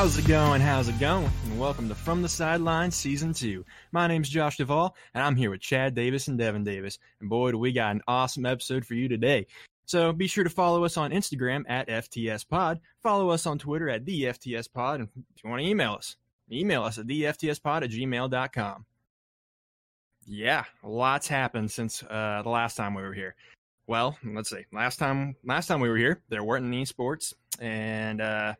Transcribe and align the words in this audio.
How's 0.00 0.16
it 0.16 0.26
going? 0.26 0.62
How's 0.62 0.88
it 0.88 0.98
going? 0.98 1.30
And 1.44 1.60
welcome 1.60 1.86
to 1.90 1.94
From 1.94 2.22
the 2.22 2.28
Sideline 2.30 2.90
Season 2.90 3.34
2. 3.34 3.66
My 3.92 4.06
name's 4.06 4.30
Josh 4.30 4.56
Duvall, 4.56 4.96
and 5.12 5.22
I'm 5.22 5.36
here 5.36 5.50
with 5.50 5.60
Chad 5.60 5.94
Davis 5.94 6.26
and 6.26 6.38
Devin 6.38 6.64
Davis. 6.64 6.98
And 7.20 7.28
boy, 7.28 7.50
do 7.50 7.58
we 7.58 7.70
got 7.70 7.94
an 7.96 8.00
awesome 8.08 8.46
episode 8.46 8.86
for 8.86 8.94
you 8.94 9.08
today. 9.08 9.46
So 9.84 10.14
be 10.14 10.26
sure 10.26 10.42
to 10.42 10.48
follow 10.48 10.86
us 10.86 10.96
on 10.96 11.10
Instagram 11.10 11.64
at 11.68 11.86
FTSPod. 11.88 12.80
Follow 13.02 13.28
us 13.28 13.44
on 13.44 13.58
Twitter 13.58 13.90
at 13.90 14.06
the 14.06 14.22
FTSPod. 14.22 14.94
And 14.94 15.08
if 15.36 15.44
you 15.44 15.50
want 15.50 15.60
to 15.60 15.68
email 15.68 15.92
us, 15.92 16.16
email 16.50 16.82
us 16.82 16.96
at 16.96 17.06
theftspod 17.06 17.82
at 17.82 17.90
gmail.com. 17.90 18.86
Yeah, 20.24 20.64
lots 20.82 21.28
happened 21.28 21.70
since 21.70 22.02
uh, 22.04 22.40
the 22.42 22.48
last 22.48 22.74
time 22.74 22.94
we 22.94 23.02
were 23.02 23.12
here. 23.12 23.34
Well, 23.86 24.16
let's 24.24 24.48
see. 24.48 24.64
Last 24.72 24.96
time, 24.96 25.36
last 25.44 25.66
time 25.66 25.82
we 25.82 25.90
were 25.90 25.98
here, 25.98 26.22
there 26.30 26.42
weren't 26.42 26.64
any 26.64 26.86
sports, 26.86 27.34
and 27.60 28.22
uh, 28.22 28.54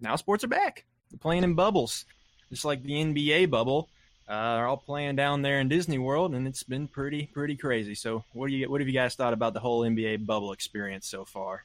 now 0.00 0.16
sports 0.16 0.44
are 0.44 0.48
back. 0.48 0.84
They're 1.10 1.18
playing 1.18 1.44
in 1.44 1.54
bubbles, 1.54 2.04
just 2.50 2.64
like 2.64 2.82
the 2.82 2.92
NBA 2.92 3.50
bubble. 3.50 3.88
Uh, 4.28 4.56
they're 4.56 4.66
all 4.66 4.76
playing 4.76 5.16
down 5.16 5.40
there 5.40 5.58
in 5.58 5.68
Disney 5.68 5.98
World, 5.98 6.34
and 6.34 6.46
it's 6.46 6.62
been 6.62 6.86
pretty 6.86 7.26
pretty 7.32 7.56
crazy. 7.56 7.94
So, 7.94 8.24
what 8.32 8.48
do 8.48 8.54
you 8.54 8.70
what 8.70 8.80
have 8.80 8.88
you 8.88 8.94
guys 8.94 9.14
thought 9.14 9.32
about 9.32 9.54
the 9.54 9.60
whole 9.60 9.80
NBA 9.82 10.26
bubble 10.26 10.52
experience 10.52 11.06
so 11.08 11.24
far? 11.24 11.64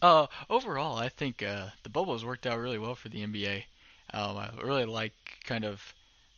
Uh, 0.00 0.26
overall, 0.48 0.96
I 0.96 1.08
think 1.08 1.42
uh, 1.42 1.66
the 1.82 1.90
bubble 1.90 2.14
has 2.14 2.24
worked 2.24 2.46
out 2.46 2.58
really 2.58 2.78
well 2.78 2.94
for 2.94 3.08
the 3.08 3.24
NBA. 3.24 3.64
Um, 4.14 4.36
I 4.36 4.50
really 4.62 4.84
like 4.84 5.12
kind 5.44 5.64
of 5.64 5.94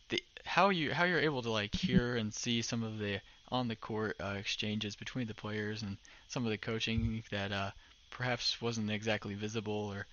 the 0.09 0.21
how 0.45 0.69
you 0.69 0.93
how 0.93 1.05
you're 1.05 1.19
able 1.19 1.41
to 1.41 1.51
like 1.51 1.73
hear 1.73 2.15
and 2.15 2.33
see 2.33 2.61
some 2.61 2.83
of 2.83 2.99
the 2.99 3.21
on 3.49 3.67
the 3.67 3.75
court 3.75 4.15
uh, 4.21 4.35
exchanges 4.37 4.95
between 4.95 5.27
the 5.27 5.33
players 5.33 5.81
and 5.81 5.97
some 6.27 6.45
of 6.45 6.51
the 6.51 6.57
coaching 6.57 7.23
that 7.31 7.51
uh, 7.51 7.71
perhaps 8.11 8.61
wasn't 8.61 8.91
exactly 8.91 9.33
visible 9.33 9.91
or 9.93 10.05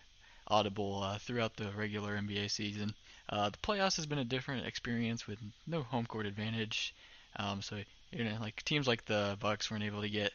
audible 0.49 1.03
uh, 1.03 1.19
throughout 1.19 1.57
the 1.57 1.71
regular 1.77 2.17
NBA 2.17 2.51
season. 2.51 2.95
Uh, 3.29 3.51
the 3.51 3.59
playoffs 3.59 3.97
has 3.97 4.07
been 4.07 4.19
a 4.19 4.25
different 4.25 4.67
experience 4.67 5.27
with 5.27 5.39
no 5.67 5.83
home 5.83 6.07
court 6.07 6.27
advantage. 6.27 6.95
Um, 7.37 7.63
so 7.63 7.79
you 8.11 8.25
know, 8.25 8.37
like 8.41 8.63
teams 8.65 8.87
like 8.87 9.05
the 9.07 9.37
Bucks 9.41 9.71
weren't 9.71 9.85
able 9.85 10.03
to 10.03 10.09
get 10.09 10.33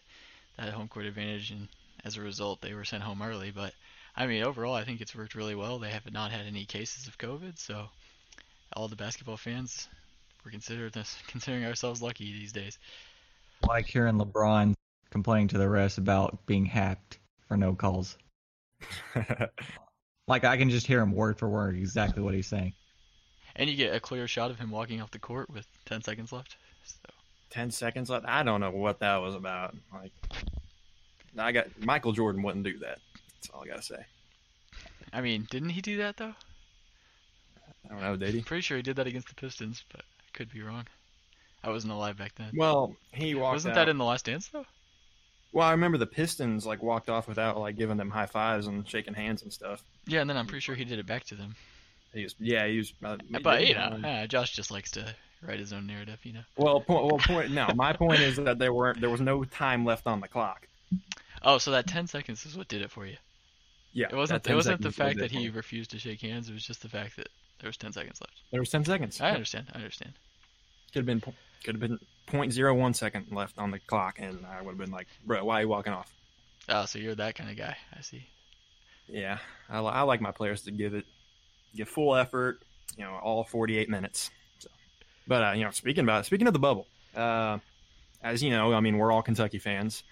that 0.58 0.74
home 0.74 0.88
court 0.88 1.06
advantage, 1.06 1.52
and 1.52 1.68
as 2.04 2.18
a 2.18 2.22
result, 2.22 2.62
they 2.62 2.74
were 2.74 2.86
sent 2.86 3.04
home 3.04 3.22
early. 3.22 3.52
But 3.52 3.74
I 4.16 4.26
mean, 4.26 4.44
overall, 4.44 4.74
I 4.74 4.84
think 4.84 5.02
it's 5.02 5.16
worked 5.16 5.36
really 5.36 5.56
well. 5.56 5.78
They 5.78 5.92
have 5.92 6.12
not 6.12 6.32
had 6.32 6.46
any 6.46 6.66
cases 6.66 7.08
of 7.08 7.18
COVID, 7.18 7.60
so 7.60 7.88
all 8.74 8.88
the 8.88 8.96
basketball 8.96 9.38
fans 9.38 9.88
we're 10.44 10.52
considered 10.52 10.94
considering 11.28 11.66
ourselves 11.66 12.02
lucky 12.02 12.32
these 12.32 12.54
days. 12.54 12.80
Like 13.68 13.86
hearing 13.86 14.18
LeBron 14.18 14.74
complaining 15.10 15.50
to 15.50 15.58
the 15.58 15.66
refs 15.66 15.98
about 15.98 16.46
being 16.46 16.66
hacked 16.66 17.20
for 17.48 17.58
no 17.58 17.74
calls. 17.74 18.18
like 20.28 20.44
I 20.44 20.58
can 20.58 20.70
just 20.70 20.86
hear 20.86 21.02
him 21.02 21.12
word 21.12 21.38
for 21.38 21.48
word 21.48 21.76
exactly 21.76 22.22
what 22.22 22.34
he's 22.34 22.48
saying. 22.48 22.74
And 23.56 23.70
you 23.70 23.76
get 23.76 23.96
a 23.96 24.00
clear 24.00 24.28
shot 24.28 24.52
of 24.52 24.60
him 24.60 24.70
walking 24.70 25.02
off 25.02 25.12
the 25.12 25.20
court 25.20 25.50
with 25.50 25.66
10 25.86 26.04
seconds 26.04 26.32
left. 26.32 26.58
So. 26.84 27.10
10 27.50 27.72
seconds 27.72 28.10
left? 28.10 28.26
I 28.28 28.44
don't 28.44 28.62
know 28.62 28.72
what 28.72 29.00
that 29.00 29.18
was 29.18 29.34
about. 29.34 29.76
Like, 29.94 30.12
I 31.38 31.52
got 31.52 31.68
Michael 31.84 32.12
Jordan 32.12 32.44
wouldn't 32.44 32.66
do 32.66 32.78
that. 32.80 33.00
That's 33.36 33.50
all 33.54 33.64
I 33.64 33.68
gotta 33.68 33.82
say. 33.82 34.06
I 35.14 35.22
mean, 35.22 35.48
didn't 35.50 35.70
he 35.70 35.82
do 35.82 35.98
that 35.98 36.18
though? 36.18 36.34
I 37.86 37.94
don't 37.94 38.02
know, 38.02 38.16
did 38.18 38.34
he? 38.34 38.40
I'm 38.40 38.44
pretty 38.44 38.62
sure 38.62 38.78
he 38.78 38.84
did 38.84 38.98
that 38.98 39.08
against 39.08 39.30
the 39.30 39.36
Pistons, 39.36 39.84
but 39.92 40.02
I 40.02 40.38
could 40.38 40.52
be 40.52 40.62
wrong. 40.62 40.86
I 41.64 41.70
wasn't 41.70 41.94
alive 41.94 42.18
back 42.18 42.34
then. 42.36 42.52
Well, 42.56 42.96
he 43.12 43.34
walked. 43.34 43.56
Wasn't 43.56 43.72
out. 43.72 43.86
that 43.86 43.90
in 43.90 43.98
the 43.98 44.06
Last 44.06 44.26
Dance 44.26 44.50
though? 44.50 44.66
Well, 45.58 45.66
I 45.66 45.72
remember 45.72 45.98
the 45.98 46.06
Pistons 46.06 46.68
like 46.68 46.84
walked 46.84 47.10
off 47.10 47.28
without 47.28 47.58
like 47.58 47.78
giving 47.78 47.98
them 47.98 48.12
high 48.12 48.28
fives 48.28 48.68
and 48.68 48.88
shaking 48.88 49.16
hands 49.16 49.42
and 49.42 49.52
stuff. 49.52 49.82
Yeah, 50.06 50.22
and 50.22 50.30
then 50.30 50.38
I'm 50.38 50.46
pretty 50.46 50.60
sure 50.60 50.76
he 50.76 50.86
did 50.86 51.00
it 51.00 51.08
back 51.08 51.24
to 51.24 51.36
them. 51.36 51.56
He 52.14 52.22
was, 52.22 52.36
yeah, 52.38 52.68
he 52.68 52.78
was. 52.78 52.94
Uh, 53.04 53.18
but 53.42 53.66
you 53.66 53.74
know, 53.74 54.00
uh, 54.04 54.28
Josh 54.28 54.52
just 54.52 54.70
likes 54.70 54.92
to 54.92 55.16
write 55.42 55.58
his 55.58 55.74
own 55.74 55.88
narrative, 55.88 56.20
you 56.22 56.34
know. 56.34 56.44
Well, 56.58 56.80
point. 56.82 57.06
Well, 57.06 57.18
point. 57.18 57.50
No, 57.50 57.70
my 57.74 57.92
point 57.92 58.20
is 58.20 58.36
that 58.36 58.60
there 58.60 58.72
weren't. 58.72 59.02
There 59.02 59.10
was 59.10 59.20
no 59.20 59.46
time 59.46 59.84
left 59.84 60.06
on 60.06 60.22
the 60.22 60.28
clock. 60.28 60.68
Oh, 61.42 61.58
so 61.58 61.72
that 61.72 61.88
10 61.88 62.06
seconds 62.06 62.46
is 62.46 62.56
what 62.56 62.68
did 62.68 62.84
it 62.84 62.92
for 62.92 63.08
you? 63.08 63.18
Yeah. 63.94 64.10
It 64.12 64.16
wasn't. 64.16 64.48
It 64.48 64.54
wasn't 64.54 64.84
the 64.84 64.92
fact 64.92 65.18
that 65.18 65.32
he 65.32 65.50
refused 65.50 65.90
to 65.90 65.98
shake 65.98 66.22
hands. 66.22 66.52
It 66.52 66.54
was 66.54 66.68
just 66.68 66.84
the 66.84 66.90
fact 66.90 67.16
that 67.16 67.30
there 67.62 67.68
was 67.68 67.78
10 67.78 67.94
seconds 67.94 68.22
left. 68.22 68.44
There 68.52 68.62
was 68.62 68.70
10 68.70 68.86
seconds. 68.86 69.20
I 69.20 69.32
understand. 69.32 69.72
I 69.74 69.78
understand. 69.78 70.14
Could 70.94 71.00
have 71.00 71.06
been. 71.06 71.22
Could 71.64 71.76
have 71.76 71.80
been 71.80 72.00
0.01 72.28 72.96
second 72.96 73.28
left 73.32 73.58
on 73.58 73.72
the 73.72 73.80
clock, 73.80 74.20
and 74.20 74.46
I 74.46 74.62
would 74.62 74.72
have 74.72 74.78
been 74.78 74.92
like, 74.92 75.08
"Bro, 75.26 75.46
why 75.46 75.60
are 75.60 75.62
you 75.64 75.68
walking 75.70 75.94
off?" 75.94 76.14
Oh, 76.70 76.86
so 76.86 77.00
you're 77.00 77.16
that 77.16 77.36
kind 77.36 77.50
of 77.50 77.58
guy. 77.58 77.78
I 77.96 78.02
see. 78.02 78.28
Yeah, 79.08 79.40
I, 79.70 79.80
I 79.80 80.02
like 80.02 80.22
my 80.22 80.32
players 80.32 80.64
to 80.64 80.72
give 80.72 80.94
it, 80.94 81.06
give 81.76 81.88
full 81.88 82.16
effort. 82.16 82.60
You 82.98 83.04
know, 83.04 83.20
all 83.22 83.44
48 83.44 83.90
minutes. 83.90 84.32
So, 84.60 84.70
but 85.28 85.44
uh, 85.44 85.52
you 85.54 85.64
know, 85.64 85.72
speaking 85.72 86.04
about 86.04 86.26
speaking 86.26 86.48
of 86.48 86.54
the 86.54 86.60
bubble, 86.60 86.88
uh, 87.16 87.60
as 88.24 88.44
you 88.44 88.50
know, 88.50 88.74
I 88.74 88.80
mean, 88.80 88.98
we're 88.98 89.12
all 89.12 89.22
Kentucky 89.22 89.60
fans. 89.60 90.04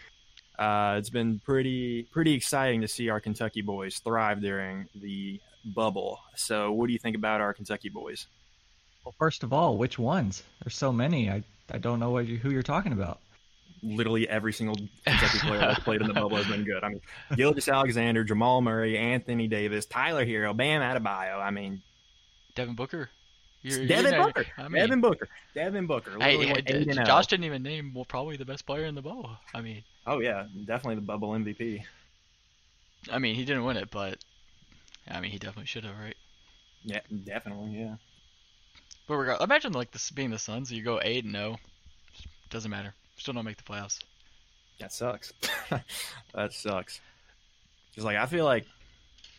Uh, 0.58 0.96
it's 0.98 1.10
been 1.10 1.40
pretty 1.40 2.04
pretty 2.04 2.34
exciting 2.34 2.82
to 2.82 2.88
see 2.88 3.10
our 3.10 3.20
Kentucky 3.20 3.62
boys 3.62 4.00
thrive 4.00 4.42
during 4.42 4.88
the 4.96 5.42
bubble. 5.66 6.20
So, 6.36 6.72
what 6.72 6.88
do 6.88 6.94
you 6.94 7.00
think 7.00 7.16
about 7.16 7.42
our 7.42 7.54
Kentucky 7.54 7.90
boys? 7.90 8.28
Well, 9.06 9.14
first 9.20 9.44
of 9.44 9.54
all, 9.54 9.78
which 9.78 10.00
ones? 10.00 10.44
There's 10.64 10.76
so 10.76 10.92
many. 10.92 11.30
I 11.30 11.44
I 11.72 11.78
don't 11.78 12.00
know 12.00 12.12
what 12.12 12.28
you, 12.28 12.38
who 12.38 12.52
you're 12.52 12.64
talking 12.64 12.92
about. 12.92 13.20
Literally 13.84 14.28
every 14.28 14.52
single 14.52 14.76
Kentucky 15.06 15.40
player 15.40 15.60
that's 15.60 15.80
played 15.80 16.02
in 16.02 16.08
the 16.08 16.14
bubble 16.14 16.38
has 16.38 16.48
been 16.48 16.64
good. 16.64 16.84
I 16.84 16.90
mean, 16.90 17.02
Gilgeous-Alexander, 17.36 18.24
Jamal 18.24 18.62
Murray, 18.62 18.98
Anthony 18.98 19.48
Davis, 19.48 19.86
Tyler 19.86 20.26
Herro, 20.26 20.56
Bam 20.56 20.82
Adebayo. 20.82 21.40
I 21.40 21.52
mean, 21.52 21.84
Devin 22.56 22.76
Booker. 22.76 23.10
You're, 23.62 23.86
Devin 23.86 24.14
you're 24.14 24.24
Booker. 24.24 24.46
I 24.58 24.68
mean, 24.68 24.82
Devin 24.82 25.02
Booker. 25.02 25.28
Devin 25.54 25.88
Booker. 25.88 26.18
Hey, 26.20 26.46
hey 26.46 26.86
Josh 27.06 27.28
didn't 27.28 27.46
even 27.46 27.62
name 27.64 27.94
well 27.94 28.06
probably 28.06 28.38
the 28.38 28.46
best 28.46 28.66
player 28.66 28.86
in 28.86 28.96
the 28.96 29.02
bubble. 29.02 29.38
I 29.54 29.62
mean. 29.62 29.84
Oh 30.08 30.20
yeah, 30.20 30.46
definitely 30.66 30.96
the 30.96 31.02
bubble 31.02 31.32
MVP. 31.32 31.84
I 33.12 33.20
mean, 33.20 33.36
he 33.36 33.46
didn't 33.46 33.66
win 33.66 33.78
it, 33.78 33.92
but 33.92 34.18
I 35.10 35.20
mean, 35.20 35.32
he 35.32 35.38
definitely 35.38 35.66
should 35.66 35.84
have, 35.84 35.98
right? 35.98 36.16
Yeah, 36.84 37.02
definitely, 37.24 37.80
yeah. 37.80 37.96
But 39.08 39.42
imagine 39.42 39.74
like 39.74 39.92
this 39.92 40.10
being 40.12 40.32
the 40.32 40.40
Suns, 40.40 40.72
you 40.72 40.84
go 40.84 41.00
eight 41.04 41.24
and 41.24 41.34
no, 41.34 41.58
doesn't 42.50 42.72
matter, 42.72 42.94
still 43.18 43.34
don't 43.34 43.46
make 43.46 43.58
the 43.58 43.64
playoffs. 43.64 44.00
That 44.80 44.92
sucks. 44.92 45.32
that 46.34 46.54
sucks. 46.54 47.00
Just 47.94 48.06
like 48.06 48.18
I 48.18 48.26
feel 48.26 48.46
like 48.46 48.66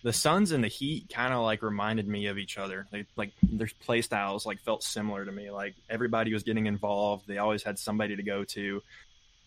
the 0.02 0.12
Suns 0.12 0.52
and 0.52 0.62
the 0.62 0.68
Heat 0.68 1.10
kind 1.12 1.34
of 1.34 1.42
like 1.42 1.62
reminded 1.62 2.06
me 2.06 2.26
of 2.26 2.38
each 2.38 2.58
other. 2.58 2.86
They 2.90 3.06
like 3.16 3.32
their 3.42 3.68
play 3.84 4.02
styles 4.02 4.46
like 4.46 4.60
felt 4.60 4.82
similar 4.82 5.24
to 5.24 5.32
me. 5.32 5.50
Like 5.50 5.74
everybody 5.90 6.32
was 6.32 6.42
getting 6.42 6.66
involved. 6.66 7.26
They 7.26 7.38
always 7.38 7.62
had 7.62 7.78
somebody 7.78 8.16
to 8.16 8.22
go 8.22 8.44
to. 8.44 8.82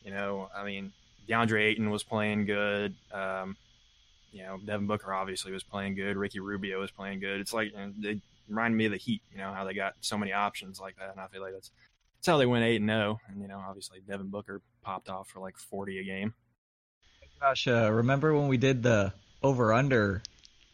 You 0.03 0.11
know, 0.11 0.49
I 0.55 0.63
mean, 0.63 0.91
DeAndre 1.27 1.61
Ayton 1.63 1.89
was 1.89 2.03
playing 2.03 2.45
good. 2.45 2.93
Um, 3.11 3.55
you 4.31 4.43
know, 4.43 4.59
Devin 4.63 4.85
Booker 4.85 5.13
obviously 5.13 5.51
was 5.51 5.63
playing 5.63 5.95
good. 5.95 6.17
Ricky 6.17 6.39
Rubio 6.39 6.79
was 6.79 6.91
playing 6.91 7.19
good. 7.19 7.39
It's 7.39 7.53
like 7.53 7.73
they 7.97 8.19
remind 8.49 8.75
me 8.75 8.85
of 8.85 8.91
the 8.91 8.97
Heat. 8.97 9.21
You 9.31 9.37
know 9.37 9.53
how 9.53 9.63
they 9.63 9.73
got 9.73 9.93
so 10.01 10.17
many 10.17 10.33
options 10.33 10.79
like 10.79 10.97
that, 10.97 11.11
and 11.11 11.19
I 11.19 11.27
feel 11.27 11.41
like 11.41 11.53
that's 11.53 11.71
that's 12.17 12.27
how 12.27 12.37
they 12.37 12.45
went 12.45 12.65
eight 12.65 12.81
and 12.81 12.89
zero. 12.89 13.19
And 13.29 13.41
you 13.41 13.47
know, 13.47 13.63
obviously 13.65 13.99
Devin 14.07 14.27
Booker 14.27 14.61
popped 14.81 15.09
off 15.09 15.29
for 15.29 15.39
like 15.39 15.57
forty 15.57 15.99
a 15.99 16.03
game. 16.03 16.33
Gosh, 17.39 17.67
uh, 17.67 17.89
remember 17.91 18.35
when 18.35 18.49
we 18.49 18.57
did 18.57 18.83
the 18.83 19.13
over 19.41 19.73
under 19.73 20.21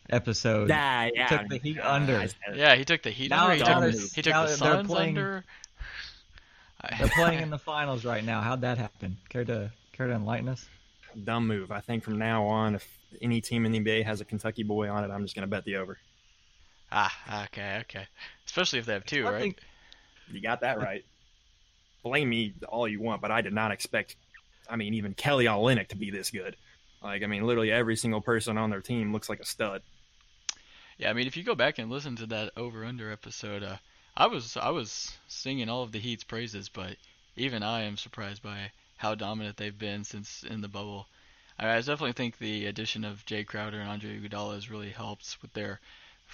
episode? 0.09 0.69
Yeah, 0.69 1.09
yeah. 1.14 1.30
He 1.30 1.38
took 1.38 1.50
the 1.50 1.58
Heat 1.58 1.80
under. 1.80 2.28
Yeah, 2.56 2.75
he 2.75 2.85
took 2.85 3.03
the 3.03 3.12
Heat 3.12 3.30
now, 3.30 3.50
under. 3.50 3.91
He 3.91 3.97
took, 3.97 4.12
he 4.14 4.22
took 4.24 4.34
the 4.34 4.47
Suns 4.47 4.88
playing, 4.88 5.17
under. 5.17 5.46
They're 6.99 7.09
playing 7.09 7.41
in 7.41 7.49
the 7.49 7.59
finals 7.59 8.05
right 8.05 8.23
now. 8.23 8.41
How'd 8.41 8.61
that 8.61 8.78
happen? 8.78 9.17
Care 9.29 9.46
to 9.46 9.72
care 9.94 10.08
to 10.08 10.14
enlighten 10.14 10.49
us? 10.49 10.67
Dumb 11.23 11.47
move. 11.47 11.72
I 11.72 11.79
think 11.79 12.03
from 12.03 12.17
now 12.17 12.46
on, 12.46 12.76
if 12.76 12.97
any 13.22 13.41
team 13.41 13.66
in 13.66 13.72
the 13.72 13.79
NBA 13.79 14.05
has 14.05 14.22
a 14.22 14.26
Kentucky 14.26 14.64
boy 14.64 14.90
on 14.90 15.03
it, 15.03 15.11
I'm 15.11 15.23
just 15.23 15.35
going 15.35 15.44
to 15.44 15.47
bet 15.47 15.64
the 15.64 15.78
over. 15.78 15.97
Ah, 16.91 17.46
okay, 17.46 17.79
okay. 17.82 18.08
Especially 18.46 18.79
if 18.79 18.85
they 18.85 18.93
have 18.93 19.05
two, 19.05 19.26
right? 19.26 19.41
Think... 19.41 19.59
You 20.32 20.41
got 20.41 20.61
that 20.61 20.79
right. 20.79 21.03
Blame 22.03 22.29
me 22.29 22.53
all 22.67 22.87
you 22.87 23.02
want, 23.02 23.22
but 23.22 23.32
I 23.32 23.41
did 23.41 23.53
not 23.53 23.72
expect. 23.72 24.16
I 24.70 24.76
mean, 24.76 24.93
even 24.93 25.14
Kelly 25.14 25.46
Olynyk 25.46 25.87
to 25.90 25.97
be 25.97 26.11
this 26.11 26.29
good. 26.29 26.55
Like, 27.03 27.23
I 27.23 27.28
mean, 27.28 27.43
literally 27.43 27.72
every 27.72 27.96
single 27.96 28.22
person 28.22 28.58
on 28.58 28.70
their 28.70 28.82
team 28.82 29.11
looks 29.11 29.29
like 29.29 29.40
a 29.40 29.46
stud. 29.46 29.82
Yeah, 30.97 31.09
I 31.09 31.14
mean, 31.14 31.28
if 31.28 31.35
you 31.35 31.43
go 31.43 31.55
back 31.55 31.78
and 31.78 31.91
listen 31.91 32.16
to 32.17 32.26
that 32.28 32.52
over 32.55 32.85
under 32.85 33.11
episode, 33.11 33.64
uh, 33.64 33.78
I 34.16 34.28
was 34.28 34.55
I 34.55 34.70
was 34.70 35.17
singing 35.28 35.67
all 35.67 35.84
of 35.84 35.91
the 35.91 35.99
Heat's 35.99 36.23
praises, 36.23 36.70
but 36.70 36.96
even 37.35 37.64
I 37.64 37.84
am 37.84 37.97
surprised 37.97 38.41
by 38.41 38.72
how 38.97 39.14
dominant 39.14 39.58
they've 39.58 39.78
been 39.78 40.03
since 40.03 40.43
in 40.43 40.61
the 40.61 40.67
bubble. 40.70 41.08
I, 41.59 41.70
I 41.70 41.78
definitely 41.78 42.14
think 42.14 42.37
the 42.37 42.67
addition 42.67 43.03
of 43.03 43.26
Jae 43.26 43.46
Crowder 43.46 43.79
and 43.79 43.90
Andre 43.90 44.20
Iguodala 44.20 44.55
has 44.55 44.70
really 44.70 44.90
helped 44.90 45.37
with 45.41 45.52
their 45.53 45.82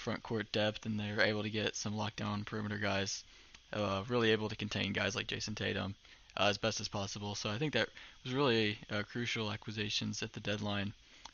front 0.02 0.22
court 0.22 0.50
depth, 0.52 0.84
and 0.84 0.98
they're 0.98 1.20
able 1.20 1.42
to 1.42 1.50
get 1.50 1.76
some 1.76 1.94
lockdown 1.94 2.44
perimeter 2.44 2.78
guys, 2.78 3.24
uh, 3.72 4.02
really 4.08 4.30
able 4.30 4.48
to 4.48 4.56
contain 4.56 4.92
guys 4.92 5.16
like 5.16 5.28
Jayson 5.28 5.54
Tatum 5.54 5.94
uh, 6.36 6.44
as 6.44 6.58
best 6.58 6.80
as 6.80 6.88
possible. 6.88 7.34
So 7.34 7.50
I 7.50 7.58
think 7.58 7.72
that 7.72 7.88
was 8.24 8.34
really 8.34 8.78
uh, 8.90 9.02
crucial 9.10 9.50
acquisitions 9.50 10.22
at 10.22 10.32
the 10.32 10.40
deadline 10.40 10.92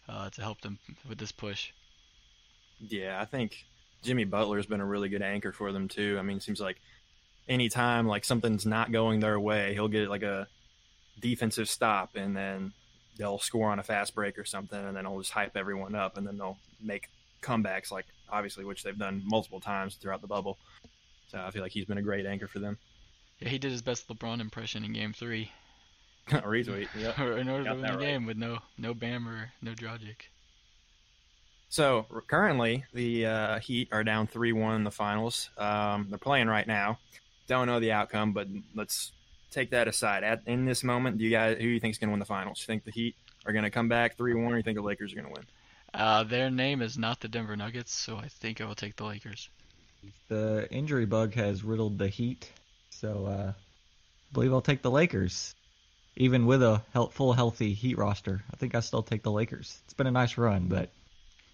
uh, 0.08 0.30
to 0.30 0.42
help 0.42 0.60
them 0.60 0.78
with 1.08 1.18
this 1.18 1.32
push. 1.32 1.70
Yeah, 2.80 3.20
I 3.20 3.24
think 3.24 3.64
Jimmy 4.02 4.24
Butler's 4.24 4.66
been 4.66 4.80
a 4.80 4.86
really 4.86 5.08
good 5.08 5.22
anchor 5.22 5.52
for 5.52 5.72
them 5.72 5.88
too. 5.88 6.16
I 6.18 6.22
mean, 6.22 6.36
it 6.36 6.42
seems 6.42 6.60
like 6.60 6.80
anytime 7.48 8.06
like 8.06 8.24
something's 8.24 8.66
not 8.66 8.92
going 8.92 9.20
their 9.20 9.40
way, 9.40 9.74
he'll 9.74 9.88
get 9.88 10.08
like 10.08 10.22
a 10.22 10.46
defensive 11.18 11.68
stop 11.68 12.14
and 12.14 12.36
then 12.36 12.72
they'll 13.16 13.38
score 13.38 13.70
on 13.70 13.80
a 13.80 13.82
fast 13.82 14.14
break 14.14 14.38
or 14.38 14.44
something 14.44 14.78
and 14.78 14.96
then 14.96 15.04
he'll 15.04 15.18
just 15.18 15.32
hype 15.32 15.56
everyone 15.56 15.94
up 15.94 16.16
and 16.16 16.26
then 16.26 16.38
they'll 16.38 16.58
make 16.80 17.08
comebacks 17.42 17.90
like 17.90 18.06
obviously 18.30 18.64
which 18.64 18.82
they've 18.82 18.98
done 18.98 19.22
multiple 19.24 19.60
times 19.60 19.96
throughout 19.96 20.20
the 20.20 20.26
bubble. 20.26 20.58
So 21.28 21.38
I 21.38 21.50
feel 21.50 21.62
like 21.62 21.72
he's 21.72 21.84
been 21.84 21.98
a 21.98 22.02
great 22.02 22.26
anchor 22.26 22.48
for 22.48 22.58
them. 22.58 22.78
Yeah, 23.40 23.48
he 23.48 23.58
did 23.58 23.70
his 23.70 23.82
best 23.82 24.08
LeBron 24.08 24.40
impression 24.40 24.84
in 24.84 24.92
Game 24.92 25.12
Three. 25.12 25.50
Retweet. 26.28 26.88
Yep. 26.96 27.18
in 27.38 27.48
order 27.48 27.64
Got 27.64 27.70
to 27.70 27.74
win 27.74 27.82
the 27.82 27.88
right. 27.88 28.00
game 28.00 28.26
with 28.26 28.36
no 28.36 28.58
no 28.76 28.94
Bam 28.94 29.28
or 29.28 29.50
no 29.62 29.72
Dragic. 29.72 30.28
So 31.70 32.06
currently, 32.28 32.84
the 32.94 33.26
uh, 33.26 33.58
Heat 33.58 33.88
are 33.92 34.02
down 34.02 34.26
three-one 34.26 34.76
in 34.76 34.84
the 34.84 34.90
finals. 34.90 35.50
Um, 35.58 36.06
they're 36.08 36.18
playing 36.18 36.48
right 36.48 36.66
now. 36.66 36.98
Don't 37.46 37.66
know 37.66 37.78
the 37.78 37.92
outcome, 37.92 38.32
but 38.32 38.48
let's 38.74 39.12
take 39.50 39.70
that 39.70 39.86
aside. 39.86 40.24
At 40.24 40.42
in 40.46 40.64
this 40.64 40.82
moment, 40.82 41.18
do 41.18 41.24
you 41.24 41.30
guys 41.30 41.56
who 41.58 41.64
do 41.64 41.68
you 41.68 41.80
think 41.80 41.92
is 41.92 41.98
going 41.98 42.08
to 42.08 42.12
win 42.12 42.20
the 42.20 42.26
finals? 42.26 42.60
You 42.60 42.66
think 42.66 42.84
the 42.84 42.90
Heat 42.90 43.16
are 43.44 43.52
going 43.52 43.64
to 43.64 43.70
come 43.70 43.88
back 43.88 44.16
three-one, 44.16 44.52
or 44.52 44.56
you 44.56 44.62
think 44.62 44.76
the 44.76 44.82
Lakers 44.82 45.12
are 45.12 45.16
going 45.16 45.26
to 45.26 45.32
win? 45.32 45.46
Uh, 45.94 46.22
their 46.24 46.50
name 46.50 46.82
is 46.82 46.98
not 46.98 47.20
the 47.20 47.28
Denver 47.28 47.56
Nuggets, 47.56 47.92
so 47.92 48.16
I 48.16 48.28
think 48.28 48.60
I 48.60 48.64
will 48.66 48.74
take 48.74 48.96
the 48.96 49.04
Lakers. 49.04 49.48
The 50.28 50.68
injury 50.70 51.06
bug 51.06 51.34
has 51.34 51.64
riddled 51.64 51.98
the 51.98 52.08
Heat, 52.08 52.50
so 52.90 53.26
uh, 53.26 53.52
I 53.52 54.32
believe 54.32 54.52
I'll 54.52 54.60
take 54.60 54.82
the 54.82 54.90
Lakers. 54.90 55.54
Even 56.16 56.46
with 56.46 56.62
a 56.62 56.82
hel- 56.92 57.08
full 57.08 57.32
healthy 57.32 57.72
Heat 57.74 57.96
roster, 57.96 58.42
I 58.52 58.56
think 58.56 58.74
I 58.74 58.80
still 58.80 59.02
take 59.02 59.22
the 59.22 59.30
Lakers. 59.32 59.78
It's 59.84 59.94
been 59.94 60.06
a 60.06 60.10
nice 60.12 60.36
run, 60.36 60.68
but 60.68 60.90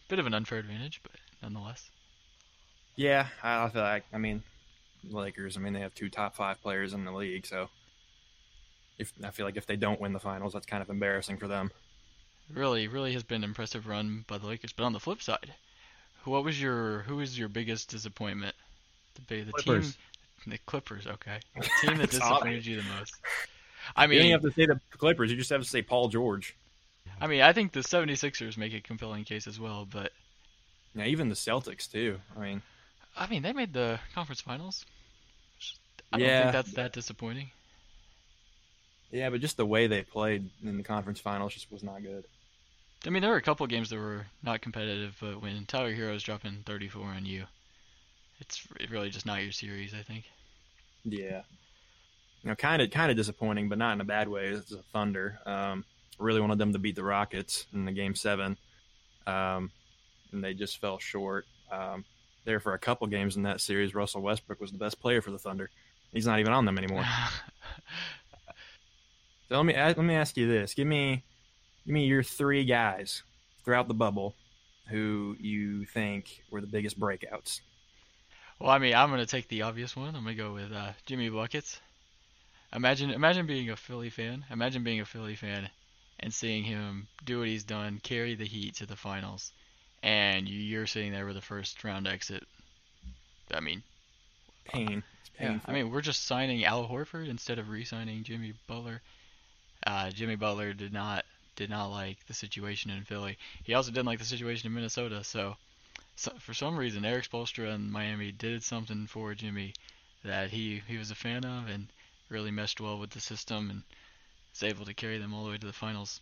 Bit 0.08 0.18
of 0.18 0.26
an 0.26 0.34
unfair 0.34 0.58
advantage, 0.58 1.00
but 1.02 1.12
nonetheless. 1.42 1.90
Yeah, 2.96 3.26
I 3.42 3.64
I 3.64 3.68
feel 3.70 3.82
like 3.82 4.04
I 4.12 4.18
mean, 4.18 4.42
the 5.02 5.16
Lakers. 5.16 5.56
I 5.56 5.60
mean, 5.60 5.72
they 5.72 5.80
have 5.80 5.94
two 5.94 6.08
top 6.08 6.34
five 6.36 6.60
players 6.62 6.92
in 6.92 7.04
the 7.04 7.12
league, 7.12 7.46
so 7.46 7.68
if 8.98 9.12
I 9.22 9.30
feel 9.30 9.46
like 9.46 9.56
if 9.56 9.66
they 9.66 9.76
don't 9.76 10.00
win 10.00 10.12
the 10.12 10.20
finals, 10.20 10.52
that's 10.52 10.66
kind 10.66 10.82
of 10.82 10.90
embarrassing 10.90 11.38
for 11.38 11.48
them. 11.48 11.70
Really, 12.52 12.88
really 12.88 13.12
has 13.14 13.22
been 13.22 13.42
an 13.42 13.50
impressive 13.50 13.86
run 13.86 14.24
by 14.28 14.38
the 14.38 14.46
Lakers. 14.46 14.72
But 14.72 14.84
on 14.84 14.92
the 14.92 15.00
flip 15.00 15.22
side, 15.22 15.54
what 16.24 16.44
was 16.44 16.60
your 16.60 17.00
who 17.00 17.16
was 17.16 17.38
your 17.38 17.48
biggest 17.48 17.88
disappointment? 17.90 18.54
The 19.14 19.22
big 19.22 19.46
the 19.46 19.52
Clippers. 19.52 19.96
team, 20.44 20.52
the 20.52 20.58
Clippers. 20.66 21.06
Okay, 21.06 21.38
the 21.56 21.70
team 21.80 21.96
that 21.98 22.10
disappointed 22.10 22.66
you 22.66 22.76
the 22.76 22.82
most. 22.96 23.14
I 23.96 24.06
mean, 24.06 24.18
you 24.18 24.22
don't 24.24 24.42
have 24.42 24.42
to 24.42 24.52
say 24.52 24.66
the 24.66 24.80
Clippers; 24.96 25.30
you 25.30 25.36
just 25.36 25.50
have 25.50 25.62
to 25.62 25.68
say 25.68 25.82
Paul 25.82 26.08
George. 26.08 26.56
I 27.20 27.26
mean, 27.26 27.42
I 27.42 27.52
think 27.52 27.72
the 27.72 27.80
76ers 27.80 28.56
make 28.56 28.74
a 28.74 28.80
compelling 28.80 29.24
case 29.24 29.46
as 29.46 29.58
well. 29.60 29.86
But 29.90 30.12
Yeah, 30.94 31.04
even 31.06 31.28
the 31.28 31.34
Celtics 31.34 31.90
too. 31.90 32.20
I 32.36 32.40
mean, 32.40 32.62
I 33.16 33.26
mean, 33.26 33.42
they 33.42 33.52
made 33.52 33.72
the 33.72 34.00
conference 34.14 34.40
finals. 34.40 34.84
I 36.12 36.18
don't 36.18 36.26
Yeah. 36.26 36.40
think 36.42 36.52
that's 36.52 36.72
that 36.72 36.92
disappointing. 36.92 37.50
yeah, 39.10 39.30
but 39.30 39.40
just 39.40 39.56
the 39.56 39.66
way 39.66 39.86
they 39.86 40.02
played 40.02 40.50
in 40.62 40.76
the 40.76 40.82
conference 40.82 41.20
finals 41.20 41.54
just 41.54 41.70
was 41.70 41.82
not 41.82 42.02
good. 42.02 42.24
I 43.06 43.10
mean, 43.10 43.22
there 43.22 43.30
were 43.30 43.36
a 43.36 43.42
couple 43.42 43.66
games 43.66 43.90
that 43.90 43.98
were 43.98 44.26
not 44.42 44.62
competitive, 44.62 45.16
but 45.20 45.42
when 45.42 45.66
Tyler 45.66 45.92
Herro's 45.92 46.22
dropping 46.22 46.62
34 46.64 47.06
on 47.06 47.26
you, 47.26 47.44
it's 48.40 48.66
really 48.90 49.10
just 49.10 49.26
not 49.26 49.42
your 49.42 49.52
series. 49.52 49.94
I 49.94 50.02
think. 50.02 50.24
Yeah. 51.04 51.42
You 52.42 52.50
know, 52.50 52.54
kind 52.54 52.82
of, 52.82 52.90
kind 52.90 53.10
of 53.10 53.16
disappointing, 53.16 53.68
but 53.68 53.78
not 53.78 53.92
in 53.92 54.00
a 54.00 54.04
bad 54.04 54.28
way. 54.28 54.48
It's 54.48 54.70
the 54.70 54.82
Thunder. 54.92 55.38
Um, 55.46 55.84
really 56.18 56.40
wanted 56.40 56.58
them 56.58 56.72
to 56.72 56.78
beat 56.78 56.96
the 56.96 57.04
Rockets 57.04 57.66
in 57.72 57.84
the 57.84 57.92
game 57.92 58.14
seven, 58.14 58.56
um, 59.26 59.70
and 60.32 60.44
they 60.44 60.54
just 60.54 60.80
fell 60.80 60.98
short. 60.98 61.46
Um, 61.72 62.04
there 62.44 62.60
for 62.60 62.74
a 62.74 62.78
couple 62.78 63.06
games 63.06 63.36
in 63.36 63.42
that 63.44 63.60
series, 63.60 63.94
Russell 63.94 64.20
Westbrook 64.20 64.60
was 64.60 64.72
the 64.72 64.78
best 64.78 65.00
player 65.00 65.22
for 65.22 65.30
the 65.30 65.38
Thunder. 65.38 65.70
He's 66.12 66.26
not 66.26 66.38
even 66.40 66.52
on 66.52 66.64
them 66.64 66.78
anymore. 66.78 67.04
So 69.48 69.56
let 69.58 69.66
me 69.66 69.74
let 69.74 69.98
me 69.98 70.14
ask 70.14 70.36
you 70.36 70.48
this: 70.48 70.74
give 70.74 70.86
me 70.86 71.22
give 71.86 71.94
me 71.94 72.06
your 72.06 72.22
three 72.22 72.64
guys 72.64 73.22
throughout 73.64 73.88
the 73.88 73.94
bubble 73.94 74.34
who 74.88 75.36
you 75.40 75.84
think 75.86 76.42
were 76.50 76.60
the 76.60 76.66
biggest 76.66 76.98
breakouts. 76.98 77.60
Well, 78.60 78.70
I 78.70 78.78
mean, 78.78 78.94
I'm 78.94 79.10
gonna 79.10 79.26
take 79.26 79.48
the 79.48 79.62
obvious 79.62 79.96
one. 79.96 80.14
I'm 80.14 80.22
gonna 80.24 80.34
go 80.34 80.52
with 80.52 80.72
uh, 80.72 80.92
Jimmy 81.06 81.28
buckets. 81.28 81.80
Imagine, 82.72 83.10
imagine 83.10 83.46
being 83.46 83.70
a 83.70 83.76
Philly 83.76 84.10
fan. 84.10 84.44
Imagine 84.50 84.82
being 84.82 85.00
a 85.00 85.04
Philly 85.04 85.36
fan 85.36 85.70
and 86.20 86.32
seeing 86.32 86.64
him 86.64 87.06
do 87.24 87.38
what 87.40 87.48
he's 87.48 87.64
done, 87.64 88.00
carry 88.02 88.34
the 88.34 88.44
Heat 88.44 88.74
to 88.76 88.86
the 88.86 88.96
finals, 88.96 89.52
and 90.02 90.48
you- 90.48 90.60
you're 90.60 90.86
sitting 90.86 91.12
there 91.12 91.26
with 91.26 91.36
a 91.36 91.40
first 91.42 91.82
round 91.84 92.06
exit. 92.06 92.44
I 93.52 93.60
mean, 93.60 93.82
Pain. 94.64 95.02
It's 95.20 95.30
yeah. 95.40 95.58
I 95.66 95.72
mean, 95.72 95.90
we're 95.90 96.00
just 96.00 96.24
signing 96.24 96.64
Al 96.64 96.88
Horford 96.88 97.28
instead 97.28 97.58
of 97.58 97.68
re-signing 97.68 98.22
Jimmy 98.24 98.54
Butler. 98.66 99.02
Uh, 99.86 100.10
Jimmy 100.10 100.36
Butler 100.36 100.72
did 100.72 100.92
not 100.92 101.24
did 101.56 101.70
not 101.70 101.86
like 101.86 102.24
the 102.26 102.34
situation 102.34 102.90
in 102.90 103.04
Philly. 103.04 103.38
He 103.62 103.74
also 103.74 103.90
didn't 103.90 104.06
like 104.06 104.18
the 104.18 104.24
situation 104.24 104.66
in 104.66 104.74
Minnesota. 104.74 105.24
So, 105.24 105.56
so 106.16 106.32
for 106.38 106.54
some 106.54 106.76
reason, 106.76 107.04
Erik 107.04 107.28
Spoelstra 107.28 107.74
in 107.74 107.90
Miami 107.90 108.32
did 108.32 108.62
something 108.62 109.06
for 109.06 109.34
Jimmy 109.34 109.74
that 110.24 110.50
he 110.50 110.82
he 110.88 110.96
was 110.96 111.10
a 111.10 111.14
fan 111.14 111.44
of 111.44 111.68
and 111.68 111.88
really 112.28 112.50
meshed 112.50 112.80
well 112.80 112.98
with 112.98 113.10
the 113.10 113.20
system 113.20 113.70
and 113.70 113.82
was 114.52 114.62
able 114.62 114.86
to 114.86 114.94
carry 114.94 115.18
them 115.18 115.34
all 115.34 115.44
the 115.44 115.50
way 115.50 115.58
to 115.58 115.66
the 115.66 115.72
finals. 115.72 116.20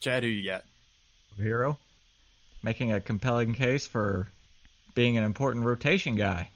Chad, 0.00 0.22
who 0.22 0.28
you 0.28 0.48
got? 0.48 0.64
Herro 1.38 1.78
making 2.62 2.92
a 2.92 3.00
compelling 3.00 3.54
case 3.54 3.86
for 3.86 4.28
being 4.94 5.16
an 5.16 5.24
important 5.24 5.64
rotation 5.64 6.16
guy. 6.16 6.50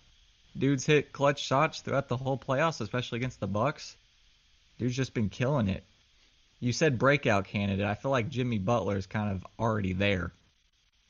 Dude's 0.58 0.84
hit 0.84 1.12
clutch 1.12 1.40
shots 1.40 1.80
throughout 1.80 2.08
the 2.08 2.16
whole 2.16 2.36
playoffs, 2.36 2.80
especially 2.80 3.18
against 3.18 3.38
the 3.38 3.46
Bucks. 3.46 3.96
Dude's 4.78 4.96
just 4.96 5.14
been 5.14 5.28
killing 5.28 5.68
it. 5.68 5.84
You 6.60 6.72
said 6.72 6.98
breakout 6.98 7.46
candidate. 7.46 7.86
I 7.86 7.94
feel 7.94 8.10
like 8.10 8.28
Jimmy 8.28 8.58
Butler 8.58 8.96
is 8.96 9.06
kind 9.06 9.32
of 9.32 9.46
already 9.58 9.94
there. 9.94 10.32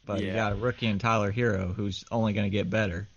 But 0.07 0.23
you 0.23 0.33
got 0.33 0.53
a 0.53 0.57
rookie 0.57 0.87
in 0.87 0.99
Tyler 0.99 1.31
Herro 1.31 1.75
who's 1.75 2.05
only 2.11 2.33
going 2.33 2.47
to 2.47 2.51
get 2.51 2.71
better. 2.71 3.09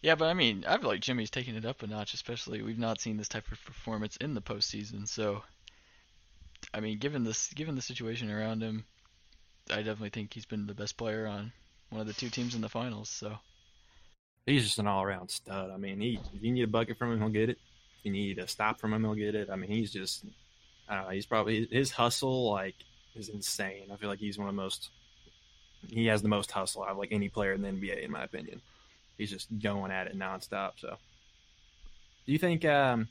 Yeah, 0.00 0.14
but 0.14 0.26
I 0.26 0.34
mean, 0.34 0.64
I 0.66 0.78
feel 0.78 0.88
like 0.88 1.00
Jimmy's 1.00 1.30
taking 1.30 1.54
it 1.54 1.64
up 1.64 1.82
a 1.82 1.86
notch. 1.86 2.14
Especially, 2.14 2.62
we've 2.62 2.78
not 2.78 3.00
seen 3.00 3.16
this 3.16 3.28
type 3.28 3.50
of 3.52 3.64
performance 3.64 4.16
in 4.16 4.34
the 4.34 4.40
postseason. 4.40 5.06
So, 5.06 5.42
I 6.72 6.80
mean, 6.80 6.98
given 6.98 7.24
this, 7.24 7.52
given 7.52 7.76
the 7.76 7.82
situation 7.82 8.30
around 8.30 8.62
him, 8.62 8.84
I 9.70 9.76
definitely 9.76 10.10
think 10.10 10.32
he's 10.32 10.46
been 10.46 10.66
the 10.66 10.74
best 10.74 10.96
player 10.96 11.26
on 11.26 11.52
one 11.90 12.00
of 12.00 12.06
the 12.06 12.14
two 12.14 12.30
teams 12.30 12.54
in 12.54 12.62
the 12.62 12.68
finals. 12.68 13.08
So, 13.08 13.38
He's 14.46 14.64
just 14.64 14.78
an 14.78 14.88
all-around 14.88 15.30
stud. 15.30 15.70
I 15.70 15.76
mean, 15.76 16.00
he 16.00 16.18
if 16.34 16.42
you 16.42 16.52
need 16.52 16.64
a 16.64 16.68
bucket 16.68 16.98
from 16.98 17.12
him, 17.12 17.20
he'll 17.20 17.28
get 17.28 17.50
it. 17.50 17.58
If 18.00 18.06
you 18.06 18.12
need 18.12 18.38
a 18.38 18.48
stop 18.48 18.80
from 18.80 18.92
him, 18.92 19.02
he'll 19.04 19.14
get 19.14 19.34
it. 19.34 19.48
I 19.50 19.56
mean, 19.56 19.70
he's 19.70 19.92
just 19.92 20.24
I 20.92 20.96
don't 20.96 21.04
know. 21.04 21.10
He's 21.12 21.24
probably 21.24 21.66
his 21.70 21.90
hustle 21.90 22.50
like 22.50 22.74
is 23.16 23.30
insane. 23.30 23.84
I 23.90 23.96
feel 23.96 24.10
like 24.10 24.18
he's 24.18 24.36
one 24.36 24.46
of 24.46 24.54
the 24.54 24.60
most. 24.60 24.90
He 25.88 26.04
has 26.06 26.20
the 26.20 26.28
most 26.28 26.50
hustle 26.50 26.82
out 26.82 26.90
of 26.90 26.98
like 26.98 27.12
any 27.12 27.30
player 27.30 27.54
in 27.54 27.62
the 27.62 27.68
NBA, 27.68 28.04
in 28.04 28.10
my 28.10 28.22
opinion. 28.22 28.60
He's 29.16 29.30
just 29.30 29.48
going 29.58 29.90
at 29.90 30.06
it 30.06 30.18
nonstop. 30.18 30.72
So, 30.76 30.98
do 32.26 32.32
you 32.32 32.36
think? 32.36 32.66
Um, 32.66 33.08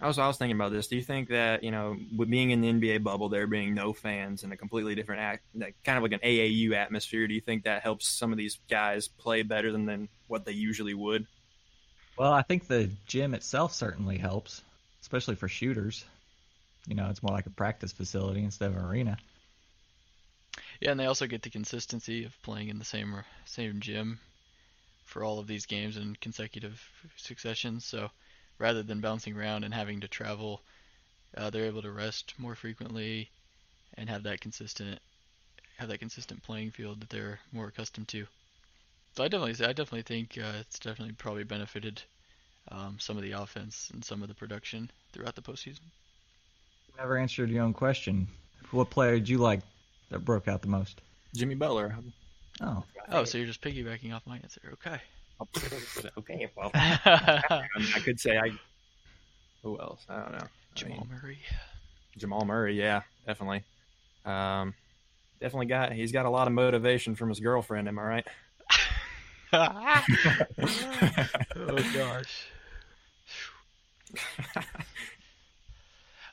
I 0.00 0.06
was 0.06 0.16
I 0.16 0.28
was 0.28 0.36
thinking 0.36 0.54
about 0.54 0.70
this. 0.70 0.86
Do 0.86 0.94
you 0.94 1.02
think 1.02 1.30
that 1.30 1.64
you 1.64 1.72
know, 1.72 1.96
with 2.16 2.30
being 2.30 2.50
in 2.50 2.60
the 2.60 2.72
NBA 2.72 3.02
bubble, 3.02 3.28
there 3.28 3.48
being 3.48 3.74
no 3.74 3.92
fans 3.92 4.44
and 4.44 4.52
a 4.52 4.56
completely 4.56 4.94
different 4.94 5.22
act, 5.22 5.42
like 5.56 5.74
kind 5.84 5.96
of 5.96 6.04
like 6.04 6.12
an 6.12 6.20
AAU 6.20 6.72
atmosphere, 6.72 7.26
do 7.26 7.34
you 7.34 7.40
think 7.40 7.64
that 7.64 7.82
helps 7.82 8.06
some 8.06 8.30
of 8.30 8.38
these 8.38 8.60
guys 8.70 9.08
play 9.08 9.42
better 9.42 9.72
than 9.72 9.86
than 9.86 10.08
what 10.28 10.44
they 10.44 10.52
usually 10.52 10.94
would? 10.94 11.26
Well, 12.16 12.32
I 12.32 12.42
think 12.42 12.68
the 12.68 12.90
gym 13.06 13.34
itself 13.34 13.72
certainly 13.74 14.18
helps, 14.18 14.62
especially 15.00 15.34
for 15.34 15.48
shooters. 15.48 16.04
You 16.86 16.94
know, 16.94 17.08
it's 17.10 17.22
more 17.22 17.32
like 17.34 17.46
a 17.46 17.50
practice 17.50 17.92
facility 17.92 18.42
instead 18.42 18.70
of 18.70 18.76
an 18.76 18.84
arena. 18.84 19.18
yeah, 20.80 20.90
and 20.90 21.00
they 21.00 21.06
also 21.06 21.26
get 21.26 21.42
the 21.42 21.50
consistency 21.50 22.24
of 22.24 22.42
playing 22.42 22.68
in 22.68 22.78
the 22.78 22.84
same 22.84 23.24
same 23.44 23.80
gym 23.80 24.20
for 25.04 25.24
all 25.24 25.38
of 25.38 25.46
these 25.46 25.66
games 25.66 25.96
in 25.96 26.16
consecutive 26.16 26.82
succession. 27.16 27.80
So, 27.80 28.10
rather 28.58 28.82
than 28.82 29.00
bouncing 29.00 29.36
around 29.36 29.64
and 29.64 29.74
having 29.74 30.00
to 30.00 30.08
travel, 30.08 30.62
uh, 31.36 31.50
they're 31.50 31.66
able 31.66 31.82
to 31.82 31.92
rest 31.92 32.34
more 32.38 32.54
frequently 32.54 33.30
and 33.94 34.08
have 34.10 34.24
that 34.24 34.40
consistent 34.40 35.00
have 35.78 35.88
that 35.88 35.98
consistent 35.98 36.42
playing 36.42 36.70
field 36.72 37.00
that 37.00 37.10
they're 37.10 37.40
more 37.52 37.68
accustomed 37.68 38.08
to. 38.08 38.26
So 39.16 39.24
I 39.24 39.28
definitely 39.28 39.64
I 39.66 39.72
definitely 39.72 40.02
think 40.02 40.38
uh, 40.38 40.58
it's 40.60 40.78
definitely 40.78 41.14
probably 41.14 41.44
benefited 41.44 42.02
um, 42.70 42.98
some 42.98 43.16
of 43.16 43.22
the 43.22 43.32
offense 43.32 43.90
and 43.92 44.04
some 44.04 44.22
of 44.22 44.28
the 44.28 44.34
production 44.34 44.90
throughout 45.12 45.34
the 45.36 45.42
postseason. 45.42 45.90
You 46.94 47.00
never 47.00 47.16
answered 47.18 47.50
your 47.50 47.64
own 47.64 47.72
question. 47.72 48.28
What 48.70 48.90
player 48.90 49.14
did 49.14 49.28
you 49.28 49.38
like 49.38 49.60
that 50.10 50.20
broke 50.24 50.48
out 50.48 50.62
the 50.62 50.68
most? 50.68 51.00
Jimmy 51.34 51.54
Butler. 51.54 51.96
Oh, 52.60 52.84
Oh, 53.10 53.24
so 53.24 53.36
you're 53.38 53.46
just 53.46 53.60
piggybacking 53.60 54.14
off 54.14 54.22
my 54.26 54.36
answer. 54.36 54.60
Okay. 54.74 55.00
okay, 56.18 56.48
well, 56.56 56.70
I, 56.74 56.98
I 57.96 57.98
could 58.00 58.20
say 58.20 58.38
I. 58.38 58.50
Who 59.62 59.78
else? 59.80 60.06
I 60.08 60.20
don't 60.20 60.32
know. 60.32 60.38
I 60.38 60.48
Jamal 60.74 60.98
mean, 60.98 61.08
Murray. 61.20 61.38
Jamal 62.16 62.44
Murray, 62.44 62.78
yeah, 62.78 63.02
definitely. 63.26 63.64
Um, 64.24 64.74
definitely 65.40 65.66
got. 65.66 65.92
He's 65.92 66.12
got 66.12 66.26
a 66.26 66.30
lot 66.30 66.46
of 66.46 66.52
motivation 66.52 67.16
from 67.16 67.28
his 67.28 67.40
girlfriend. 67.40 67.88
Am 67.88 67.98
I 67.98 68.02
right? 68.02 68.26
oh 69.52 70.02
gosh. 71.92 72.46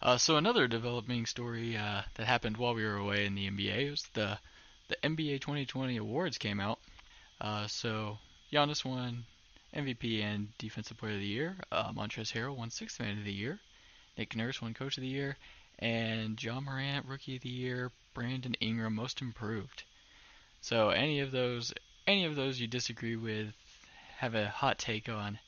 Uh, 0.02 0.18
so 0.18 0.38
another 0.38 0.68
developing 0.68 1.26
story 1.26 1.76
uh, 1.76 2.02
that 2.16 2.26
happened 2.26 2.56
while 2.56 2.74
we 2.74 2.86
were 2.86 2.96
away 2.96 3.26
in 3.26 3.36
the 3.36 3.50
NBA 3.50 3.92
was 3.92 4.04
the 4.14 4.40
the 4.88 4.96
NBA 5.04 5.42
2020 5.42 5.98
awards 5.98 6.38
came 6.38 6.60
out. 6.60 6.80
Uh, 7.42 7.68
so 7.68 8.18
Giannis 8.52 8.84
won 8.84 9.26
MVP 9.76 10.24
and 10.24 10.58
Defensive 10.58 10.98
Player 10.98 11.14
of 11.14 11.20
the 11.20 11.26
Year. 11.26 11.58
Uh, 11.72 11.92
Montrezl 11.92 12.34
Harrell 12.34 12.56
won 12.56 12.72
Sixth 12.72 13.00
Man 13.00 13.18
of 13.18 13.26
the 13.26 13.34
Year. 13.34 13.60
Nick 14.18 14.36
Nurse 14.36 14.62
won 14.62 14.74
Coach 14.74 14.98
of 14.98 15.02
the 15.02 15.08
Year, 15.08 15.38
and 15.78 16.42
Ja 16.42 16.60
Morant 16.60 17.06
Rookie 17.06 17.36
of 17.36 17.44
the 17.44 17.50
Year. 17.50 17.92
Brandon 18.14 18.56
Ingram 18.60 18.96
Most 18.96 19.22
Improved. 19.22 19.84
So 20.62 20.90
any 20.90 21.20
of 21.20 21.32
those, 21.32 21.74
any 22.08 22.26
of 22.26 22.36
those 22.36 22.60
you 22.60 22.68
disagree 22.68 23.16
with, 23.16 23.54
have 24.18 24.34
a 24.34 24.50
hot 24.50 24.80
take 24.80 25.08
on, 25.08 25.40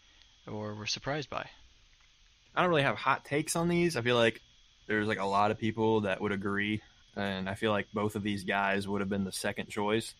or 0.45 0.75
were 0.75 0.87
surprised 0.87 1.29
by? 1.29 1.49
I 2.55 2.61
don't 2.61 2.69
really 2.69 2.83
have 2.83 2.95
hot 2.97 3.25
takes 3.25 3.55
on 3.55 3.67
these. 3.69 3.95
I 3.97 4.01
feel 4.01 4.15
like 4.17 4.41
there's 4.87 5.07
like 5.07 5.19
a 5.19 5.25
lot 5.25 5.51
of 5.51 5.57
people 5.57 6.01
that 6.01 6.19
would 6.21 6.31
agree, 6.31 6.81
and 7.15 7.47
I 7.49 7.53
feel 7.55 7.71
like 7.71 7.87
both 7.93 8.15
of 8.15 8.23
these 8.23 8.43
guys 8.43 8.87
would 8.87 9.01
have 9.01 9.09
been 9.09 9.23
the 9.23 9.31
second 9.31 9.69
choice. 9.69 10.13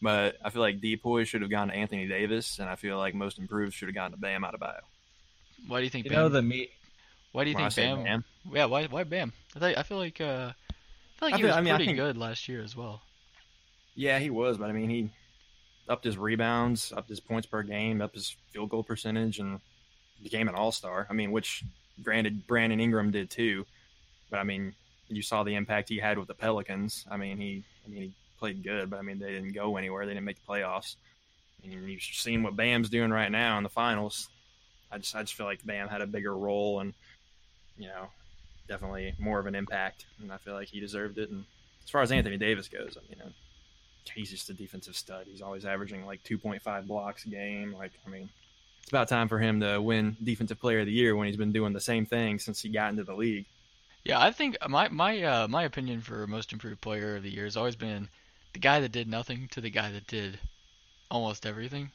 But 0.00 0.36
I 0.44 0.50
feel 0.50 0.62
like 0.62 0.80
Depoy 0.80 1.26
should 1.26 1.42
have 1.42 1.50
gone 1.50 1.68
to 1.68 1.74
Anthony 1.74 2.06
Davis, 2.06 2.58
and 2.60 2.68
I 2.68 2.76
feel 2.76 2.98
like 2.98 3.14
most 3.14 3.38
improved 3.38 3.74
should 3.74 3.88
have 3.88 3.94
gone 3.96 4.12
to 4.12 4.16
Bam 4.16 4.42
Adebayo. 4.42 4.80
Why 5.66 5.78
do 5.78 5.84
you 5.84 5.90
think 5.90 6.04
You 6.04 6.10
Bam? 6.10 6.18
know 6.20 6.28
the 6.28 6.42
me. 6.42 6.68
why 7.32 7.42
do 7.44 7.50
you 7.50 7.56
When 7.56 7.70
think 7.70 7.96
Bam, 7.96 8.04
Bam, 8.04 8.24
Yeah, 8.52 8.66
why 8.66 8.86
why 8.86 9.02
Bam? 9.04 9.32
I, 9.56 9.58
thought, 9.58 9.76
I 9.78 9.82
feel 9.82 9.98
like 9.98 10.20
uh, 10.20 10.24
I 10.24 11.18
feel 11.18 11.28
like 11.28 11.34
I 11.34 11.36
he 11.36 11.42
feel- 11.42 11.48
was 11.48 11.56
I 11.56 11.60
mean, 11.62 11.74
pretty 11.74 11.86
think- 11.86 11.98
good 11.98 12.16
last 12.16 12.48
year 12.48 12.62
as 12.62 12.76
well. 12.76 13.02
Yeah, 13.96 14.18
he 14.20 14.30
was, 14.30 14.56
but 14.58 14.70
I 14.70 14.72
mean, 14.72 14.88
he 14.90 15.10
upped 15.88 16.04
his 16.04 16.16
rebounds, 16.16 16.92
upped 16.96 17.08
his 17.08 17.18
points 17.18 17.46
per 17.48 17.64
game, 17.64 18.00
upped 18.00 18.14
his 18.14 18.36
field 18.52 18.70
goal 18.70 18.84
percentage, 18.84 19.40
and 19.40 19.58
became 20.22 20.48
an 20.48 20.54
all 20.54 20.72
star. 20.72 21.06
I 21.08 21.12
mean, 21.12 21.32
which 21.32 21.64
granted 22.02 22.46
Brandon 22.46 22.80
Ingram 22.80 23.10
did 23.10 23.30
too, 23.30 23.66
but 24.30 24.38
I 24.38 24.44
mean, 24.44 24.74
you 25.08 25.22
saw 25.22 25.42
the 25.42 25.54
impact 25.54 25.88
he 25.88 25.98
had 25.98 26.18
with 26.18 26.28
the 26.28 26.34
Pelicans. 26.34 27.06
I 27.10 27.16
mean, 27.16 27.38
he, 27.38 27.64
I 27.86 27.88
mean, 27.88 28.02
he 28.02 28.12
played 28.38 28.62
good, 28.62 28.90
but 28.90 28.98
I 28.98 29.02
mean, 29.02 29.18
they 29.18 29.32
didn't 29.32 29.52
go 29.52 29.76
anywhere. 29.76 30.04
They 30.06 30.12
didn't 30.12 30.26
make 30.26 30.44
the 30.44 30.52
playoffs. 30.52 30.96
And 31.62 31.72
you've 31.72 32.02
seen 32.02 32.42
what 32.42 32.56
Bam's 32.56 32.90
doing 32.90 33.10
right 33.10 33.30
now 33.30 33.56
in 33.56 33.62
the 33.62 33.68
finals. 33.68 34.28
I 34.92 34.98
just, 34.98 35.14
I 35.16 35.22
just 35.22 35.34
feel 35.34 35.46
like 35.46 35.64
Bam 35.64 35.88
had 35.88 36.02
a 36.02 36.06
bigger 36.06 36.36
role 36.36 36.80
and, 36.80 36.94
you 37.76 37.88
know, 37.88 38.08
definitely 38.68 39.14
more 39.18 39.38
of 39.38 39.46
an 39.46 39.54
impact, 39.54 40.06
and 40.20 40.30
I 40.30 40.36
feel 40.36 40.54
like 40.54 40.68
he 40.68 40.78
deserved 40.78 41.18
it. 41.18 41.30
And 41.30 41.44
as 41.82 41.90
far 41.90 42.02
as 42.02 42.12
Anthony 42.12 42.36
Davis 42.36 42.68
goes, 42.68 42.96
I 42.96 43.08
mean, 43.08 43.34
he's 44.14 44.30
just 44.30 44.50
a 44.50 44.54
defensive 44.54 44.94
stud. 44.96 45.26
He's 45.26 45.42
always 45.42 45.64
averaging 45.64 46.06
like 46.06 46.22
2.5 46.24 46.86
blocks 46.86 47.24
a 47.24 47.28
game. 47.28 47.74
Like, 47.76 47.92
I 48.06 48.10
mean, 48.10 48.28
it's 48.88 48.92
about 48.94 49.08
time 49.08 49.28
for 49.28 49.38
him 49.38 49.60
to 49.60 49.82
win 49.82 50.16
Defensive 50.24 50.58
Player 50.58 50.80
of 50.80 50.86
the 50.86 50.92
Year 50.92 51.14
when 51.14 51.26
he's 51.26 51.36
been 51.36 51.52
doing 51.52 51.74
the 51.74 51.80
same 51.80 52.06
thing 52.06 52.38
since 52.38 52.62
he 52.62 52.70
got 52.70 52.88
into 52.88 53.04
the 53.04 53.14
league. 53.14 53.44
Yeah, 54.02 54.18
I 54.18 54.32
think 54.32 54.56
my 54.66 54.88
my 54.88 55.22
uh, 55.22 55.46
my 55.46 55.64
opinion 55.64 56.00
for 56.00 56.26
most 56.26 56.54
improved 56.54 56.80
player 56.80 57.16
of 57.16 57.22
the 57.22 57.30
year 57.30 57.44
has 57.44 57.54
always 57.58 57.76
been 57.76 58.08
the 58.54 58.60
guy 58.60 58.80
that 58.80 58.92
did 58.92 59.06
nothing 59.06 59.46
to 59.48 59.60
the 59.60 59.68
guy 59.68 59.92
that 59.92 60.06
did 60.06 60.38
almost 61.10 61.44
everything. 61.44 61.90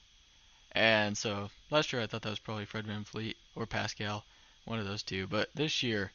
And 0.74 1.18
so 1.18 1.50
last 1.72 1.92
year 1.92 2.04
I 2.04 2.06
thought 2.06 2.22
that 2.22 2.30
was 2.30 2.38
probably 2.38 2.66
Fred 2.66 2.86
VanVleet 2.86 3.38
or 3.56 3.66
Pascal, 3.66 4.24
one 4.66 4.78
of 4.78 4.86
those 4.86 5.02
two. 5.02 5.26
But 5.26 5.50
this 5.56 5.82
year, 5.82 6.12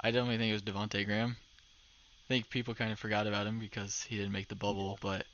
I 0.00 0.10
definitely 0.12 0.38
think 0.38 0.48
it 0.48 0.54
was 0.54 0.62
Devonte 0.62 1.04
Graham. 1.04 1.36
I 1.36 2.28
think 2.28 2.48
people 2.48 2.72
kind 2.72 2.90
of 2.90 2.98
forgot 2.98 3.26
about 3.26 3.46
him 3.46 3.58
because 3.58 4.02
he 4.02 4.16
didn't 4.16 4.32
make 4.32 4.48
the 4.48 4.54
bubble. 4.54 4.98
But 5.02 5.26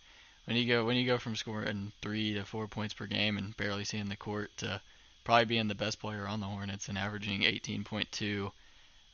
when 0.46 0.56
you 0.56 0.64
go 0.64 0.84
when 0.84 0.96
you 0.96 1.04
go 1.04 1.18
from 1.18 1.34
scoring 1.34 1.92
three 2.00 2.34
to 2.34 2.44
four 2.44 2.68
points 2.68 2.94
per 2.94 3.06
game 3.06 3.36
and 3.36 3.56
barely 3.56 3.84
seeing 3.84 4.08
the 4.08 4.16
court 4.16 4.56
to 4.56 4.80
probably 5.24 5.44
being 5.44 5.66
the 5.66 5.74
best 5.74 5.98
player 5.98 6.24
on 6.24 6.38
the 6.38 6.46
Hornets 6.46 6.88
and 6.88 6.96
averaging 6.96 7.40
18.2 7.40 8.52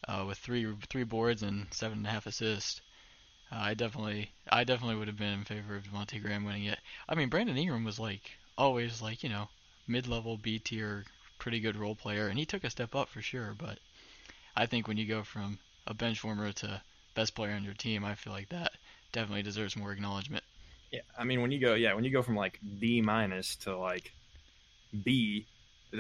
uh, 0.09 0.25
with 0.29 0.37
three 0.37 0.71
three 0.91 1.05
boards 1.05 1.43
and 1.43 1.73
seven 1.73 1.99
and 1.99 2.07
a 2.07 2.11
half 2.11 2.27
assists. 2.27 2.83
Uh, 3.51 3.57
I 3.61 3.75
definitely 3.75 4.31
I 4.51 4.65
definitely 4.65 4.97
would 4.97 5.09
have 5.09 5.17
been 5.17 5.33
in 5.33 5.45
favor 5.45 5.75
of 5.75 5.85
Devontae 5.85 6.21
Graham 6.21 6.45
winning 6.45 6.65
it. 6.65 6.79
I 7.09 7.15
mean 7.15 7.31
Brandon 7.31 7.57
Ingram 7.57 7.85
was 7.85 7.99
like 7.99 8.33
always 8.59 9.01
like 9.01 9.23
you 9.23 9.31
know 9.31 9.49
mid 9.89 10.07
level 10.07 10.37
B 10.37 10.59
tier 10.59 11.07
pretty 11.39 11.61
good 11.61 11.77
role 11.77 11.95
player 11.95 12.29
and 12.29 12.39
he 12.39 12.45
took 12.45 12.63
a 12.63 12.71
step 12.71 12.95
up 12.95 13.09
for 13.09 13.23
sure. 13.23 13.55
But 13.57 13.79
I 14.55 14.67
think 14.67 14.87
when 14.87 14.99
you 14.99 15.07
go 15.07 15.23
from 15.23 15.59
a 15.87 15.95
bench 15.95 16.23
warmer 16.23 16.53
to 16.53 16.83
best 17.15 17.35
player 17.35 17.55
on 17.55 17.65
your 17.65 17.73
team, 17.73 18.05
I 18.05 18.17
feel 18.17 18.35
like 18.35 18.51
that 18.51 18.73
definitely 19.13 19.43
deserves 19.43 19.77
more 19.77 19.93
acknowledgement. 19.93 20.45
Yeah, 20.93 21.01
I 21.19 21.25
mean, 21.25 21.41
when 21.41 21.51
you 21.51 21.59
go, 21.59 21.75
yeah, 21.75 21.95
when 21.95 22.05
you 22.05 22.11
go 22.11 22.23
from 22.23 22.37
like 22.37 22.61
B 22.79 23.01
minus 23.01 23.57
to 23.57 23.77
like 23.79 24.13
B, 25.05 25.47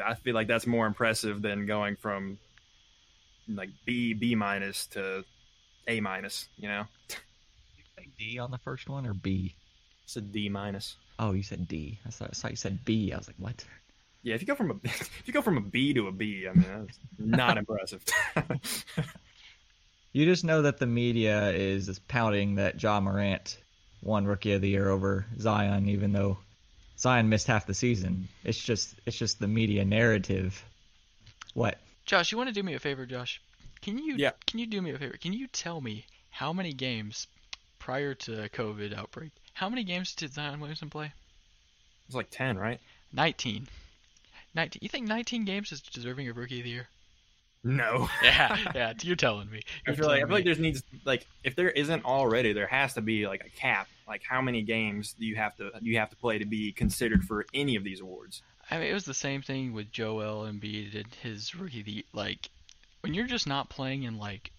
I 0.04 0.14
feel 0.14 0.34
like 0.34 0.48
that's 0.48 0.66
more 0.66 0.86
impressive 0.86 1.40
than 1.40 1.66
going 1.66 1.96
from 1.96 2.38
like 3.48 3.70
B 3.86 4.12
B 4.12 4.34
minus 4.34 4.86
to 4.88 5.24
A 5.88 6.00
minus. 6.00 6.48
You 6.58 6.68
know, 6.68 6.84
you 7.08 7.84
Say 7.98 8.08
D 8.18 8.38
on 8.38 8.50
the 8.50 8.58
first 8.58 8.88
one 8.88 9.06
or 9.06 9.14
B? 9.14 9.54
it's 10.04 10.16
a 10.16 10.20
D 10.20 10.48
minus. 10.50 10.96
Oh, 11.18 11.32
you 11.32 11.42
said 11.42 11.66
D. 11.68 11.98
I 12.06 12.10
thought, 12.10 12.30
I 12.32 12.34
thought 12.34 12.50
you 12.50 12.56
said 12.56 12.84
B. 12.84 13.12
I 13.12 13.16
was 13.16 13.28
like, 13.28 13.36
what? 13.38 13.64
Yeah, 14.22 14.34
if 14.34 14.42
you 14.42 14.46
go 14.46 14.54
from 14.54 14.70
a 14.72 14.74
if 14.84 15.22
you 15.24 15.32
go 15.32 15.40
from 15.42 15.56
a 15.56 15.62
B 15.62 15.94
to 15.94 16.08
a 16.08 16.12
B, 16.12 16.46
I 16.48 16.52
mean, 16.52 16.66
that's 16.68 16.98
not 17.18 17.56
impressive. 17.56 18.04
You 20.14 20.26
just 20.26 20.44
know 20.44 20.60
that 20.62 20.76
the 20.78 20.86
media 20.86 21.50
is 21.52 21.98
pouting 22.06 22.56
that 22.56 22.82
Ja 22.82 23.00
Morant 23.00 23.56
won 24.02 24.26
Rookie 24.26 24.52
of 24.52 24.60
the 24.60 24.68
Year 24.68 24.88
over 24.88 25.26
Zion, 25.38 25.88
even 25.88 26.12
though 26.12 26.38
Zion 26.98 27.28
missed 27.28 27.46
half 27.46 27.66
the 27.66 27.74
season. 27.74 28.28
It's 28.44 28.58
just 28.62 28.94
it's 29.06 29.16
just 29.16 29.38
the 29.38 29.48
media 29.48 29.84
narrative. 29.84 30.62
What? 31.54 31.78
Josh, 32.06 32.32
you 32.32 32.38
want 32.38 32.48
to 32.48 32.54
do 32.54 32.62
me 32.62 32.74
a 32.74 32.78
favor, 32.78 33.06
Josh? 33.06 33.40
Can 33.80 33.98
you 33.98 34.16
Yeah. 34.16 34.32
can 34.46 34.58
you 34.58 34.66
do 34.66 34.80
me 34.82 34.90
a 34.92 34.98
favor? 34.98 35.16
Can 35.16 35.32
you 35.32 35.46
tell 35.48 35.80
me 35.80 36.04
how 36.30 36.52
many 36.52 36.72
games 36.72 37.26
prior 37.78 38.14
to 38.14 38.48
COVID 38.50 38.96
outbreak? 38.96 39.30
How 39.54 39.68
many 39.68 39.84
games 39.84 40.14
did 40.14 40.32
Zion 40.32 40.60
Williamson 40.60 40.90
play? 40.90 41.12
it's 42.06 42.14
like 42.16 42.30
ten, 42.30 42.58
right? 42.58 42.80
19. 43.12 43.68
19. 44.54 44.80
You 44.82 44.88
think 44.88 45.06
19 45.06 45.44
games 45.44 45.72
is 45.72 45.80
deserving 45.80 46.28
of 46.28 46.36
Rookie 46.36 46.58
of 46.60 46.64
the 46.64 46.70
Year? 46.70 46.88
No. 47.64 48.08
Yeah, 48.22 48.56
yeah. 48.74 48.92
You're 49.02 49.16
telling 49.16 49.50
me. 49.50 49.60
I 49.86 49.90
You're 49.90 49.96
feel 49.96 50.06
like 50.06 50.16
I 50.16 50.18
telling 50.20 50.26
feel 50.28 50.36
like 50.36 50.44
me. 50.46 50.52
there 50.52 50.62
needs 50.62 50.82
like 51.04 51.26
if 51.44 51.54
there 51.56 51.70
isn't 51.70 52.04
already, 52.04 52.52
there 52.52 52.66
has 52.66 52.94
to 52.94 53.00
be 53.00 53.26
like 53.26 53.44
a 53.46 53.50
cap. 53.50 53.88
Like 54.06 54.22
how 54.24 54.40
many 54.40 54.62
games 54.62 55.14
do 55.18 55.26
you 55.26 55.36
have 55.36 55.56
to 55.56 55.70
you 55.80 55.98
have 55.98 56.10
to 56.10 56.16
play 56.16 56.38
to 56.38 56.44
be 56.44 56.72
considered 56.72 57.24
for 57.24 57.46
any 57.54 57.76
of 57.76 57.84
these 57.84 58.00
awards? 58.00 58.42
I 58.70 58.78
mean, 58.78 58.88
it 58.88 58.94
was 58.94 59.04
the 59.04 59.14
same 59.14 59.42
thing 59.42 59.72
with 59.72 59.92
Joel 59.92 60.46
Embiid 60.46 60.94
and 60.94 61.14
his 61.22 61.54
Rookie 61.54 61.82
the. 61.82 62.06
Like, 62.12 62.48
when 63.00 63.12
you're 63.12 63.26
just 63.26 63.46
not 63.46 63.68
playing 63.68 64.04
in 64.04 64.18
like 64.18 64.50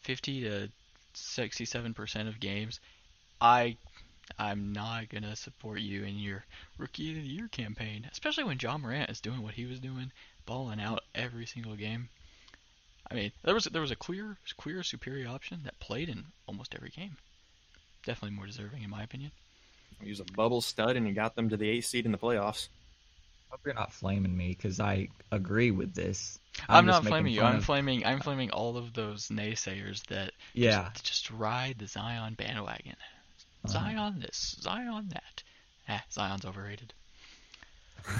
50 0.00 0.42
to 0.42 0.68
67 1.14 1.94
percent 1.94 2.28
of 2.28 2.40
games, 2.40 2.80
I 3.40 3.76
I'm 4.38 4.72
not 4.72 5.08
gonna 5.08 5.36
support 5.36 5.80
you 5.80 6.04
in 6.04 6.18
your 6.18 6.44
Rookie 6.78 7.10
of 7.10 7.22
the 7.22 7.28
Year 7.28 7.48
campaign, 7.48 8.08
especially 8.10 8.44
when 8.44 8.58
Ja 8.60 8.78
Morant 8.78 9.10
is 9.10 9.20
doing 9.20 9.42
what 9.42 9.54
he 9.54 9.66
was 9.66 9.80
doing, 9.80 10.12
balling 10.46 10.80
out 10.80 11.04
every 11.14 11.46
single 11.46 11.76
game. 11.76 12.08
I 13.10 13.14
mean, 13.14 13.32
there 13.42 13.54
was 13.54 13.64
there 13.64 13.82
was 13.82 13.90
a 13.90 13.96
clear 13.96 14.38
clear 14.56 14.82
superior 14.82 15.28
option 15.28 15.62
that 15.64 15.80
played 15.80 16.08
in 16.08 16.24
almost 16.46 16.74
every 16.74 16.90
game. 16.90 17.16
Definitely 18.04 18.36
more 18.36 18.46
deserving 18.46 18.82
in 18.82 18.90
my 18.90 19.02
opinion. 19.02 19.30
He 20.02 20.10
was 20.10 20.20
a 20.20 20.24
bubble 20.24 20.60
stud 20.60 20.96
and 20.96 21.06
he 21.06 21.12
got 21.12 21.36
them 21.36 21.48
to 21.50 21.56
the 21.56 21.68
eighth 21.68 21.86
seed 21.86 22.06
in 22.06 22.12
the 22.12 22.18
playoffs. 22.18 22.68
hope 23.50 23.60
you're 23.64 23.74
not 23.74 23.92
flaming 23.92 24.36
me 24.36 24.48
because 24.48 24.80
I 24.80 25.08
agree 25.30 25.70
with 25.70 25.94
this. 25.94 26.38
I'm, 26.68 26.86
just 26.86 27.02
not 27.04 27.08
flaming 27.08 27.32
you. 27.32 27.42
I'm 27.42 27.56
of- 27.58 27.64
flaming. 27.64 28.04
I'm 28.04 28.20
flaming 28.20 28.50
all 28.50 28.76
of 28.76 28.92
those 28.94 29.28
naysayers 29.28 30.04
that 30.06 30.32
Yeah. 30.54 30.90
just, 30.94 31.06
just 31.06 31.30
ride 31.30 31.76
the 31.78 31.86
Zion 31.86 32.34
bandwagon. 32.34 32.96
Uh-huh. 33.64 33.72
Zion 33.72 34.18
this, 34.20 34.56
Zion 34.60 35.08
that. 35.10 35.42
Ah, 35.88 36.02
Zion's 36.10 36.44
overrated. 36.44 36.92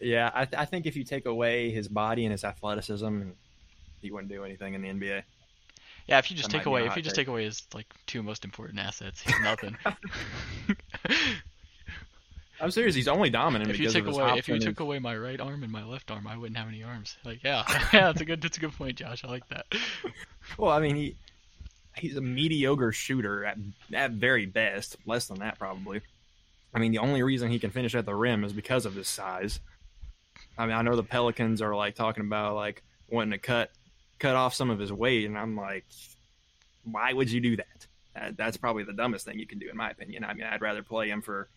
Yeah, 0.00 0.30
I, 0.32 0.46
I 0.56 0.64
think 0.64 0.86
if 0.86 0.96
you 0.96 1.02
take 1.04 1.26
away 1.26 1.70
his 1.70 1.88
body 1.88 2.24
and 2.24 2.32
his 2.32 2.44
athleticism, 2.44 3.22
he 4.00 4.10
wouldn't 4.10 4.30
do 4.30 4.44
anything 4.44 4.74
in 4.74 4.82
the 4.82 4.88
NBA. 4.88 5.22
Yeah, 6.08 6.18
if 6.18 6.30
you 6.30 6.36
just 6.36 6.50
That 6.50 6.58
take 6.58 6.60
might 6.60 6.64
be 6.64 6.70
a 6.70 6.70
away, 6.70 6.86
if 6.86 6.96
you 6.96 7.02
just 7.02 7.14
take. 7.14 7.26
take 7.26 7.28
away 7.28 7.44
his 7.44 7.66
like 7.74 7.86
two 8.06 8.22
most 8.22 8.44
important 8.44 8.80
assets, 8.80 9.20
he's 9.20 9.38
nothing. 9.40 9.76
I'm 12.60 12.70
serious. 12.70 12.94
He's 12.94 13.08
only 13.08 13.30
dominant 13.30 13.70
if 13.70 13.78
you 13.78 13.84
because 13.86 13.92
took 13.92 14.02
of 14.02 14.06
his 14.06 14.16
away, 14.16 14.38
if 14.38 14.48
you 14.48 14.54
and 14.54 14.62
took 14.62 14.80
away 14.80 14.98
my 14.98 15.16
right 15.16 15.40
arm 15.40 15.62
and 15.62 15.70
my 15.70 15.84
left 15.84 16.10
arm, 16.10 16.26
I 16.26 16.36
wouldn't 16.36 16.56
have 16.58 16.68
any 16.68 16.82
arms. 16.82 17.16
Like, 17.24 17.44
yeah, 17.44 17.62
yeah, 17.92 18.06
that's 18.06 18.20
a 18.20 18.24
good, 18.24 18.40
that's 18.42 18.56
a 18.56 18.60
good 18.60 18.72
point, 18.72 18.96
Josh. 18.96 19.24
I 19.24 19.28
like 19.28 19.46
that. 19.48 19.66
Well, 20.56 20.72
I 20.72 20.80
mean, 20.80 20.96
he 20.96 21.16
he's 21.96 22.16
a 22.16 22.20
mediocre 22.20 22.90
shooter 22.92 23.44
at 23.44 23.58
at 23.92 24.12
very 24.12 24.46
best, 24.46 24.96
less 25.06 25.26
than 25.28 25.38
that 25.40 25.58
probably. 25.58 26.00
I 26.74 26.78
mean, 26.78 26.92
the 26.92 26.98
only 26.98 27.22
reason 27.22 27.50
he 27.50 27.58
can 27.58 27.70
finish 27.70 27.94
at 27.94 28.06
the 28.06 28.14
rim 28.14 28.44
is 28.44 28.52
because 28.52 28.86
of 28.86 28.94
his 28.94 29.08
size. 29.08 29.60
I 30.56 30.66
mean, 30.66 30.74
I 30.74 30.82
know 30.82 30.96
the 30.96 31.02
Pelicans 31.02 31.62
are 31.62 31.74
like 31.74 31.94
talking 31.94 32.24
about 32.24 32.54
like 32.54 32.82
wanting 33.08 33.32
to 33.32 33.38
cut 33.38 33.70
cut 34.18 34.36
off 34.36 34.54
some 34.54 34.70
of 34.70 34.78
his 34.78 34.92
weight, 34.92 35.26
and 35.26 35.38
I'm 35.38 35.56
like, 35.56 35.84
why 36.84 37.12
would 37.12 37.30
you 37.30 37.40
do 37.40 37.56
that? 37.56 37.86
Uh, 38.16 38.32
that's 38.36 38.56
probably 38.56 38.84
the 38.84 38.92
dumbest 38.92 39.24
thing 39.24 39.38
you 39.38 39.46
can 39.46 39.58
do, 39.58 39.68
in 39.70 39.76
my 39.76 39.90
opinion. 39.90 40.24
I 40.24 40.34
mean, 40.34 40.46
I'd 40.46 40.62
rather 40.62 40.82
play 40.82 41.08
him 41.08 41.22
for 41.22 41.48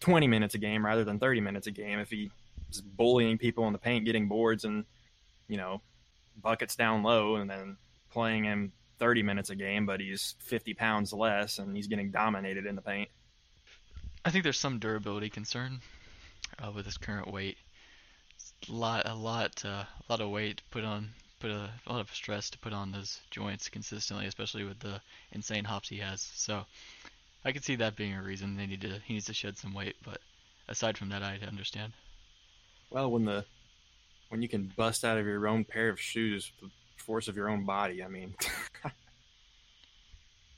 20 0.00 0.26
minutes 0.26 0.54
a 0.54 0.58
game 0.58 0.84
rather 0.84 1.04
than 1.04 1.18
30 1.18 1.40
minutes 1.40 1.66
a 1.66 1.70
game 1.70 1.98
if 1.98 2.10
he's 2.10 2.30
bullying 2.96 3.38
people 3.38 3.66
in 3.66 3.72
the 3.72 3.78
paint, 3.78 4.04
getting 4.04 4.28
boards 4.28 4.64
and, 4.64 4.84
you 5.48 5.56
know, 5.56 5.80
buckets 6.40 6.76
down 6.76 7.02
low 7.02 7.36
and 7.36 7.50
then 7.50 7.76
playing 8.10 8.44
him 8.44 8.72
30 8.98 9.22
minutes 9.22 9.50
a 9.50 9.56
game, 9.56 9.86
but 9.86 10.00
he's 10.00 10.34
50 10.40 10.74
pounds 10.74 11.12
less 11.12 11.58
and 11.58 11.76
he's 11.76 11.86
getting 11.86 12.10
dominated 12.10 12.66
in 12.66 12.76
the 12.76 12.82
paint. 12.82 13.08
I 14.24 14.30
think 14.30 14.42
there's 14.42 14.58
some 14.58 14.78
durability 14.78 15.30
concern 15.30 15.80
uh, 16.62 16.72
with 16.72 16.84
his 16.84 16.96
current 16.96 17.32
weight. 17.32 17.56
A 18.68 18.72
lot, 18.72 19.08
a 19.08 19.14
lot, 19.14 19.62
uh, 19.64 19.84
a 19.84 20.06
lot 20.08 20.20
of 20.20 20.30
weight 20.30 20.62
put 20.70 20.84
on, 20.84 21.10
put 21.46 21.54
a, 21.54 21.70
a 21.86 21.92
lot 21.92 22.00
of 22.00 22.12
stress 22.12 22.50
to 22.50 22.58
put 22.58 22.72
on 22.72 22.90
those 22.90 23.20
joints 23.30 23.68
consistently, 23.68 24.26
especially 24.26 24.64
with 24.64 24.80
the 24.80 25.00
insane 25.30 25.64
hops 25.64 25.88
he 25.88 25.98
has. 25.98 26.20
So 26.34 26.64
I 27.44 27.52
could 27.52 27.64
see 27.64 27.76
that 27.76 27.94
being 27.94 28.14
a 28.14 28.22
reason 28.22 28.56
they 28.56 28.66
need 28.66 28.80
to 28.80 28.98
he 29.04 29.14
needs 29.14 29.26
to 29.26 29.34
shed 29.34 29.56
some 29.56 29.72
weight. 29.72 29.94
But 30.04 30.18
aside 30.68 30.98
from 30.98 31.10
that, 31.10 31.22
I 31.22 31.38
understand. 31.46 31.92
Well, 32.90 33.10
when 33.10 33.24
the 33.24 33.44
when 34.28 34.42
you 34.42 34.48
can 34.48 34.72
bust 34.76 35.04
out 35.04 35.18
of 35.18 35.26
your 35.26 35.46
own 35.46 35.64
pair 35.64 35.88
of 35.88 36.00
shoes 36.00 36.50
with 36.60 36.72
the 36.72 37.02
force 37.04 37.28
of 37.28 37.36
your 37.36 37.48
own 37.48 37.64
body, 37.64 38.02
I 38.02 38.08
mean, 38.08 38.34
You're 38.84 38.92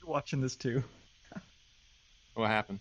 watching 0.07 0.41
this 0.41 0.55
too. 0.55 0.83
what 2.33 2.47
happened? 2.47 2.79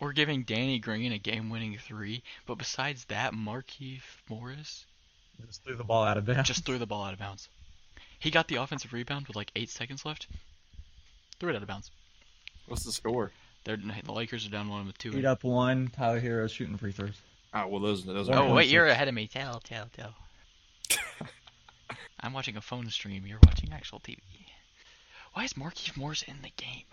We're 0.00 0.12
giving 0.12 0.44
Danny 0.44 0.78
Green 0.78 1.12
a 1.12 1.18
game-winning 1.18 1.78
three, 1.78 2.22
but 2.46 2.58
besides 2.58 3.06
that, 3.06 3.32
Markieff 3.32 4.02
Morris 4.28 4.84
Just 5.46 5.64
threw 5.64 5.76
the 5.76 5.84
ball 5.84 6.04
out 6.04 6.16
of 6.16 6.24
bounds. 6.26 6.48
just 6.48 6.64
threw 6.64 6.78
the 6.78 6.86
ball 6.86 7.04
out 7.04 7.12
of 7.12 7.18
bounds. 7.18 7.48
He 8.18 8.30
got 8.30 8.48
the 8.48 8.56
offensive 8.56 8.92
rebound 8.92 9.26
with 9.26 9.36
like 9.36 9.50
eight 9.56 9.70
seconds 9.70 10.04
left. 10.04 10.26
Threw 11.38 11.50
it 11.50 11.56
out 11.56 11.62
of 11.62 11.68
bounds. 11.68 11.90
What's 12.66 12.84
the 12.84 12.92
score? 12.92 13.30
They're, 13.64 13.76
the 13.76 14.12
Lakers 14.12 14.46
are 14.46 14.50
down 14.50 14.68
one 14.68 14.86
with 14.86 14.96
two. 14.98 15.12
Beat 15.12 15.24
up 15.24 15.44
one. 15.44 15.88
Tyler 15.88 16.20
Herro's 16.20 16.52
shooting 16.52 16.76
free 16.76 16.92
throws. 16.92 17.20
Oh 17.52 17.66
well, 17.66 17.80
those 17.80 18.04
those 18.04 18.28
are. 18.28 18.36
Oh 18.36 18.54
wait, 18.54 18.68
you're 18.68 18.86
ahead 18.86 19.08
of 19.08 19.14
me. 19.14 19.26
Tell, 19.26 19.60
tell, 19.60 19.88
tell. 19.92 20.14
I'm 22.20 22.32
watching 22.32 22.56
a 22.56 22.60
phone 22.60 22.88
stream. 22.90 23.26
You're 23.26 23.40
watching 23.44 23.72
actual 23.72 24.00
TV. 24.00 24.18
Why 25.32 25.44
is 25.44 25.54
Markieff 25.54 25.96
Morris 25.96 26.22
in 26.22 26.42
the 26.42 26.52
game? 26.56 26.86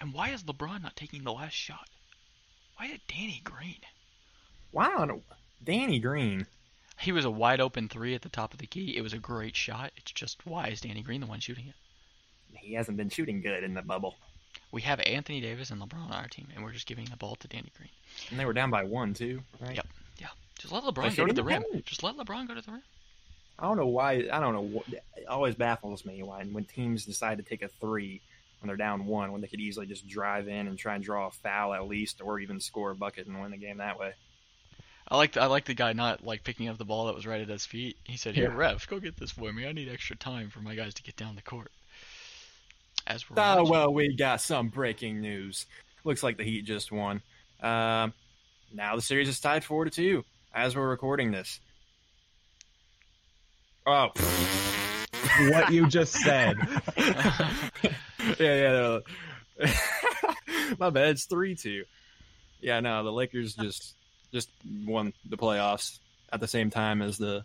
And 0.00 0.12
why 0.12 0.30
is 0.30 0.42
LeBron 0.44 0.82
not 0.82 0.96
taking 0.96 1.24
the 1.24 1.32
last 1.32 1.54
shot? 1.54 1.88
Why 2.76 2.86
is 2.86 2.98
Danny 3.08 3.40
Green? 3.44 3.80
Why 4.72 4.88
Wow, 4.88 5.20
Danny 5.64 5.98
Green. 5.98 6.46
He 7.00 7.12
was 7.12 7.24
a 7.24 7.30
wide 7.30 7.60
open 7.60 7.88
three 7.88 8.14
at 8.14 8.22
the 8.22 8.28
top 8.28 8.52
of 8.52 8.58
the 8.58 8.66
key. 8.66 8.96
It 8.96 9.02
was 9.02 9.12
a 9.12 9.18
great 9.18 9.54
shot. 9.56 9.92
It's 9.96 10.12
just 10.12 10.44
why 10.46 10.68
is 10.68 10.80
Danny 10.80 11.02
Green 11.02 11.20
the 11.20 11.26
one 11.26 11.40
shooting 11.40 11.66
it? 11.68 11.74
He 12.58 12.74
hasn't 12.74 12.96
been 12.96 13.10
shooting 13.10 13.40
good 13.42 13.62
in 13.62 13.74
the 13.74 13.82
bubble, 13.82 14.16
We 14.72 14.82
have 14.82 14.98
Anthony 15.00 15.40
Davis 15.40 15.70
and 15.70 15.80
LeBron 15.80 16.06
on 16.06 16.12
our 16.12 16.28
team, 16.28 16.48
and 16.54 16.64
we're 16.64 16.72
just 16.72 16.86
giving 16.86 17.04
the 17.04 17.16
ball 17.16 17.36
to 17.36 17.48
Danny 17.48 17.70
Green. 17.76 17.90
and 18.30 18.40
they 18.40 18.44
were 18.44 18.54
down 18.54 18.70
by 18.70 18.82
one 18.84 19.14
too, 19.14 19.42
right? 19.60 19.76
Yep. 19.76 19.86
Just 20.58 20.72
let 20.72 20.84
LeBron 20.84 21.14
go 21.14 21.26
to 21.26 21.34
the 21.34 21.44
rim. 21.44 21.62
Just 21.84 22.02
let 22.02 22.16
LeBron 22.16 22.48
go 22.48 22.54
to 22.54 22.62
the 22.62 22.72
rim. 22.72 22.82
I 23.58 23.64
don't 23.64 23.76
know 23.76 23.86
why. 23.86 24.26
I 24.32 24.40
don't 24.40 24.54
know. 24.54 24.62
What, 24.62 24.88
it 24.88 25.26
always 25.28 25.54
baffles 25.54 26.04
me 26.06 26.22
when 26.22 26.54
when 26.54 26.64
teams 26.64 27.04
decide 27.04 27.36
to 27.36 27.44
take 27.44 27.60
a 27.62 27.68
three 27.68 28.22
when 28.60 28.68
they're 28.68 28.76
down 28.76 29.04
one 29.04 29.32
when 29.32 29.42
they 29.42 29.48
could 29.48 29.60
easily 29.60 29.84
just 29.86 30.08
drive 30.08 30.48
in 30.48 30.66
and 30.66 30.78
try 30.78 30.94
and 30.94 31.04
draw 31.04 31.26
a 31.26 31.30
foul 31.30 31.74
at 31.74 31.86
least, 31.86 32.22
or 32.22 32.38
even 32.38 32.58
score 32.58 32.92
a 32.92 32.94
bucket 32.94 33.26
and 33.26 33.38
win 33.40 33.50
the 33.50 33.58
game 33.58 33.78
that 33.78 33.98
way. 33.98 34.14
I 35.08 35.16
like 35.16 35.32
the, 35.32 35.42
I 35.42 35.46
like 35.46 35.64
the 35.66 35.74
guy 35.74 35.92
not 35.92 36.24
like 36.24 36.42
picking 36.42 36.68
up 36.68 36.78
the 36.78 36.84
ball 36.84 37.06
that 37.06 37.14
was 37.14 37.26
right 37.26 37.40
at 37.40 37.48
his 37.48 37.64
feet. 37.64 37.96
He 38.04 38.16
said, 38.16 38.34
"Here, 38.34 38.50
Yeah. 38.50 38.56
ref, 38.56 38.88
go 38.88 38.98
get 38.98 39.16
this 39.16 39.30
for 39.30 39.52
me. 39.52 39.66
I 39.66 39.72
need 39.72 39.88
extra 39.88 40.16
time 40.16 40.50
for 40.50 40.60
my 40.60 40.74
guys 40.74 40.94
to 40.94 41.02
get 41.02 41.16
down 41.16 41.36
the 41.36 41.42
court." 41.42 41.70
As 43.06 43.28
we're 43.30 43.36
Oh 43.40 43.56
watching- 43.58 43.70
well, 43.70 43.92
we 43.94 44.16
got 44.16 44.40
some 44.40 44.68
breaking 44.68 45.20
news. 45.20 45.66
Looks 46.02 46.22
like 46.24 46.36
the 46.38 46.42
Heat 46.44 46.62
just 46.64 46.90
won. 46.90 47.22
Um, 47.62 48.12
now 48.72 48.96
the 48.96 49.02
series 49.02 49.28
is 49.28 49.38
tied 49.38 49.64
four 49.64 49.84
to 49.84 49.90
two 49.90 50.24
as 50.52 50.74
we're 50.74 50.88
recording 50.88 51.30
this. 51.30 51.60
Oh, 53.86 54.10
what 55.50 55.70
you 55.72 55.86
just 55.86 56.14
said. 56.14 56.56
yeah, 56.96 58.34
yeah. 58.40 58.72
no. 58.72 59.00
My 60.80 60.90
bad. 60.90 61.10
It's 61.10 61.26
three 61.26 61.54
two. 61.54 61.84
Yeah, 62.60 62.80
no, 62.80 63.04
the 63.04 63.12
Lakers 63.12 63.54
just 63.54 63.94
just 64.32 64.48
won 64.84 65.12
the 65.28 65.36
playoffs 65.36 65.98
at 66.32 66.40
the 66.40 66.48
same 66.48 66.70
time 66.70 67.02
as 67.02 67.18
the 67.18 67.44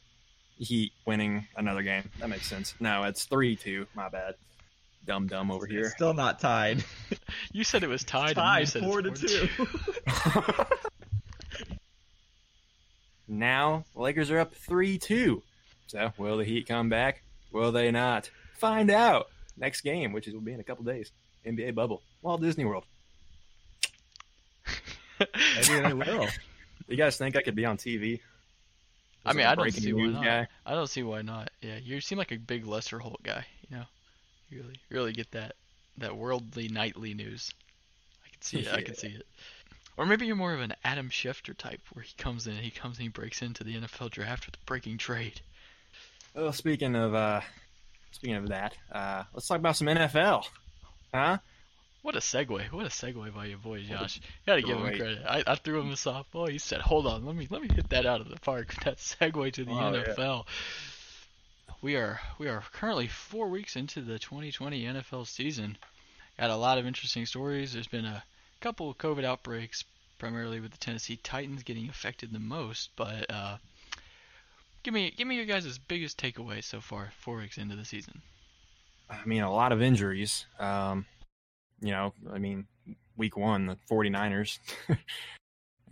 Heat 0.58 0.92
winning 1.08 1.48
another 1.56 1.82
game. 1.82 2.10
That 2.20 2.30
makes 2.30 2.46
sense. 2.48 2.76
No, 2.80 3.04
it's 3.04 3.26
three 3.26 3.56
two. 3.56 3.88
My 3.96 4.10
bad. 4.10 4.36
Dumb 5.08 5.26
dumb 5.28 5.50
over 5.50 5.66
It's 5.66 5.74
here. 5.74 5.90
still 5.90 6.14
not 6.14 6.40
tied. 6.40 6.84
you 7.52 7.64
said 7.64 7.82
it 7.84 7.90
was 7.90 8.04
tied. 8.04 8.38
and 8.38 8.38
you 8.38 8.42
Tied 8.44 8.68
said 8.70 8.84
four 8.84 9.02
to 9.02 9.10
it's 9.10 9.22
two. 9.22 9.48
now 13.28 13.86
the 13.96 14.02
Lakers 14.02 14.30
are 14.32 14.40
up 14.40 14.54
three 14.54 14.98
two. 14.98 15.42
So 15.88 16.14
will 16.18 16.38
the 16.38 16.46
Heat 16.46 16.68
come 16.68 16.90
back? 16.90 17.24
Will 17.52 17.72
they 17.72 17.92
not? 17.92 18.30
Find 18.58 18.92
out 18.92 19.28
next 19.58 19.82
game, 19.82 20.14
which 20.14 20.28
is 20.28 20.34
will 20.34 20.42
be 20.42 20.54
in 20.54 20.60
a 20.60 20.64
couple 20.64 20.84
days. 20.86 21.12
NBA 21.46 21.74
bubble, 21.74 22.02
Walt 22.22 22.42
Disney 22.42 22.66
World. 22.66 22.86
Maybe 25.20 25.82
they 25.82 25.94
will. 25.94 26.28
You 26.88 26.98
guys 26.98 27.18
think 27.18 27.36
I 27.36 27.42
could 27.42 27.56
be 27.56 27.66
on 27.66 27.78
TV? 27.78 28.20
I 29.26 29.34
mean, 29.34 29.46
I 29.46 29.56
don't 29.56 29.72
see 29.72 29.94
why 29.94 30.08
not. 30.08 30.24
guy? 30.24 30.48
I 30.66 30.74
don't 30.74 30.88
see 30.88 31.04
why 31.04 31.22
not. 31.22 31.52
Yeah, 31.62 31.78
you 31.78 32.02
seem 32.02 32.18
like 32.18 32.32
a 32.32 32.38
big 32.38 32.66
Lester 32.66 33.00
Holt 33.00 33.22
guy. 33.22 33.46
You 33.70 33.78
know, 33.78 33.84
you 34.50 34.62
really, 34.62 34.80
really 34.90 35.14
get 35.14 35.32
that 35.32 35.56
that 35.98 36.18
worldly 36.18 36.70
nightly 36.70 37.14
news. 37.14 37.54
I 38.26 38.30
can 38.32 38.42
see 38.42 38.60
it. 38.60 38.74
I 38.74 38.82
can 38.82 38.96
see 38.96 39.10
it. 39.10 39.26
Or 39.98 40.06
maybe 40.06 40.26
you're 40.26 40.36
more 40.36 40.54
of 40.54 40.62
an 40.62 40.74
Adam 40.84 41.10
Schefter 41.10 41.56
type, 41.56 41.82
where 41.94 42.04
he 42.04 42.14
comes 42.18 42.48
in, 42.48 42.56
he 42.56 42.72
comes 42.72 42.98
and 42.98 43.04
he 43.04 43.10
breaks 43.10 43.42
into 43.42 43.64
the 43.64 43.76
NFL 43.76 44.10
draft 44.10 44.46
with 44.48 44.56
a 44.56 44.66
breaking 44.66 44.98
trade. 44.98 45.42
Well, 46.34 46.54
speaking 46.54 46.96
of 46.96 47.14
uh, 47.14 47.42
speaking 48.12 48.38
of 48.38 48.48
that, 48.48 48.74
uh, 48.92 49.24
let's 49.34 49.48
talk 49.48 49.60
about 49.60 49.76
some 49.76 49.88
NFL, 49.88 50.46
huh? 51.14 51.38
What 52.02 52.16
a 52.16 52.20
segue! 52.20 52.72
What 52.72 52.86
a 52.86 52.90
segue 52.90 53.34
by 53.34 53.46
your 53.46 53.60
boy 53.60 53.84
Josh. 53.84 54.18
You 54.18 54.22
gotta 54.48 54.62
give 54.64 54.78
him 54.78 54.86
credit. 54.98 55.20
I, 55.28 55.44
I 55.46 55.56
threw 55.56 55.80
him 55.82 55.90
a 55.92 55.94
softball. 55.94 56.50
He 56.50 56.58
said, 56.58 56.82
"Hold 56.82 57.06
on, 57.06 57.26
let 57.26 57.36
me 57.36 57.48
let 57.50 57.62
me 57.62 57.68
hit 57.74 57.90
that 57.90 58.06
out 58.08 58.22
of 58.22 58.30
the 58.30 58.40
park." 58.40 58.74
That 58.86 58.98
segue 58.98 59.54
to 59.54 59.64
the 59.64 59.72
Oh, 59.72 59.94
yeah. 59.94 60.04
NFL. 60.04 60.46
We 61.82 61.96
are 61.96 62.20
we 62.40 62.48
are 62.48 62.64
currently 62.74 63.08
four 63.08 63.50
weeks 63.50 63.76
into 63.76 64.02
the 64.02 64.18
2020 64.20 64.84
NFL 64.84 65.28
season. 65.28 65.78
Got 66.40 66.50
a 66.50 66.56
lot 66.56 66.78
of 66.80 66.88
interesting 66.88 67.26
stories. 67.28 67.74
There's 67.74 67.88
been 67.88 68.06
a 68.06 68.24
couple 68.62 68.90
of 68.90 68.98
COVID 68.98 69.24
outbreaks, 69.24 69.84
primarily 70.18 70.60
with 70.60 70.72
the 70.72 70.78
Tennessee 70.80 71.18
Titans 71.24 71.62
getting 71.64 71.88
affected 71.90 72.32
the 72.32 72.40
most. 72.40 72.90
But 72.96 73.30
uh, 73.30 73.58
give 74.82 74.94
me 74.94 75.12
give 75.16 75.28
me 75.28 75.36
your 75.36 75.46
guys' 75.46 75.78
biggest 75.78 76.20
takeaway 76.20 76.64
so 76.64 76.82
far, 76.82 77.12
four 77.20 77.38
weeks 77.38 77.58
into 77.60 77.76
the 77.76 77.86
season. 77.86 78.22
I 79.10 79.24
mean, 79.26 79.44
a 79.44 79.52
lot 79.52 79.72
of 79.72 79.82
injuries. 79.84 80.46
Um, 80.60 81.06
you 81.82 81.92
know, 81.92 82.14
I 82.32 82.38
mean, 82.38 82.66
week 83.18 83.38
one, 83.38 83.66
the 83.66 83.78
49ers. 83.90 84.60
I 84.90 84.98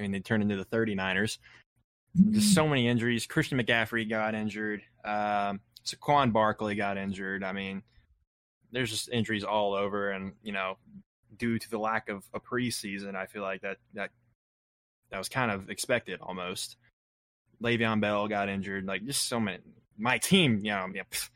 mean, 0.01 0.11
they 0.11 0.19
turned 0.19 0.43
into 0.43 0.55
the 0.55 0.65
39ers. 0.65 1.37
Just 2.31 2.55
so 2.55 2.67
many 2.67 2.87
injuries. 2.87 3.27
Christian 3.27 3.59
McCaffrey 3.59 4.09
got 4.09 4.33
injured. 4.33 4.81
Um, 5.05 5.59
Saquon 5.85 6.33
Barkley 6.33 6.75
got 6.75 6.97
injured. 6.97 7.43
I 7.43 7.51
mean, 7.51 7.83
there's 8.71 8.89
just 8.89 9.09
injuries 9.09 9.43
all 9.43 9.73
over, 9.73 10.11
and 10.11 10.33
you 10.41 10.51
know, 10.51 10.77
due 11.37 11.59
to 11.59 11.69
the 11.69 11.77
lack 11.77 12.09
of 12.09 12.23
a 12.33 12.39
preseason, 12.39 13.15
I 13.15 13.25
feel 13.25 13.41
like 13.41 13.61
that 13.61 13.77
that 13.93 14.11
that 15.11 15.17
was 15.17 15.29
kind 15.29 15.51
of 15.51 15.69
expected 15.69 16.19
almost. 16.21 16.77
Le'Veon 17.61 17.99
Bell 17.99 18.27
got 18.27 18.49
injured. 18.49 18.85
Like 18.85 19.05
just 19.05 19.27
so 19.27 19.39
many. 19.39 19.59
My 19.97 20.17
team, 20.17 20.59
you 20.63 20.71
know, 20.71 20.87
yeah, 20.93 21.03
pff, 21.09 21.29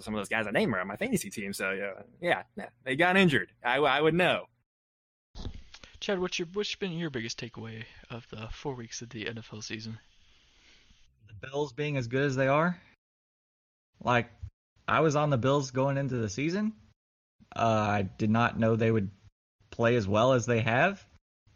some 0.00 0.14
of 0.14 0.20
those 0.20 0.28
guys 0.28 0.46
I 0.46 0.50
named 0.50 0.74
are 0.74 0.80
on 0.80 0.86
my 0.88 0.96
fantasy 0.96 1.30
team. 1.30 1.52
So 1.52 1.70
yeah, 1.70 2.02
yeah, 2.20 2.42
yeah, 2.56 2.68
they 2.84 2.96
got 2.96 3.16
injured. 3.16 3.50
I, 3.64 3.76
I 3.76 4.00
would 4.00 4.14
know. 4.14 4.46
Chad, 6.00 6.18
what's 6.18 6.38
your 6.38 6.48
what's 6.52 6.74
been 6.74 6.92
your 6.92 7.10
biggest 7.10 7.38
takeaway 7.38 7.84
of 8.10 8.26
the 8.30 8.48
four 8.50 8.74
weeks 8.74 9.02
of 9.02 9.10
the 9.10 9.26
NFL 9.26 9.62
season? 9.62 9.98
the 11.28 11.48
Bills 11.48 11.72
being 11.72 11.96
as 11.96 12.08
good 12.08 12.24
as 12.24 12.36
they 12.36 12.48
are. 12.48 12.76
Like, 14.02 14.30
I 14.88 15.00
was 15.00 15.16
on 15.16 15.30
the 15.30 15.38
Bills 15.38 15.70
going 15.70 15.96
into 15.96 16.16
the 16.16 16.28
season. 16.28 16.72
Uh, 17.54 17.60
I 17.60 18.02
did 18.02 18.30
not 18.30 18.58
know 18.58 18.76
they 18.76 18.90
would 18.90 19.10
play 19.70 19.96
as 19.96 20.08
well 20.08 20.32
as 20.32 20.46
they 20.46 20.60
have. 20.60 21.04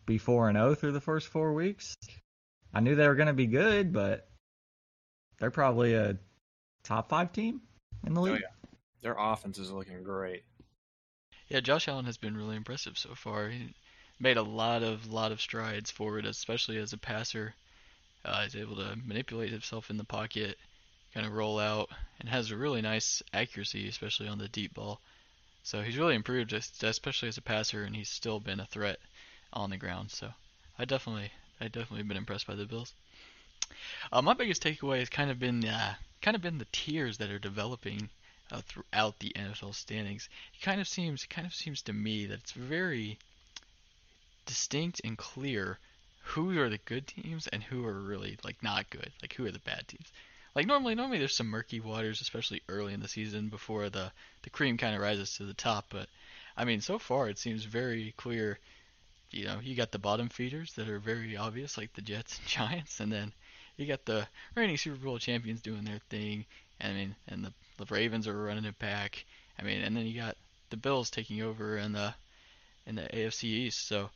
Be 0.06 0.18
four 0.18 0.48
and 0.48 0.56
zero 0.56 0.74
through 0.74 0.92
the 0.92 1.00
first 1.00 1.28
four 1.28 1.52
weeks. 1.52 1.96
I 2.72 2.80
knew 2.80 2.94
they 2.94 3.08
were 3.08 3.14
going 3.14 3.26
to 3.26 3.32
be 3.32 3.46
good, 3.46 3.92
but 3.92 4.28
they're 5.38 5.50
probably 5.50 5.94
a 5.94 6.18
top 6.84 7.08
five 7.08 7.32
team 7.32 7.62
in 8.04 8.14
the 8.14 8.20
league. 8.20 8.42
Their 9.02 9.16
offense 9.18 9.58
is 9.58 9.70
looking 9.70 10.02
great. 10.02 10.44
Yeah, 11.48 11.60
Josh 11.60 11.86
Allen 11.86 12.06
has 12.06 12.16
been 12.16 12.36
really 12.36 12.56
impressive 12.56 12.98
so 12.98 13.14
far. 13.14 13.48
He 13.50 13.72
made 14.18 14.36
a 14.36 14.42
lot 14.42 14.82
of 14.82 15.12
lot 15.12 15.32
of 15.32 15.40
strides 15.40 15.90
forward, 15.90 16.26
especially 16.26 16.78
as 16.78 16.92
a 16.92 16.98
passer. 16.98 17.54
Uh, 18.24 18.42
he's 18.42 18.56
able 18.56 18.76
to 18.76 18.96
manipulate 19.04 19.50
himself 19.50 19.88
in 19.88 19.96
the 19.96 20.04
pocket, 20.04 20.58
kind 21.14 21.26
of 21.26 21.32
roll 21.32 21.60
out, 21.60 21.88
and 22.18 22.28
has 22.28 22.50
a 22.50 22.56
really 22.56 22.82
nice 22.82 23.22
accuracy, 23.32 23.88
especially 23.88 24.26
on 24.26 24.38
the 24.38 24.48
deep 24.48 24.74
ball. 24.74 25.00
So 25.62 25.82
he's 25.82 25.98
really 25.98 26.14
improved, 26.14 26.52
especially 26.52 27.28
as 27.28 27.38
a 27.38 27.42
passer, 27.42 27.84
and 27.84 27.94
he's 27.94 28.08
still 28.08 28.40
been 28.40 28.60
a 28.60 28.66
threat 28.66 28.98
on 29.52 29.70
the 29.70 29.76
ground. 29.76 30.10
So 30.10 30.32
I 30.78 30.84
definitely 30.84 31.30
I 31.60 31.68
definitely 31.68 32.02
been 32.02 32.16
impressed 32.16 32.46
by 32.46 32.56
the 32.56 32.66
Bills. 32.66 32.92
Uh, 34.12 34.22
my 34.22 34.34
biggest 34.34 34.62
takeaway 34.62 34.98
has 34.98 35.08
kind 35.08 35.30
of 35.30 35.38
been 35.38 35.64
uh, 35.64 35.94
kind 36.22 36.34
of 36.34 36.42
been 36.42 36.58
the 36.58 36.66
tiers 36.72 37.18
that 37.18 37.30
are 37.30 37.38
developing 37.38 38.08
uh, 38.50 38.60
throughout 38.62 39.18
the 39.18 39.32
NFL 39.36 39.74
standings. 39.74 40.28
It 40.54 40.64
kind 40.64 40.80
of 40.80 40.88
seems 40.88 41.24
it 41.24 41.30
kind 41.30 41.46
of 41.46 41.54
seems 41.54 41.82
to 41.82 41.92
me 41.92 42.26
that 42.26 42.40
it's 42.40 42.52
very 42.52 43.18
distinct 44.46 45.00
and 45.04 45.18
clear 45.18 45.78
who 46.22 46.58
are 46.58 46.68
the 46.68 46.78
good 46.78 47.06
teams 47.06 47.46
and 47.48 47.62
who 47.62 47.84
are 47.86 48.00
really 48.00 48.38
like 48.44 48.62
not 48.62 48.90
good, 48.90 49.12
like 49.22 49.34
who 49.34 49.46
are 49.46 49.52
the 49.52 49.58
bad 49.60 49.86
teams. 49.88 50.12
Like 50.54 50.66
normally, 50.66 50.94
normally 50.94 51.18
there's 51.18 51.36
some 51.36 51.48
murky 51.48 51.80
waters, 51.80 52.20
especially 52.20 52.62
early 52.68 52.94
in 52.94 53.00
the 53.00 53.08
season 53.08 53.48
before 53.48 53.90
the 53.90 54.10
the 54.42 54.50
cream 54.50 54.78
kind 54.78 54.94
of 54.94 55.02
rises 55.02 55.36
to 55.36 55.44
the 55.44 55.54
top. 55.54 55.86
But 55.90 56.08
I 56.56 56.64
mean, 56.64 56.80
so 56.80 56.98
far 56.98 57.28
it 57.28 57.38
seems 57.38 57.64
very 57.64 58.14
clear. 58.16 58.58
You 59.30 59.44
know, 59.44 59.58
you 59.60 59.74
got 59.74 59.92
the 59.92 59.98
bottom 59.98 60.28
feeders 60.28 60.72
that 60.74 60.88
are 60.88 60.98
very 60.98 61.36
obvious, 61.36 61.76
like 61.76 61.92
the 61.92 62.00
Jets 62.00 62.38
and 62.38 62.46
Giants, 62.46 63.00
and 63.00 63.12
then 63.12 63.32
you 63.76 63.86
got 63.86 64.04
the 64.04 64.26
reigning 64.54 64.76
Super 64.76 64.96
Bowl 64.96 65.18
champions 65.18 65.60
doing 65.60 65.84
their 65.84 66.00
thing. 66.10 66.44
I 66.80 66.92
mean, 66.92 67.14
and 67.28 67.44
the, 67.44 67.52
the 67.78 67.86
Ravens 67.92 68.26
are 68.26 68.42
running 68.42 68.64
it 68.64 68.78
back. 68.78 69.24
I 69.58 69.62
mean, 69.62 69.82
and 69.82 69.96
then 69.96 70.06
you 70.06 70.20
got 70.20 70.36
the 70.70 70.76
Bills 70.76 71.10
taking 71.10 71.42
over 71.42 71.78
in 71.78 71.92
the 71.92 72.14
in 72.86 72.96
the 72.96 73.02
AFC 73.02 73.44
East. 73.44 73.88
So 73.88 74.10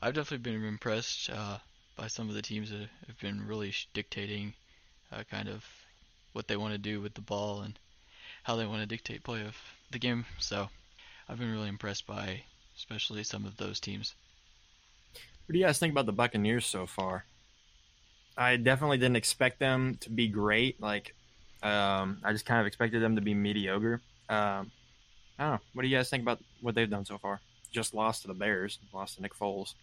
I've 0.00 0.14
definitely 0.14 0.50
been 0.50 0.64
impressed 0.64 1.30
uh, 1.30 1.58
by 1.96 2.06
some 2.06 2.28
of 2.28 2.34
the 2.34 2.42
teams 2.42 2.70
that 2.70 2.88
have 3.06 3.18
been 3.20 3.46
really 3.46 3.74
dictating 3.92 4.54
uh, 5.12 5.24
kind 5.30 5.48
of 5.48 5.64
what 6.32 6.48
they 6.48 6.56
want 6.56 6.72
to 6.72 6.78
do 6.78 7.00
with 7.00 7.14
the 7.14 7.20
ball 7.20 7.62
and 7.62 7.78
how 8.44 8.56
they 8.56 8.66
want 8.66 8.80
to 8.80 8.86
dictate 8.86 9.24
play 9.24 9.42
of 9.42 9.56
the 9.90 9.98
game. 9.98 10.24
So 10.38 10.68
I've 11.28 11.38
been 11.38 11.52
really 11.52 11.68
impressed 11.68 12.06
by 12.06 12.42
especially 12.76 13.24
some 13.24 13.44
of 13.44 13.56
those 13.56 13.80
teams. 13.80 14.14
What 15.46 15.52
do 15.52 15.58
you 15.58 15.64
guys 15.64 15.78
think 15.78 15.92
about 15.92 16.06
the 16.06 16.12
Buccaneers 16.12 16.66
so 16.66 16.86
far? 16.86 17.24
I 18.38 18.56
definitely 18.56 18.98
didn't 18.98 19.16
expect 19.16 19.58
them 19.58 19.98
to 20.00 20.10
be 20.10 20.28
great. 20.28 20.80
Like, 20.80 21.14
um, 21.62 22.18
I 22.22 22.32
just 22.32 22.46
kind 22.46 22.60
of 22.60 22.66
expected 22.68 23.02
them 23.02 23.16
to 23.16 23.20
be 23.20 23.34
mediocre. 23.34 24.00
Um, 24.28 24.70
I 25.38 25.44
don't 25.44 25.52
know. 25.54 25.60
What 25.72 25.82
do 25.82 25.88
you 25.88 25.96
guys 25.96 26.08
think 26.08 26.22
about 26.22 26.38
what 26.60 26.76
they've 26.76 26.88
done 26.88 27.04
so 27.04 27.18
far? 27.18 27.40
Just 27.72 27.94
lost 27.94 28.22
to 28.22 28.28
the 28.28 28.34
Bears, 28.34 28.78
lost 28.94 29.16
to 29.16 29.22
Nick 29.22 29.34
Foles. 29.34 29.74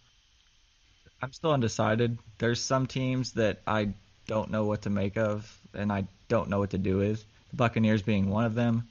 I'm 1.22 1.32
still 1.32 1.52
undecided. 1.52 2.18
There's 2.38 2.60
some 2.60 2.86
teams 2.86 3.32
that 3.32 3.60
I 3.66 3.90
don't 4.26 4.50
know 4.50 4.64
what 4.64 4.82
to 4.82 4.90
make 4.90 5.18
of, 5.18 5.58
and 5.74 5.92
I 5.92 6.06
don't 6.28 6.48
know 6.48 6.58
what 6.58 6.70
to 6.70 6.78
do 6.78 6.96
with. 6.96 7.24
The 7.50 7.56
Buccaneers 7.56 8.02
being 8.02 8.30
one 8.30 8.44
of 8.44 8.54
them. 8.54 8.88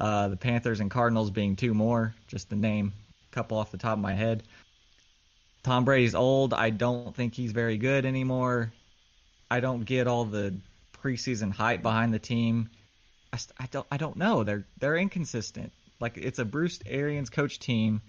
Uh, 0.00 0.28
the 0.28 0.36
Panthers 0.36 0.80
and 0.80 0.90
Cardinals 0.90 1.30
being 1.30 1.54
two 1.54 1.74
more, 1.74 2.14
just 2.28 2.50
to 2.50 2.56
name 2.56 2.92
a 3.30 3.34
couple 3.34 3.58
off 3.58 3.70
the 3.70 3.78
top 3.78 3.94
of 3.94 4.02
my 4.02 4.14
head. 4.14 4.42
Tom 5.62 5.84
Brady's 5.84 6.14
old. 6.14 6.54
I 6.54 6.70
don't 6.70 7.14
think 7.14 7.34
he's 7.34 7.52
very 7.52 7.78
good 7.78 8.04
anymore. 8.04 8.72
I 9.50 9.60
don't 9.60 9.84
get 9.84 10.06
all 10.06 10.24
the 10.24 10.54
preseason 11.02 11.52
hype 11.52 11.82
behind 11.82 12.12
the 12.12 12.18
team. 12.18 12.70
I, 13.32 13.38
I 13.58 13.66
don't 13.70 13.86
I 13.90 13.96
don't 13.96 14.16
know. 14.16 14.44
They're 14.44 14.66
they're 14.78 14.96
inconsistent. 14.96 15.72
Like 16.00 16.16
it's 16.16 16.38
a 16.38 16.44
Bruce 16.44 16.80
Arians 16.86 17.30
coach 17.30 17.58
team, 17.58 18.02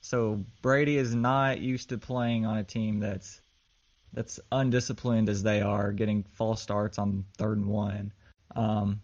so 0.00 0.44
Brady 0.60 0.96
is 0.96 1.14
not 1.14 1.60
used 1.60 1.90
to 1.90 1.98
playing 1.98 2.46
on 2.46 2.58
a 2.58 2.64
team 2.64 3.00
that's 3.00 3.40
that's 4.12 4.40
undisciplined 4.50 5.28
as 5.28 5.42
they 5.42 5.62
are, 5.62 5.92
getting 5.92 6.24
false 6.34 6.60
starts 6.60 6.98
on 6.98 7.24
third 7.38 7.58
and 7.58 7.66
one. 7.66 8.12
Um, 8.54 9.00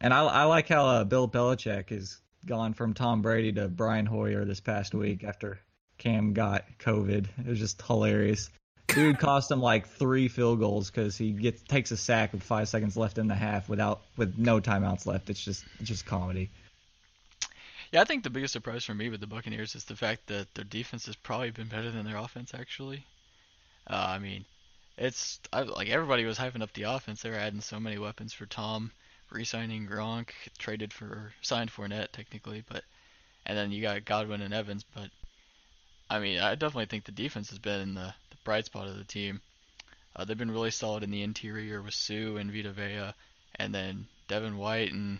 and 0.00 0.12
I, 0.12 0.24
I 0.24 0.44
like 0.44 0.68
how 0.68 0.86
uh, 0.86 1.04
Bill 1.04 1.28
Belichick 1.28 1.90
has 1.90 2.18
gone 2.44 2.74
from 2.74 2.92
Tom 2.92 3.22
Brady 3.22 3.52
to 3.52 3.68
Brian 3.68 4.04
Hoyer 4.04 4.44
this 4.44 4.60
past 4.60 4.94
week 4.94 5.24
after 5.24 5.60
Cam 5.98 6.32
got 6.32 6.64
COVID. 6.80 7.26
It 7.38 7.46
was 7.46 7.58
just 7.58 7.80
hilarious. 7.82 8.50
Dude 8.88 9.18
cost 9.18 9.50
him 9.50 9.60
like 9.60 9.88
three 9.88 10.28
field 10.28 10.58
goals 10.58 10.90
because 10.90 11.16
he 11.16 11.32
gets 11.32 11.62
takes 11.62 11.90
a 11.92 11.96
sack 11.96 12.32
with 12.32 12.42
five 12.42 12.68
seconds 12.68 12.96
left 12.96 13.16
in 13.18 13.26
the 13.26 13.34
half 13.34 13.68
without 13.68 14.02
with 14.16 14.36
no 14.36 14.60
timeouts 14.60 15.06
left. 15.06 15.30
It's 15.30 15.42
just 15.42 15.64
it's 15.78 15.88
just 15.88 16.04
comedy. 16.04 16.50
Yeah, 17.90 18.00
I 18.00 18.04
think 18.04 18.24
the 18.24 18.30
biggest 18.30 18.52
surprise 18.52 18.84
for 18.84 18.94
me 18.94 19.10
with 19.10 19.20
the 19.20 19.26
Buccaneers 19.26 19.74
is 19.74 19.84
the 19.84 19.96
fact 19.96 20.26
that 20.28 20.54
their 20.54 20.64
defense 20.64 21.06
has 21.06 21.16
probably 21.16 21.50
been 21.50 21.68
better 21.68 21.90
than 21.90 22.04
their 22.04 22.16
offense. 22.16 22.52
Actually, 22.54 23.04
uh, 23.86 24.06
I 24.08 24.18
mean, 24.18 24.44
it's 24.96 25.40
I, 25.52 25.62
like 25.62 25.88
everybody 25.88 26.24
was 26.24 26.38
hyping 26.38 26.62
up 26.62 26.72
the 26.72 26.84
offense. 26.84 27.22
They 27.22 27.30
were 27.30 27.36
adding 27.36 27.60
so 27.60 27.80
many 27.80 27.98
weapons 27.98 28.32
for 28.32 28.46
Tom, 28.46 28.92
re-signing 29.30 29.86
Gronk, 29.86 30.30
traded 30.58 30.92
for 30.92 31.32
signed 31.42 31.70
Fournette 31.70 32.12
technically, 32.12 32.64
but 32.68 32.84
and 33.46 33.56
then 33.56 33.72
you 33.72 33.82
got 33.82 34.04
Godwin 34.04 34.42
and 34.42 34.54
Evans. 34.54 34.84
But 34.94 35.10
I 36.08 36.18
mean, 36.18 36.40
I 36.40 36.54
definitely 36.54 36.86
think 36.86 37.04
the 37.04 37.12
defense 37.12 37.50
has 37.50 37.58
been 37.58 37.94
the 37.94 38.14
bright 38.44 38.66
spot 38.66 38.88
of 38.88 38.96
the 38.96 39.04
team. 39.04 39.40
Uh, 40.14 40.24
they've 40.24 40.38
been 40.38 40.50
really 40.50 40.70
solid 40.70 41.02
in 41.02 41.10
the 41.10 41.22
interior 41.22 41.80
with 41.80 41.94
Suh 41.94 42.36
and 42.36 42.52
Vita 42.52 42.70
Vea, 42.70 43.14
and 43.56 43.74
then 43.74 44.06
Devin 44.28 44.58
White 44.58 44.92
and 44.92 45.18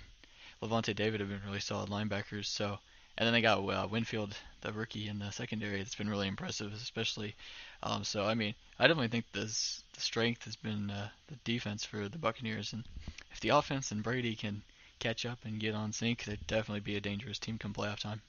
Lavonte 0.62 0.94
David 0.94 1.20
have 1.20 1.28
been 1.28 1.40
really 1.46 1.60
solid 1.60 1.88
linebackers. 1.88 2.46
So, 2.46 2.78
and 3.16 3.26
then 3.26 3.32
they 3.32 3.40
got 3.40 3.58
uh, 3.58 3.88
Winfield, 3.90 4.36
the 4.60 4.72
rookie 4.72 5.08
in 5.08 5.18
the 5.18 5.30
secondary. 5.30 5.78
That's 5.78 5.94
been 5.94 6.10
really 6.10 6.28
impressive, 6.28 6.72
especially. 6.72 7.34
Um, 7.82 8.04
so, 8.04 8.24
I 8.24 8.34
mean, 8.34 8.54
I 8.78 8.86
definitely 8.86 9.08
think 9.08 9.24
this 9.32 9.82
the 9.94 10.00
strength 10.00 10.44
has 10.44 10.56
been 10.56 10.90
uh, 10.90 11.08
the 11.28 11.36
defense 11.44 11.84
for 11.84 12.08
the 12.08 12.18
Buccaneers, 12.18 12.72
and 12.72 12.84
if 13.32 13.40
the 13.40 13.50
offense 13.50 13.90
and 13.90 14.02
Brady 14.02 14.34
can 14.34 14.62
catch 14.98 15.26
up 15.26 15.38
and 15.44 15.58
get 15.58 15.74
on 15.74 15.92
sync, 15.92 16.24
they'd 16.24 16.46
definitely 16.46 16.80
be 16.80 16.96
a 16.96 17.00
dangerous 17.00 17.38
team 17.38 17.58
come 17.58 17.74
playoff 17.74 17.98
time. 17.98 18.22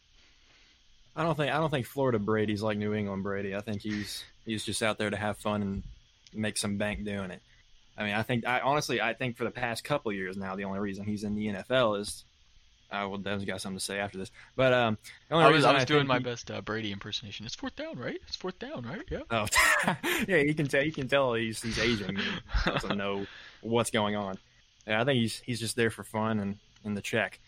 I 1.16 1.24
don't 1.24 1.36
think 1.36 1.54
I 1.54 1.58
don't 1.58 1.70
think 1.70 1.86
Florida 1.86 2.18
Brady's 2.18 2.64
like 2.64 2.78
New 2.78 2.94
England 2.94 3.22
Brady. 3.24 3.56
I 3.56 3.62
think 3.62 3.82
he's 3.82 4.24
he's 4.46 4.64
just 4.64 4.84
out 4.84 4.98
there 4.98 5.10
to 5.10 5.18
have 5.18 5.38
fun 5.38 5.62
and 5.62 5.84
make 6.34 6.58
some 6.58 6.78
bank 6.78 7.04
doing 7.04 7.32
it. 7.32 7.42
I 7.98 8.04
mean, 8.04 8.14
I 8.14 8.24
think 8.24 8.48
I 8.48 8.60
honestly 8.60 9.02
I 9.02 9.14
think 9.14 9.38
for 9.38 9.44
the 9.44 9.52
past 9.52 9.84
couple 9.84 10.12
years 10.12 10.36
now, 10.36 10.56
the 10.56 10.64
only 10.64 10.80
reason 10.80 11.06
he's 11.06 11.24
in 11.24 11.36
the 11.36 11.48
NFL 11.48 12.00
is 12.00 12.24
uh, 12.94 13.08
well, 13.10 13.18
Dev's 13.18 13.44
got 13.44 13.60
something 13.60 13.80
to 13.80 13.84
say 13.84 13.98
after 13.98 14.20
this. 14.20 14.30
But 14.56 14.72
um, 14.72 14.98
the 15.28 15.36
only 15.36 15.48
I 15.48 15.50
was, 15.50 15.66
I 15.66 15.74
was 15.74 15.82
I 15.82 15.86
doing 15.86 16.06
my 16.06 16.20
he, 16.20 16.24
best 16.24 16.52
uh, 16.52 16.62
Brady 16.62 16.92
impersonation. 16.92 17.44
It's 17.44 17.56
fourth 17.56 17.76
down, 17.76 17.98
right? 17.98 18.20
It's 18.28 18.36
fourth 18.36 18.60
down, 18.60 18.84
right? 18.84 19.02
Yeah. 19.10 19.22
Oh, 19.32 19.48
yeah. 20.28 20.38
You 20.38 20.54
can 20.54 20.68
tell. 20.68 20.84
You 20.84 20.92
can 20.92 21.08
tell 21.08 21.34
he's 21.34 21.62
he's 21.62 21.80
aging. 21.80 22.18
He 22.18 22.72
doesn't 22.72 22.98
know 22.98 23.26
what's 23.62 23.90
going 23.90 24.16
on. 24.16 24.38
Yeah, 24.86 25.02
I 25.02 25.06
think 25.06 25.20
he's 25.20 25.40
he's 25.40 25.60
just 25.60 25.76
there 25.76 25.90
for 25.90 26.04
fun 26.04 26.40
and 26.40 26.60
in 26.84 26.94
the 26.94 27.02
check. 27.02 27.40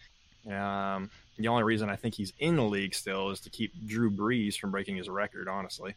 Um, 0.48 1.12
the 1.38 1.48
only 1.48 1.64
reason 1.64 1.90
I 1.90 1.96
think 1.96 2.16
he's 2.16 2.34
in 2.40 2.56
the 2.56 2.64
league 2.64 2.96
still 2.96 3.30
is 3.30 3.40
to 3.42 3.52
keep 3.52 3.74
Drew 3.86 4.10
Brees 4.10 4.58
from 4.58 4.72
breaking 4.72 4.96
his 4.96 5.10
record. 5.10 5.48
Honestly, 5.48 5.94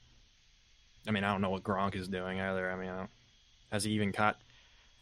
I 1.09 1.11
mean, 1.11 1.25
I 1.25 1.33
don't 1.33 1.41
know 1.41 1.51
what 1.51 1.65
Gronk 1.65 1.97
is 1.97 2.07
doing 2.07 2.39
either. 2.39 2.71
I 2.71 2.77
mean, 2.77 2.91
I 2.91 3.07
has 3.73 3.85
he 3.85 3.93
even 3.93 4.13
caught 4.13 4.37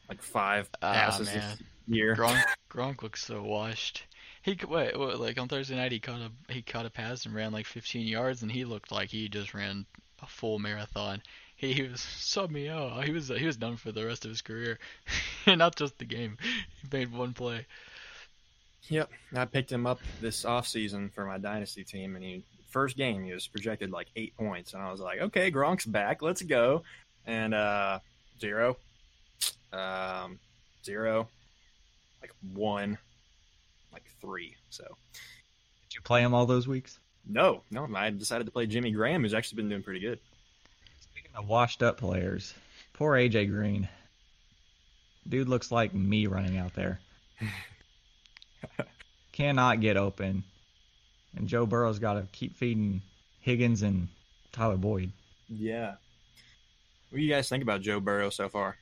like 0.08 0.22
five 0.22 0.70
ah, 0.82 0.92
passes 0.92 1.32
this 1.32 1.56
year? 1.86 2.14
Gronk, 2.14 2.42
Gronk 2.70 3.02
looks 3.02 3.24
so 3.24 3.42
washed. 3.42 4.04
He 4.42 4.56
wait, 4.68 4.98
wait, 4.98 5.18
like 5.18 5.40
on 5.40 5.48
Thursday 5.48 5.74
night 5.74 5.90
he 5.90 5.98
caught 5.98 6.20
a 6.20 6.52
he 6.52 6.62
caught 6.62 6.86
a 6.86 6.90
pass 6.90 7.26
and 7.26 7.34
ran 7.34 7.52
like 7.52 7.66
15 7.66 8.06
yards, 8.06 8.42
and 8.42 8.52
he 8.52 8.64
looked 8.64 8.92
like 8.92 9.10
he 9.10 9.28
just 9.28 9.54
ran 9.54 9.84
a 10.22 10.26
full 10.26 10.58
marathon. 10.58 11.22
He, 11.56 11.72
he 11.72 11.82
was 11.82 12.00
sub 12.00 12.50
me 12.50 12.68
out. 12.68 13.04
He 13.04 13.12
was 13.12 13.28
he 13.28 13.46
was 13.46 13.56
done 13.56 13.76
for 13.76 13.90
the 13.90 14.06
rest 14.06 14.24
of 14.24 14.30
his 14.30 14.42
career, 14.42 14.78
not 15.46 15.74
just 15.74 15.98
the 15.98 16.04
game. 16.04 16.38
He 16.80 16.96
made 16.96 17.12
one 17.12 17.32
play. 17.32 17.66
Yep, 18.88 19.10
I 19.34 19.44
picked 19.46 19.72
him 19.72 19.84
up 19.84 19.98
this 20.20 20.44
off 20.44 20.68
season 20.68 21.08
for 21.08 21.26
my 21.26 21.38
dynasty 21.38 21.82
team, 21.82 22.14
and 22.14 22.24
he 22.24 22.44
first 22.76 22.98
game 22.98 23.24
he 23.24 23.32
was 23.32 23.48
projected 23.48 23.90
like 23.90 24.08
eight 24.16 24.36
points, 24.36 24.74
and 24.74 24.82
I 24.82 24.92
was 24.92 25.00
like, 25.00 25.18
okay, 25.18 25.50
Gronk's 25.50 25.86
back, 25.86 26.20
let's 26.20 26.42
go, 26.42 26.82
and 27.24 27.54
uh, 27.54 28.00
zero, 28.38 28.76
um, 29.72 30.38
zero, 30.84 31.26
like 32.20 32.32
one, 32.52 32.98
like 33.94 34.04
three. 34.20 34.56
So, 34.68 34.84
did 34.84 35.94
you 35.94 36.02
play 36.02 36.20
him 36.20 36.34
all 36.34 36.44
those 36.44 36.68
weeks? 36.68 36.98
No, 37.26 37.62
no, 37.70 37.88
I 37.96 38.10
decided 38.10 38.44
to 38.44 38.50
play 38.50 38.66
Jimmy 38.66 38.90
Graham, 38.90 39.22
who's 39.22 39.32
actually 39.32 39.56
been 39.56 39.70
doing 39.70 39.82
pretty 39.82 40.00
good. 40.00 40.18
Speaking 41.00 41.30
of 41.34 41.48
washed 41.48 41.82
up 41.82 41.96
players, 41.96 42.52
poor 42.92 43.16
AJ 43.16 43.48
Green. 43.48 43.88
Dude 45.26 45.48
looks 45.48 45.72
like 45.72 45.94
me 45.94 46.26
running 46.26 46.58
out 46.58 46.74
there. 46.74 47.00
Cannot 49.32 49.80
get 49.80 49.96
open. 49.96 50.44
And 51.36 51.48
Joe 51.48 51.66
Burrow's 51.66 51.98
got 51.98 52.14
to 52.14 52.26
keep 52.32 52.56
feeding 52.56 53.02
Higgins 53.40 53.82
and 53.82 54.08
Tyler 54.52 54.76
Boyd. 54.76 55.12
Yeah. 55.48 55.94
What 57.10 57.18
do 57.18 57.22
you 57.22 57.30
guys 57.30 57.48
think 57.48 57.62
about 57.62 57.82
Joe 57.82 58.00
Burrow 58.00 58.30
so 58.30 58.48
far? 58.48 58.76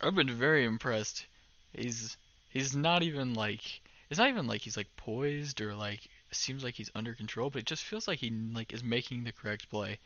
I've 0.00 0.14
been 0.14 0.30
very 0.30 0.64
impressed. 0.64 1.26
He's 1.72 2.16
he's 2.48 2.74
not 2.74 3.02
even 3.02 3.34
like 3.34 3.80
it's 4.08 4.18
not 4.18 4.28
even 4.28 4.46
like 4.46 4.62
he's 4.62 4.76
like 4.76 4.88
poised 4.96 5.60
or 5.60 5.74
like 5.74 6.00
seems 6.32 6.64
like 6.64 6.74
he's 6.74 6.90
under 6.94 7.14
control, 7.14 7.50
but 7.50 7.60
it 7.60 7.66
just 7.66 7.84
feels 7.84 8.08
like 8.08 8.18
he 8.18 8.30
like 8.30 8.72
is 8.72 8.82
making 8.82 9.24
the 9.24 9.32
correct 9.32 9.68
play. 9.70 9.98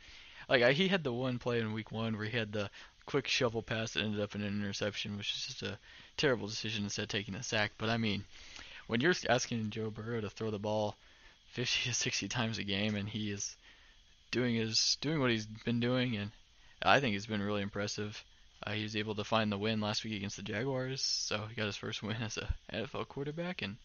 Like 0.49 0.63
I, 0.63 0.73
he 0.73 0.89
had 0.89 1.05
the 1.05 1.13
one 1.13 1.39
play 1.39 1.61
in 1.61 1.73
week 1.73 1.93
one 1.93 2.17
where 2.17 2.27
he 2.27 2.37
had 2.37 2.53
the 2.53 2.71
quick 3.07 3.29
shovel 3.29 3.63
pass 3.63 3.93
that 3.93 4.03
ended 4.03 4.21
up 4.21 4.35
in 4.35 4.43
an 4.43 4.61
interception, 4.61 5.17
which 5.17 5.33
is 5.35 5.47
just 5.47 5.63
a 5.63 5.79
terrible 6.17 6.47
decision 6.47 6.85
instead 6.85 7.03
of 7.03 7.09
taking 7.09 7.35
a 7.35 7.43
sack. 7.43 7.73
But 7.79 7.89
I 7.89 7.97
mean, 7.97 8.25
when 8.87 9.01
you're 9.01 9.15
asking 9.29 9.71
Joe 9.71 9.91
Burrow 9.91 10.21
to 10.21 10.31
throw 10.31 10.51
the 10.51 10.59
ball 10.59 10.97
50 11.55 11.89
to 11.91 11.95
60 11.95 12.29
times 12.29 12.59
a 12.59 12.65
game 12.65 12.95
and 12.97 13.09
he 13.09 13.31
is 13.31 13.57
doing 14.35 14.57
his 14.57 14.99
doing 15.01 15.21
what 15.21 15.31
he's 15.31 15.47
been 15.47 15.79
doing, 15.79 16.17
and 16.17 16.33
I 16.83 16.99
think 16.99 17.13
he's 17.13 17.27
been 17.27 17.41
really 17.41 17.63
impressive. 17.63 18.23
Uh, 18.67 18.73
he 18.73 18.83
was 18.83 18.97
able 18.97 19.15
to 19.15 19.23
find 19.23 19.51
the 19.51 19.59
win 19.59 19.81
last 19.81 20.03
week 20.03 20.15
against 20.15 20.37
the 20.37 20.43
Jaguars, 20.43 21.01
so 21.03 21.45
he 21.49 21.55
got 21.55 21.67
his 21.67 21.77
first 21.77 22.03
win 22.03 22.17
as 22.21 22.37
a 22.37 22.53
NFL 22.73 23.07
quarterback, 23.07 23.63
and 23.63 23.77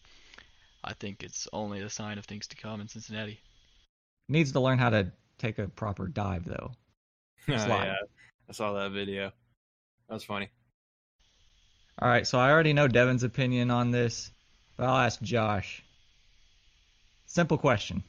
I 0.82 0.94
think 0.94 1.22
it's 1.22 1.46
only 1.52 1.80
a 1.80 1.88
sign 1.88 2.18
of 2.18 2.24
things 2.24 2.48
to 2.48 2.56
come 2.56 2.80
in 2.80 2.88
Cincinnati. 2.88 3.38
Needs 4.28 4.52
to 4.52 4.60
learn 4.60 4.78
how 4.78 4.90
to 4.90 5.12
take 5.38 5.58
a 5.60 5.68
proper 5.68 6.08
dive 6.08 6.44
though. 6.44 6.72
Oh, 7.48 7.56
Slide. 7.56 7.84
yeah, 7.86 7.94
I 8.50 8.52
saw 8.52 8.74
that 8.74 8.90
video. 8.90 9.32
That 10.08 10.14
was 10.14 10.24
funny. 10.24 10.50
All 11.98 12.08
right, 12.08 12.26
so 12.26 12.38
I 12.38 12.50
already 12.50 12.74
know 12.74 12.86
Devin's 12.86 13.22
opinion 13.22 13.70
on 13.70 13.92
this, 13.92 14.30
but 14.76 14.86
I'll 14.86 14.98
ask 15.06 15.22
Josh. 15.22 15.82
Simple 17.30 17.58
question: 17.58 18.02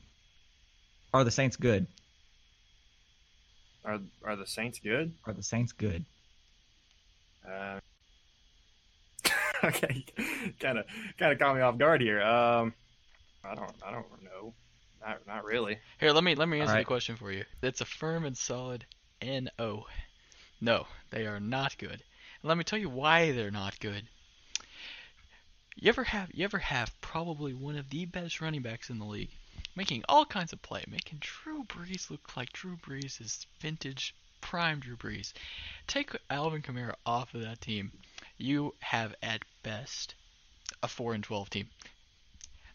Are 1.13 1.23
the 1.23 1.29
Saints 1.29 1.55
good? 1.55 1.85
Are 3.85 3.99
are 4.25 4.35
the 4.35 4.47
Saints 4.47 4.79
good? 4.79 5.13
Are 5.27 5.33
the 5.33 5.43
Saints 5.43 5.73
good? 5.73 6.05
Uh, 7.47 7.79
okay, 9.63 10.03
kind 10.59 10.79
of 10.79 10.85
kind 11.19 11.31
of 11.31 11.37
caught 11.37 11.55
me 11.55 11.61
off 11.61 11.77
guard 11.77 12.01
here. 12.01 12.19
Um, 12.19 12.73
I 13.45 13.53
don't 13.53 13.71
I 13.85 13.91
don't 13.91 14.07
know. 14.23 14.55
Not 15.05 15.19
not 15.27 15.45
really. 15.45 15.77
Here, 15.99 16.13
let 16.13 16.23
me 16.23 16.33
let 16.33 16.49
me 16.49 16.59
answer 16.59 16.79
the 16.79 16.83
question 16.83 17.15
for 17.15 17.31
you. 17.31 17.43
It's 17.61 17.81
a 17.81 17.85
firm 17.85 18.25
and 18.25 18.35
solid 18.35 18.87
no. 19.21 19.85
No, 20.59 20.87
they 21.11 21.27
are 21.27 21.39
not 21.39 21.77
good. 21.77 21.91
And 21.91 22.49
let 22.49 22.57
me 22.57 22.63
tell 22.63 22.79
you 22.79 22.89
why 22.89 23.33
they're 23.33 23.51
not 23.51 23.79
good. 23.79 24.07
You 25.75 25.87
ever 25.87 26.03
have 26.03 26.29
you 26.33 26.43
ever 26.43 26.59
have 26.59 26.99
probably 26.99 27.53
one 27.53 27.77
of 27.77 27.89
the 27.89 28.05
best 28.05 28.41
running 28.41 28.61
backs 28.61 28.89
in 28.89 28.99
the 28.99 29.05
league, 29.05 29.31
making 29.73 30.03
all 30.09 30.25
kinds 30.25 30.51
of 30.51 30.61
play, 30.61 30.83
making 30.87 31.19
Drew 31.21 31.63
Brees 31.63 32.09
look 32.09 32.35
like 32.35 32.51
Drew 32.51 32.75
Brees 32.75 33.21
is 33.21 33.47
vintage 33.59 34.13
prime 34.41 34.81
Drew 34.81 34.97
Brees. 34.97 35.31
Take 35.87 36.11
Alvin 36.29 36.61
Kamara 36.61 36.95
off 37.05 37.33
of 37.33 37.41
that 37.41 37.61
team, 37.61 37.91
you 38.37 38.75
have 38.79 39.15
at 39.23 39.45
best 39.63 40.13
a 40.83 40.89
four 40.89 41.13
and 41.13 41.23
twelve 41.23 41.49
team. 41.49 41.69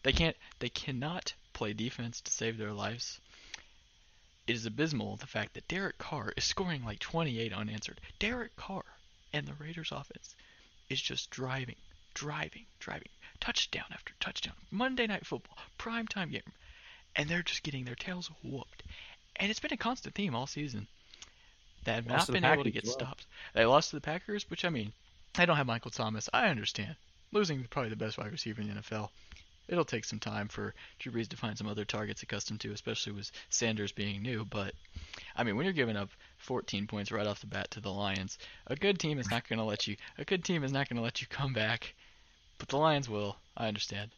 They 0.01 0.13
can't 0.13 0.35
they 0.57 0.69
cannot 0.69 1.33
play 1.53 1.73
defense 1.73 2.21
to 2.21 2.31
save 2.31 2.57
their 2.57 2.73
lives. 2.73 3.21
It 4.47 4.55
is 4.55 4.65
abysmal 4.65 5.17
the 5.17 5.27
fact 5.27 5.53
that 5.53 5.67
Derek 5.67 5.97
Carr 5.97 6.33
is 6.35 6.45
scoring 6.45 6.83
like 6.83 6.99
28 6.99 7.53
unanswered. 7.53 8.01
Derek 8.17 8.55
Carr 8.55 8.85
and 9.33 9.45
the 9.45 9.53
Raiders 9.53 9.91
offense 9.91 10.35
is 10.89 11.01
just 11.01 11.29
driving, 11.29 11.75
driving, 12.17 12.65
driving, 12.79 13.09
touchdown 13.39 13.85
after 13.91 14.11
touchdown. 14.19 14.55
Monday 14.71 15.05
night 15.05 15.23
football, 15.23 15.55
prime 15.77 16.07
time 16.07 16.31
game. 16.31 16.41
And 17.15 17.29
they're 17.29 17.43
just 17.43 17.61
getting 17.61 17.85
their 17.85 17.93
tails 17.93 18.31
whooped. 18.43 18.81
And 19.35 19.51
it's 19.51 19.59
been 19.59 19.73
a 19.73 19.77
constant 19.77 20.15
theme 20.15 20.33
all 20.33 20.47
season. 20.47 20.87
They 21.83 21.93
have 21.93 22.07
Lost 22.07 22.29
not 22.29 22.33
been 22.33 22.43
able 22.43 22.63
to 22.63 22.71
get 22.71 22.85
well. 22.85 22.93
stopped. 22.93 23.27
They 23.53 23.65
lost 23.65 23.91
to 23.91 23.97
the 23.97 24.01
Packers, 24.01 24.49
which 24.49 24.65
I 24.65 24.69
mean, 24.69 24.93
they 25.35 25.45
don't 25.45 25.57
have 25.57 25.67
Michael 25.67 25.91
Thomas. 25.91 26.27
I 26.33 26.47
understand. 26.47 26.95
Losing 27.31 27.63
probably 27.69 27.91
the 27.91 27.95
best 27.95 28.17
wide 28.17 28.31
receiver 28.31 28.61
in 28.61 28.69
the 28.69 28.81
NFL. 28.81 29.09
It'll 29.67 29.85
take 29.85 30.05
some 30.05 30.19
time 30.19 30.47
for 30.47 30.73
Drew 30.97 31.11
Brees 31.11 31.27
to 31.27 31.37
find 31.37 31.55
some 31.55 31.67
other 31.67 31.85
targets 31.85 32.23
accustomed 32.23 32.61
to, 32.61 32.71
especially 32.71 33.13
with 33.13 33.31
Sanders 33.49 33.91
being 33.91 34.23
new. 34.23 34.43
But 34.43 34.73
I 35.35 35.43
mean, 35.43 35.55
when 35.55 35.65
you're 35.65 35.73
giving 35.73 35.97
up 35.97 36.09
14 36.37 36.87
points 36.87 37.11
right 37.11 37.27
off 37.27 37.41
the 37.41 37.47
bat 37.47 37.69
to 37.71 37.79
the 37.79 37.91
Lions, 37.91 38.39
a 38.65 38.75
good 38.75 38.97
team 38.97 39.19
is 39.19 39.29
not 39.29 39.47
going 39.47 39.59
to 39.59 39.65
let 39.65 39.85
you. 39.85 39.97
A 40.17 40.25
good 40.25 40.43
team 40.43 40.63
is 40.63 40.71
not 40.71 40.89
going 40.89 40.97
to 40.97 41.03
let 41.03 41.21
you 41.21 41.27
come 41.27 41.53
back. 41.53 41.93
But 42.57 42.69
the 42.69 42.77
Lions 42.77 43.09
will. 43.09 43.37
I 43.55 43.67
understand. 43.67 44.11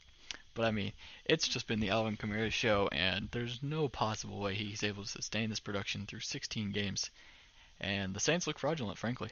But 0.54 0.66
I 0.66 0.72
mean, 0.72 0.92
it's 1.26 1.48
just 1.48 1.68
been 1.68 1.80
the 1.80 1.90
Alvin 1.90 2.18
Kamara 2.18 2.52
show, 2.52 2.90
and 2.92 3.30
there's 3.32 3.60
no 3.62 3.88
possible 3.88 4.40
way 4.40 4.56
he's 4.56 4.84
able 4.84 5.04
to 5.04 5.10
sustain 5.10 5.50
this 5.50 5.60
production 5.60 6.06
through 6.06 6.22
16 6.22 6.72
games. 6.72 7.10
And 7.80 8.14
the 8.14 8.20
Saints 8.20 8.46
look 8.46 8.60
fraudulent, 8.60 8.98
frankly. 8.98 9.30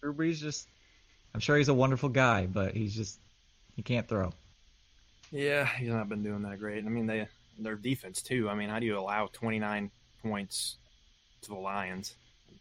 Drew 0.00 0.12
Brees 0.12 0.38
just. 0.38 0.66
I'm 1.34 1.40
sure 1.40 1.56
he's 1.56 1.68
a 1.68 1.74
wonderful 1.74 2.08
guy, 2.08 2.46
but 2.46 2.74
he's 2.74 2.94
just. 2.94 3.18
He 3.76 3.82
can't 3.82 4.08
throw. 4.08 4.32
Yeah, 5.30 5.64
he's 5.64 5.88
not 5.88 6.08
been 6.08 6.22
doing 6.22 6.42
that 6.42 6.58
great. 6.58 6.84
I 6.84 6.88
mean, 6.88 7.06
they 7.06 7.28
their 7.58 7.76
defense 7.76 8.20
too. 8.20 8.48
I 8.48 8.54
mean, 8.54 8.68
how 8.68 8.78
do 8.78 8.86
you 8.86 8.98
allow 8.98 9.28
29 9.32 9.90
points 10.22 10.76
to 11.42 11.48
the 11.48 11.54
Lions? 11.54 12.14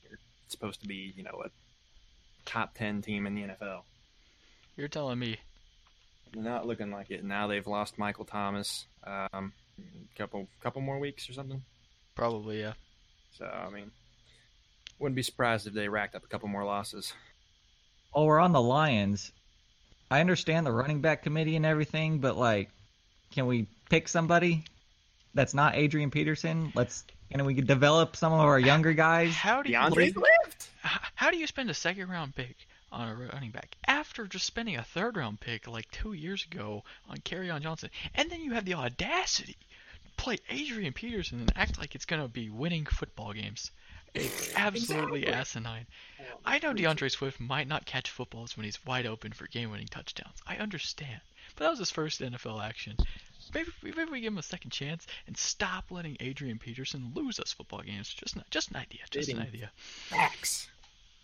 You're 0.10 0.20
supposed 0.48 0.82
to 0.82 0.88
be, 0.88 1.14
you 1.16 1.24
know, 1.24 1.42
a 1.46 1.50
top 2.46 2.76
10 2.76 3.02
team 3.02 3.28
in 3.28 3.36
the 3.36 3.42
NFL. 3.42 3.82
You're 4.78 4.88
telling 4.88 5.20
me 5.20 5.38
Not 6.34 6.66
looking 6.66 6.92
like 6.92 7.12
it. 7.12 7.24
Now 7.24 7.48
they've 7.48 7.68
lost 7.68 7.98
Michael 7.98 8.26
Thomas. 8.26 8.86
Um, 9.06 9.54
couple 10.18 10.48
couple 10.62 10.82
more 10.82 11.00
weeks 11.00 11.30
or 11.30 11.34
something. 11.34 11.62
probably 12.16 12.62
yeah. 12.62 12.74
So 13.38 13.46
I 13.46 13.70
mean, 13.70 13.92
wouldn't 15.00 15.16
be 15.16 15.24
surprised 15.24 15.68
if 15.68 15.74
they 15.74 15.88
racked 15.88 16.16
up 16.16 16.24
a 16.24 16.28
couple 16.28 16.48
more 16.48 16.64
losses. 16.64 17.14
Oh, 18.14 18.26
we're 18.26 18.40
on 18.40 18.52
the 18.52 18.62
Lions. 18.62 19.32
I 20.10 20.20
understand 20.20 20.66
the 20.66 20.72
running 20.72 21.00
back 21.00 21.24
committee 21.24 21.56
and 21.56 21.66
everything, 21.66 22.20
but 22.20 22.38
like, 22.38 22.70
can 23.32 23.48
we 23.48 23.68
pick 23.90 24.10
somebody 24.10 24.66
that's 25.34 25.54
not 25.54 25.76
Adrian 25.76 26.12
Peterson? 26.12 26.74
Let's 26.76 27.04
can 27.32 27.46
we 27.46 27.54
develop 27.54 28.18
some 28.18 28.34
of 28.34 28.42
our 28.42 28.60
younger 28.60 28.94
guys? 28.94 29.34
How 29.34 29.62
do 29.62 29.70
you 29.70 29.76
D'Andre 29.76 30.12
Swift. 30.12 30.70
how 31.16 31.32
do 31.32 31.38
you 31.38 31.48
spend 31.48 31.70
a 31.70 31.74
second 31.74 32.10
round 32.10 32.36
pick 32.36 32.56
on 32.92 33.08
a 33.08 33.16
running 33.16 33.52
back 33.52 33.76
after 34.12 34.28
just 34.28 34.46
spending 34.46 34.76
a 34.76 34.84
third 34.84 35.16
round 35.16 35.40
pick 35.40 35.70
like 35.70 35.90
two 35.90 36.12
years 36.12 36.46
ago 36.52 36.84
on 37.10 37.20
on 37.50 37.62
Johnson, 37.62 37.90
and 38.14 38.30
then 38.30 38.42
you 38.42 38.52
have 38.52 38.66
the 38.66 38.74
audacity 38.74 39.54
to 40.04 40.12
play 40.18 40.38
Adrian 40.50 40.92
Peterson 40.92 41.40
and 41.40 41.54
act 41.56 41.80
like 41.80 41.96
it's 41.96 42.04
gonna 42.04 42.28
be 42.28 42.50
winning 42.50 42.86
football 42.86 43.32
games? 43.32 43.72
It's 44.14 44.54
absolutely 44.58 45.22
Exactly. 45.22 45.62
asinine. 45.62 45.86
I 46.44 46.60
know 46.60 46.74
D'Andre 46.74 47.08
Swift 47.08 47.40
might 47.40 47.70
not 47.70 47.86
catch 47.86 48.10
footballs 48.10 48.58
when 48.58 48.66
he's 48.66 48.86
wide 48.86 49.06
open 49.06 49.32
for 49.32 49.48
game-winning 49.48 49.88
touchdowns. 49.88 50.36
I 50.46 50.58
understand, 50.58 51.22
but 51.56 51.64
that 51.64 51.70
was 51.70 51.80
his 51.80 51.92
first 51.92 52.20
NFL 52.20 52.62
action. 52.62 52.98
Maybe, 53.54 53.70
maybe 53.82 54.12
we 54.12 54.20
give 54.20 54.34
him 54.34 54.40
a 54.40 54.44
second 54.44 54.72
chance 54.72 55.08
and 55.26 55.38
stop 55.38 55.86
letting 55.90 56.18
Adrian 56.20 56.60
Peterson 56.60 57.14
lose 57.16 57.40
us 57.40 57.54
football 57.54 57.80
games. 57.82 58.10
Just, 58.14 58.36
an- 58.36 58.44
just 58.52 58.72
an 58.72 58.76
idea. 58.76 59.02
Just 59.10 59.30
an 59.30 59.40
idea. 59.40 59.72
Facts. 60.10 60.68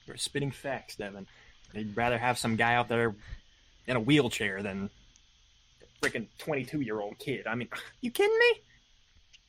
You're 0.05 0.15
spitting 0.15 0.51
facts, 0.51 0.95
Devin. 0.95 1.27
They'd 1.73 1.95
rather 1.95 2.17
have 2.17 2.37
some 2.37 2.55
guy 2.55 2.75
out 2.75 2.87
there 2.87 3.15
in 3.85 3.95
a 3.95 3.99
wheelchair 3.99 4.61
than 4.63 4.89
a 5.81 6.05
freaking 6.05 6.27
22 6.39 6.81
year 6.81 6.99
old 6.99 7.17
kid. 7.19 7.47
I 7.47 7.55
mean, 7.55 7.69
you 8.01 8.11
kidding 8.11 8.37
me? 8.37 8.61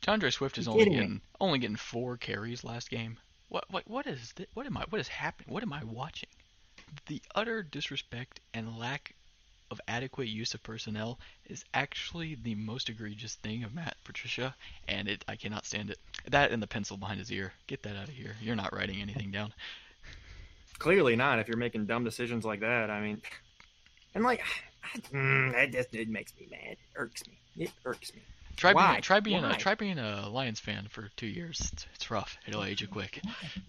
D'Andre 0.02 0.30
Swift 0.30 0.58
is 0.58 0.68
only 0.68 0.84
kidding 0.84 0.92
me. 0.92 0.98
getting 1.00 1.20
only 1.40 1.58
getting 1.58 1.76
four 1.76 2.16
carries 2.16 2.64
last 2.64 2.90
game. 2.90 3.18
What 3.48 3.64
what 3.70 3.88
what 3.88 4.06
is 4.06 4.32
thi- 4.32 4.46
what 4.54 4.66
am 4.66 4.76
I 4.76 4.84
what 4.90 5.00
is 5.00 5.08
happening? 5.08 5.52
What 5.52 5.62
am 5.62 5.72
I 5.72 5.82
watching? 5.84 6.28
The 7.06 7.20
utter 7.34 7.62
disrespect 7.62 8.40
and 8.54 8.78
lack 8.78 9.14
of 9.70 9.80
adequate 9.86 10.28
use 10.28 10.54
of 10.54 10.62
personnel 10.62 11.18
is 11.46 11.64
actually 11.74 12.34
the 12.42 12.54
most 12.54 12.88
egregious 12.88 13.34
thing 13.34 13.64
of 13.64 13.74
Matt 13.74 13.96
Patricia, 14.04 14.54
and 14.86 15.08
it 15.08 15.24
I 15.28 15.36
cannot 15.36 15.66
stand 15.66 15.90
it. 15.90 15.98
That 16.30 16.52
and 16.52 16.62
the 16.62 16.66
pencil 16.66 16.96
behind 16.96 17.18
his 17.18 17.32
ear. 17.32 17.52
Get 17.66 17.82
that 17.82 17.96
out 17.96 18.08
of 18.08 18.14
here. 18.14 18.36
You're 18.40 18.56
not 18.56 18.74
writing 18.74 19.02
anything 19.02 19.30
down. 19.30 19.52
Clearly 20.78 21.16
not. 21.16 21.38
If 21.38 21.48
you're 21.48 21.56
making 21.56 21.86
dumb 21.86 22.04
decisions 22.04 22.44
like 22.44 22.60
that, 22.60 22.90
I 22.90 23.00
mean, 23.00 23.20
and 24.14 24.24
like, 24.24 24.42
mm, 25.12 25.52
that 25.52 25.72
just 25.72 25.94
it 25.94 26.08
makes 26.08 26.32
me 26.38 26.48
mad. 26.50 26.72
It 26.72 26.78
irks 26.96 27.22
me. 27.26 27.64
It 27.64 27.72
irks 27.84 28.14
me. 28.14 28.20
Try 28.56 28.72
Why? 28.72 28.92
being 28.92 29.02
try 29.02 29.20
being 29.20 29.42
Why? 29.42 29.52
a 29.52 29.56
try 29.56 29.74
being 29.74 29.98
a 29.98 30.28
Lions 30.28 30.58
fan 30.58 30.88
for 30.90 31.10
two 31.16 31.28
years. 31.28 31.70
It's, 31.72 31.86
it's 31.94 32.10
rough. 32.10 32.36
It'll 32.46 32.64
age 32.64 32.80
you 32.80 32.88
quick. 32.88 33.20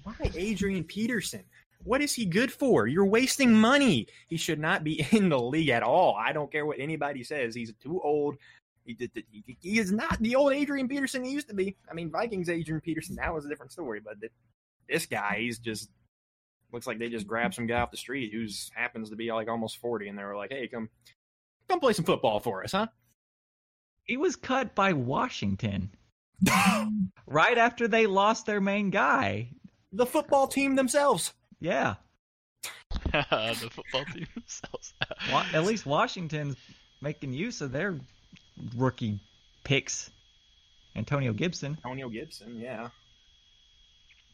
Why 0.04 0.14
Adrian 0.36 0.84
Peterson? 0.84 1.44
What 1.84 2.02
is 2.02 2.14
he 2.14 2.26
good 2.26 2.52
for? 2.52 2.88
You're 2.88 3.06
wasting 3.06 3.54
money. 3.54 4.08
He 4.28 4.38
should 4.38 4.60
not 4.60 4.84
be 4.84 5.06
in 5.12 5.30
the 5.30 5.40
league 5.40 5.70
at 5.70 5.84
all. 5.84 6.16
I 6.16 6.34
don't 6.34 6.52
care 6.52 6.66
what 6.66 6.80
anybody 6.80 7.24
says. 7.24 7.56
He's 7.56 7.72
too 7.82 8.02
old. 8.04 8.36
He, 8.84 8.98
he, 9.32 9.58
he 9.62 9.80
is 9.80 9.92
not 9.92 10.18
the 10.20 10.36
old 10.36 10.52
Adrian 10.52 10.88
Peterson 10.88 11.24
he 11.24 11.32
used 11.32 11.48
to 11.50 11.54
be. 11.54 11.76
I 11.90 11.94
mean, 11.94 12.10
Vikings 12.10 12.50
Adrian 12.50 12.82
Peterson, 12.82 13.16
that 13.18 13.34
was 13.34 13.46
a 13.46 13.50
different 13.50 13.72
story. 13.72 14.00
But 14.00 14.20
th- 14.20 14.32
this 14.90 15.06
guy, 15.06 15.38
he's 15.42 15.60
just 15.60 15.92
looks 16.72 16.88
like 16.88 17.00
they 17.00 17.10
just 17.10 17.28
grabbed 17.28 17.54
some 17.56 17.68
guy 17.68 17.80
off 17.80 17.92
the 17.92 17.98
street 17.98 18.32
who's 18.34 18.72
happens 18.76 19.10
to 19.10 19.16
be 19.16 19.32
like 19.32 19.48
almost 19.48 19.78
40, 19.78 20.08
and 20.08 20.18
they 20.18 20.24
were 20.24 20.36
like, 20.36 20.52
hey, 20.52 20.68
come, 20.68 20.90
come 21.68 21.80
play 21.80 21.94
some 21.94 22.06
football 22.06 22.40
for 22.40 22.64
us, 22.64 22.72
huh? 22.72 22.88
He 24.04 24.18
was 24.18 24.36
cut 24.36 24.74
by 24.76 24.94
Washington 24.94 25.92
right 27.28 27.58
after 27.58 27.88
they 27.88 28.08
lost 28.08 28.46
their 28.46 28.62
main 28.62 28.90
guy. 28.90 29.50
the 29.92 30.06
football 30.06 30.48
team 30.48 30.76
themselves. 30.76 31.34
Yeah, 31.60 31.96
the 33.12 33.70
football 33.72 34.06
team 34.06 34.28
themselves. 34.34 34.94
At 35.54 35.64
least 35.66 35.86
Washington's 35.86 36.56
making 37.02 37.34
use 37.34 37.62
of 37.62 37.72
their 37.72 38.00
rookie 38.76 39.22
picks. 39.64 40.10
Antonio 40.96 41.34
Gibson. 41.34 41.74
Antonio 41.84 42.10
Gibson, 42.10 42.60
yeah. 42.60 42.90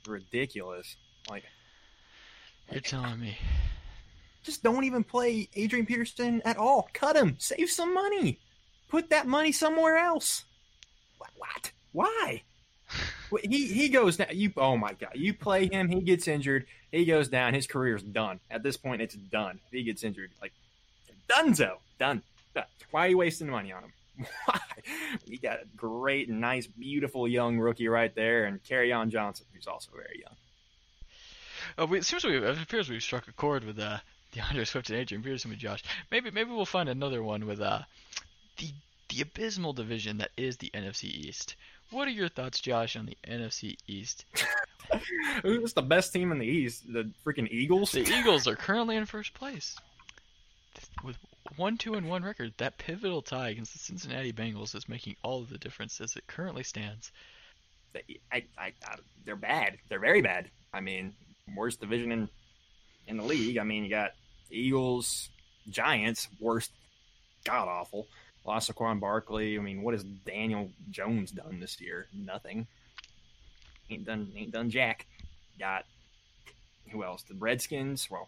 Ridiculous. 0.07 0.95
Like, 1.29 1.43
You're 2.71 2.81
telling 2.81 3.19
me. 3.19 3.37
just 4.43 4.63
don't 4.63 4.83
even 4.83 5.03
play 5.03 5.49
Adrian 5.55 5.85
Peterson 5.85 6.41
at 6.45 6.57
all. 6.57 6.89
Cut 6.93 7.15
him. 7.15 7.35
Save 7.39 7.69
some 7.69 7.93
money. 7.93 8.39
Put 8.89 9.09
that 9.09 9.27
money 9.27 9.51
somewhere 9.51 9.97
else. 9.97 10.45
What? 11.37 11.71
Why? 11.91 12.43
he 13.43 13.67
he 13.67 13.89
goes 13.89 14.17
down. 14.17 14.27
You 14.31 14.51
oh 14.57 14.77
my 14.77 14.93
god, 14.93 15.11
you 15.15 15.33
play 15.33 15.67
him, 15.67 15.89
he 15.89 16.01
gets 16.01 16.27
injured, 16.27 16.65
he 16.91 17.05
goes 17.05 17.27
down. 17.27 17.53
His 17.53 17.67
career's 17.67 18.03
done. 18.03 18.39
At 18.49 18.63
this 18.63 18.77
point, 18.77 19.01
it's 19.01 19.15
done. 19.15 19.59
If 19.67 19.71
he 19.71 19.83
gets 19.83 20.03
injured, 20.03 20.31
like 20.41 20.53
Dunzo, 21.29 21.77
done. 21.99 22.21
Why 22.91 23.07
are 23.07 23.09
you 23.09 23.17
wasting 23.17 23.49
money 23.49 23.73
on 23.73 23.83
him? 23.83 23.93
Why? 24.45 24.59
You 25.25 25.37
got 25.37 25.59
a 25.59 25.65
great, 25.75 26.29
nice, 26.29 26.67
beautiful 26.67 27.27
young 27.27 27.59
rookie 27.59 27.89
right 27.89 28.13
there, 28.15 28.45
and 28.45 28.63
Kerryon 28.63 29.09
Johnson, 29.09 29.45
who's 29.53 29.67
also 29.67 29.91
very 29.93 30.21
young. 30.21 30.35
Oh, 31.77 31.85
we, 31.85 31.99
it 31.99 32.05
seems 32.05 32.23
we 32.23 32.37
it 32.37 32.61
appears 32.61 32.89
we've 32.89 33.03
struck 33.03 33.27
a 33.27 33.33
chord 33.33 33.63
with 33.63 33.79
uh, 33.79 33.97
D'Andre 34.31 34.63
Swift 34.63 34.89
and 34.89 34.99
Adrian 34.99 35.23
Peterson 35.23 35.51
with 35.51 35.59
Josh. 35.59 35.83
Maybe 36.11 36.31
maybe 36.31 36.51
we'll 36.51 36.65
find 36.65 36.89
another 36.89 37.21
one 37.21 37.45
with 37.45 37.61
uh, 37.61 37.81
the 38.57 38.69
the 39.09 39.21
abysmal 39.21 39.73
division 39.73 40.17
that 40.17 40.31
is 40.37 40.57
the 40.57 40.71
NFC 40.73 41.05
East. 41.05 41.55
What 41.91 42.07
are 42.07 42.11
your 42.11 42.29
thoughts, 42.29 42.59
Josh, 42.59 42.95
on 42.95 43.05
the 43.05 43.17
NFC 43.27 43.77
East? 43.87 44.25
Who's 45.43 45.73
the 45.73 45.81
best 45.81 46.13
team 46.13 46.31
in 46.31 46.39
the 46.39 46.47
East? 46.47 46.91
The 46.91 47.11
freaking 47.25 47.49
Eagles. 47.51 47.91
The 47.91 48.01
Eagles 48.01 48.47
are 48.47 48.55
currently 48.55 48.95
in 48.95 49.05
first 49.05 49.33
place 49.33 49.75
with 51.03 51.17
one 51.57 51.77
two 51.77 51.93
and 51.93 52.09
one 52.09 52.23
record. 52.23 52.53
That 52.57 52.77
pivotal 52.77 53.21
tie 53.21 53.49
against 53.49 53.73
the 53.73 53.79
Cincinnati 53.79 54.33
Bengals 54.33 54.75
is 54.75 54.89
making 54.89 55.15
all 55.23 55.41
of 55.41 55.49
the 55.49 55.57
difference 55.57 56.01
as 56.01 56.15
it 56.15 56.25
currently 56.27 56.63
stands. 56.63 57.11
I, 57.95 58.01
I, 58.31 58.43
I, 58.57 58.95
they're 59.23 59.35
bad. 59.35 59.77
They're 59.87 59.99
very 59.99 60.21
bad. 60.21 60.49
I 60.73 60.81
mean, 60.81 61.13
worst 61.53 61.79
division 61.79 62.11
in 62.11 62.29
in 63.07 63.17
the 63.17 63.23
league. 63.23 63.57
I 63.57 63.63
mean, 63.63 63.83
you 63.83 63.89
got 63.89 64.11
Eagles, 64.49 65.29
Giants, 65.69 66.27
worst, 66.39 66.71
god 67.43 67.67
awful. 67.67 68.07
Lost 68.45 68.71
Saquon 68.71 68.99
Barkley. 68.99 69.57
I 69.57 69.61
mean, 69.61 69.81
what 69.81 69.93
has 69.93 70.03
Daniel 70.03 70.69
Jones 70.91 71.31
done 71.31 71.59
this 71.59 71.81
year? 71.81 72.07
Nothing. 72.13 72.67
Ain't 73.89 74.05
done. 74.05 74.31
Ain't 74.35 74.51
done 74.51 74.69
jack. 74.69 75.07
Got 75.59 75.85
who 76.89 77.03
else? 77.03 77.23
The 77.23 77.33
Redskins. 77.35 78.09
Well, 78.09 78.27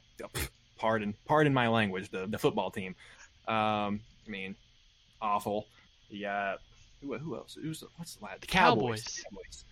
pardon, 0.77 1.13
pardon 1.25 1.53
my 1.53 1.67
language. 1.67 2.09
The 2.09 2.25
the 2.25 2.37
football 2.37 2.71
team. 2.71 2.95
Um, 3.47 4.01
I 4.25 4.29
mean, 4.29 4.55
awful. 5.21 5.67
You 6.09 6.21
got 6.21 6.59
who, 7.01 7.15
who 7.17 7.35
else? 7.35 7.57
Who's 7.61 7.81
the, 7.81 7.87
what's 7.97 8.15
the 8.15 8.25
last? 8.25 8.41
The 8.41 8.47
Cowboys. 8.47 9.23
Cowboys. 9.29 9.65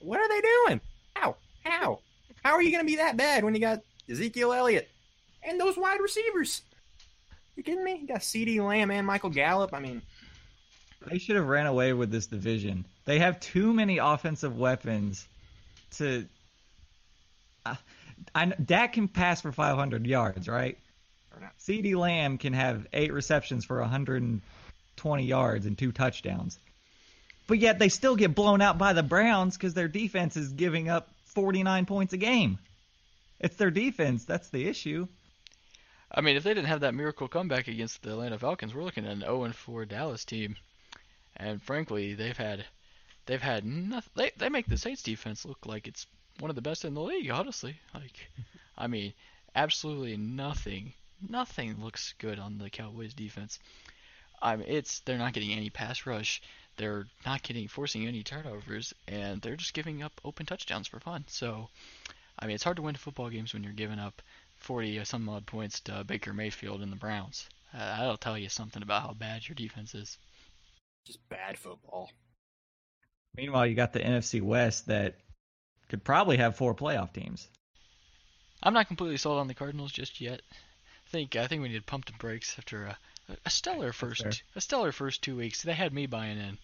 What 0.00 0.20
are 0.20 0.28
they 0.28 0.40
doing? 0.40 0.80
How? 1.14 1.36
How? 1.64 2.00
How 2.48 2.54
are 2.54 2.62
you 2.62 2.70
going 2.70 2.82
to 2.82 2.90
be 2.90 2.96
that 2.96 3.18
bad 3.18 3.44
when 3.44 3.54
you 3.54 3.60
got 3.60 3.82
Ezekiel 4.08 4.54
Elliott 4.54 4.88
and 5.42 5.60
those 5.60 5.76
wide 5.76 6.00
receivers? 6.00 6.62
You 7.56 7.62
kidding 7.62 7.84
me? 7.84 7.98
You 8.00 8.06
got 8.06 8.20
CeeDee 8.20 8.66
Lamb 8.66 8.90
and 8.90 9.06
Michael 9.06 9.28
Gallup. 9.28 9.74
I 9.74 9.80
mean, 9.80 10.00
they 11.06 11.18
should 11.18 11.36
have 11.36 11.46
ran 11.46 11.66
away 11.66 11.92
with 11.92 12.10
this 12.10 12.26
division. 12.26 12.86
They 13.04 13.18
have 13.18 13.38
too 13.38 13.74
many 13.74 13.98
offensive 13.98 14.56
weapons 14.56 15.28
to. 15.98 16.24
Uh, 17.66 17.74
I, 18.34 18.46
Dak 18.46 18.94
can 18.94 19.08
pass 19.08 19.42
for 19.42 19.52
500 19.52 20.06
yards, 20.06 20.48
right? 20.48 20.78
CeeDee 21.60 21.96
Lamb 21.96 22.38
can 22.38 22.54
have 22.54 22.86
eight 22.94 23.12
receptions 23.12 23.66
for 23.66 23.78
120 23.78 25.22
yards 25.22 25.66
and 25.66 25.76
two 25.76 25.92
touchdowns. 25.92 26.58
But 27.46 27.58
yet 27.58 27.78
they 27.78 27.90
still 27.90 28.16
get 28.16 28.34
blown 28.34 28.62
out 28.62 28.78
by 28.78 28.94
the 28.94 29.02
Browns 29.02 29.54
because 29.58 29.74
their 29.74 29.88
defense 29.88 30.38
is 30.38 30.48
giving 30.48 30.88
up 30.88 31.10
49 31.38 31.86
points 31.86 32.12
a 32.14 32.16
game. 32.16 32.58
It's 33.38 33.54
their 33.54 33.70
defense. 33.70 34.24
That's 34.24 34.48
the 34.48 34.66
issue. 34.66 35.06
I 36.10 36.20
mean, 36.20 36.36
if 36.36 36.42
they 36.42 36.52
didn't 36.52 36.66
have 36.66 36.80
that 36.80 36.96
miracle 36.96 37.28
comeback 37.28 37.68
against 37.68 38.02
the 38.02 38.10
Atlanta 38.10 38.40
Falcons, 38.40 38.74
we're 38.74 38.82
looking 38.82 39.06
at 39.06 39.12
an 39.12 39.20
0 39.20 39.52
4 39.52 39.84
Dallas 39.84 40.24
team. 40.24 40.56
And 41.36 41.62
frankly, 41.62 42.14
they've 42.14 42.36
had 42.36 42.64
they've 43.26 43.40
had 43.40 43.64
nothing. 43.64 44.10
They 44.16 44.32
they 44.36 44.48
make 44.48 44.66
the 44.66 44.76
Saints 44.76 45.04
defense 45.04 45.44
look 45.44 45.64
like 45.64 45.86
it's 45.86 46.08
one 46.40 46.50
of 46.50 46.56
the 46.56 46.60
best 46.60 46.84
in 46.84 46.94
the 46.94 47.02
league. 47.02 47.30
Honestly, 47.30 47.78
like, 47.94 48.28
I 48.76 48.88
mean, 48.88 49.12
absolutely 49.54 50.16
nothing, 50.16 50.92
nothing 51.28 51.76
looks 51.80 52.14
good 52.18 52.40
on 52.40 52.58
the 52.58 52.68
Cowboys 52.68 53.14
defense. 53.14 53.60
I 54.42 54.56
mean, 54.56 54.66
it's 54.68 54.98
they're 55.00 55.18
not 55.18 55.34
getting 55.34 55.52
any 55.52 55.70
pass 55.70 56.04
rush. 56.04 56.42
They're 56.78 57.06
not 57.26 57.42
getting 57.42 57.68
forcing 57.68 58.06
any 58.06 58.22
turnovers, 58.22 58.94
and 59.06 59.42
they're 59.42 59.56
just 59.56 59.74
giving 59.74 60.02
up 60.02 60.20
open 60.24 60.46
touchdowns 60.46 60.86
for 60.86 61.00
fun. 61.00 61.24
So, 61.26 61.68
I 62.38 62.46
mean, 62.46 62.54
it's 62.54 62.64
hard 62.64 62.76
to 62.76 62.82
win 62.82 62.94
football 62.94 63.28
games 63.28 63.52
when 63.52 63.64
you're 63.64 63.72
giving 63.72 63.98
up 63.98 64.22
40 64.60 65.04
some 65.04 65.28
odd 65.28 65.44
points 65.46 65.80
to 65.80 66.04
Baker 66.04 66.32
Mayfield 66.32 66.80
and 66.80 66.90
the 66.90 66.96
Browns. 66.96 67.48
Uh, 67.74 67.78
that'll 67.78 68.16
tell 68.16 68.38
you 68.38 68.48
something 68.48 68.82
about 68.82 69.02
how 69.02 69.12
bad 69.12 69.46
your 69.46 69.54
defense 69.54 69.94
is. 69.94 70.16
Just 71.04 71.28
bad 71.28 71.58
football. 71.58 72.10
Meanwhile, 73.36 73.66
you 73.66 73.74
got 73.74 73.92
the 73.92 74.00
NFC 74.00 74.40
West 74.40 74.86
that 74.86 75.16
could 75.88 76.04
probably 76.04 76.38
have 76.38 76.56
four 76.56 76.74
playoff 76.74 77.12
teams. 77.12 77.48
I'm 78.62 78.74
not 78.74 78.88
completely 78.88 79.16
sold 79.16 79.38
on 79.38 79.46
the 79.46 79.54
Cardinals 79.54 79.92
just 79.92 80.20
yet. 80.20 80.42
I 80.52 81.10
think 81.10 81.36
I 81.36 81.46
think 81.46 81.62
we 81.62 81.68
need 81.68 81.78
to 81.78 81.82
pump 81.82 82.06
the 82.06 82.12
brakes 82.12 82.56
after 82.58 82.84
a, 82.84 82.98
a 83.46 83.50
stellar 83.50 83.92
first 83.92 84.42
a 84.56 84.60
stellar 84.60 84.92
first 84.92 85.22
two 85.22 85.36
weeks. 85.36 85.62
They 85.62 85.72
had 85.72 85.92
me 85.92 86.06
buying 86.06 86.38
in, 86.38 86.58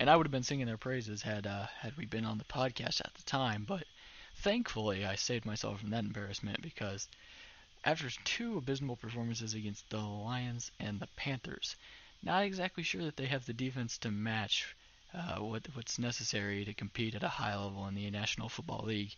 and 0.00 0.08
I 0.08 0.16
would 0.16 0.26
have 0.26 0.32
been 0.32 0.42
singing 0.42 0.64
their 0.64 0.78
praises 0.78 1.20
had 1.20 1.46
uh, 1.46 1.66
had 1.80 1.94
we 1.98 2.06
been 2.06 2.24
on 2.24 2.38
the 2.38 2.44
podcast 2.44 3.02
at 3.04 3.12
the 3.14 3.22
time. 3.24 3.64
But 3.68 3.84
thankfully, 4.36 5.04
I 5.04 5.14
saved 5.14 5.44
myself 5.44 5.80
from 5.80 5.90
that 5.90 6.04
embarrassment 6.04 6.62
because 6.62 7.06
after 7.84 8.08
two 8.24 8.56
abysmal 8.56 8.96
performances 8.96 9.52
against 9.52 9.90
the 9.90 9.98
Lions 9.98 10.70
and 10.80 11.00
the 11.00 11.08
Panthers, 11.16 11.76
not 12.22 12.44
exactly 12.44 12.82
sure 12.82 13.02
that 13.02 13.18
they 13.18 13.26
have 13.26 13.44
the 13.44 13.52
defense 13.52 13.98
to 13.98 14.10
match 14.10 14.74
uh, 15.12 15.36
what 15.36 15.68
what's 15.74 15.98
necessary 15.98 16.64
to 16.64 16.72
compete 16.72 17.14
at 17.14 17.22
a 17.22 17.28
high 17.28 17.54
level 17.54 17.86
in 17.86 17.94
the 17.94 18.10
National 18.10 18.48
Football 18.48 18.86
League. 18.86 19.14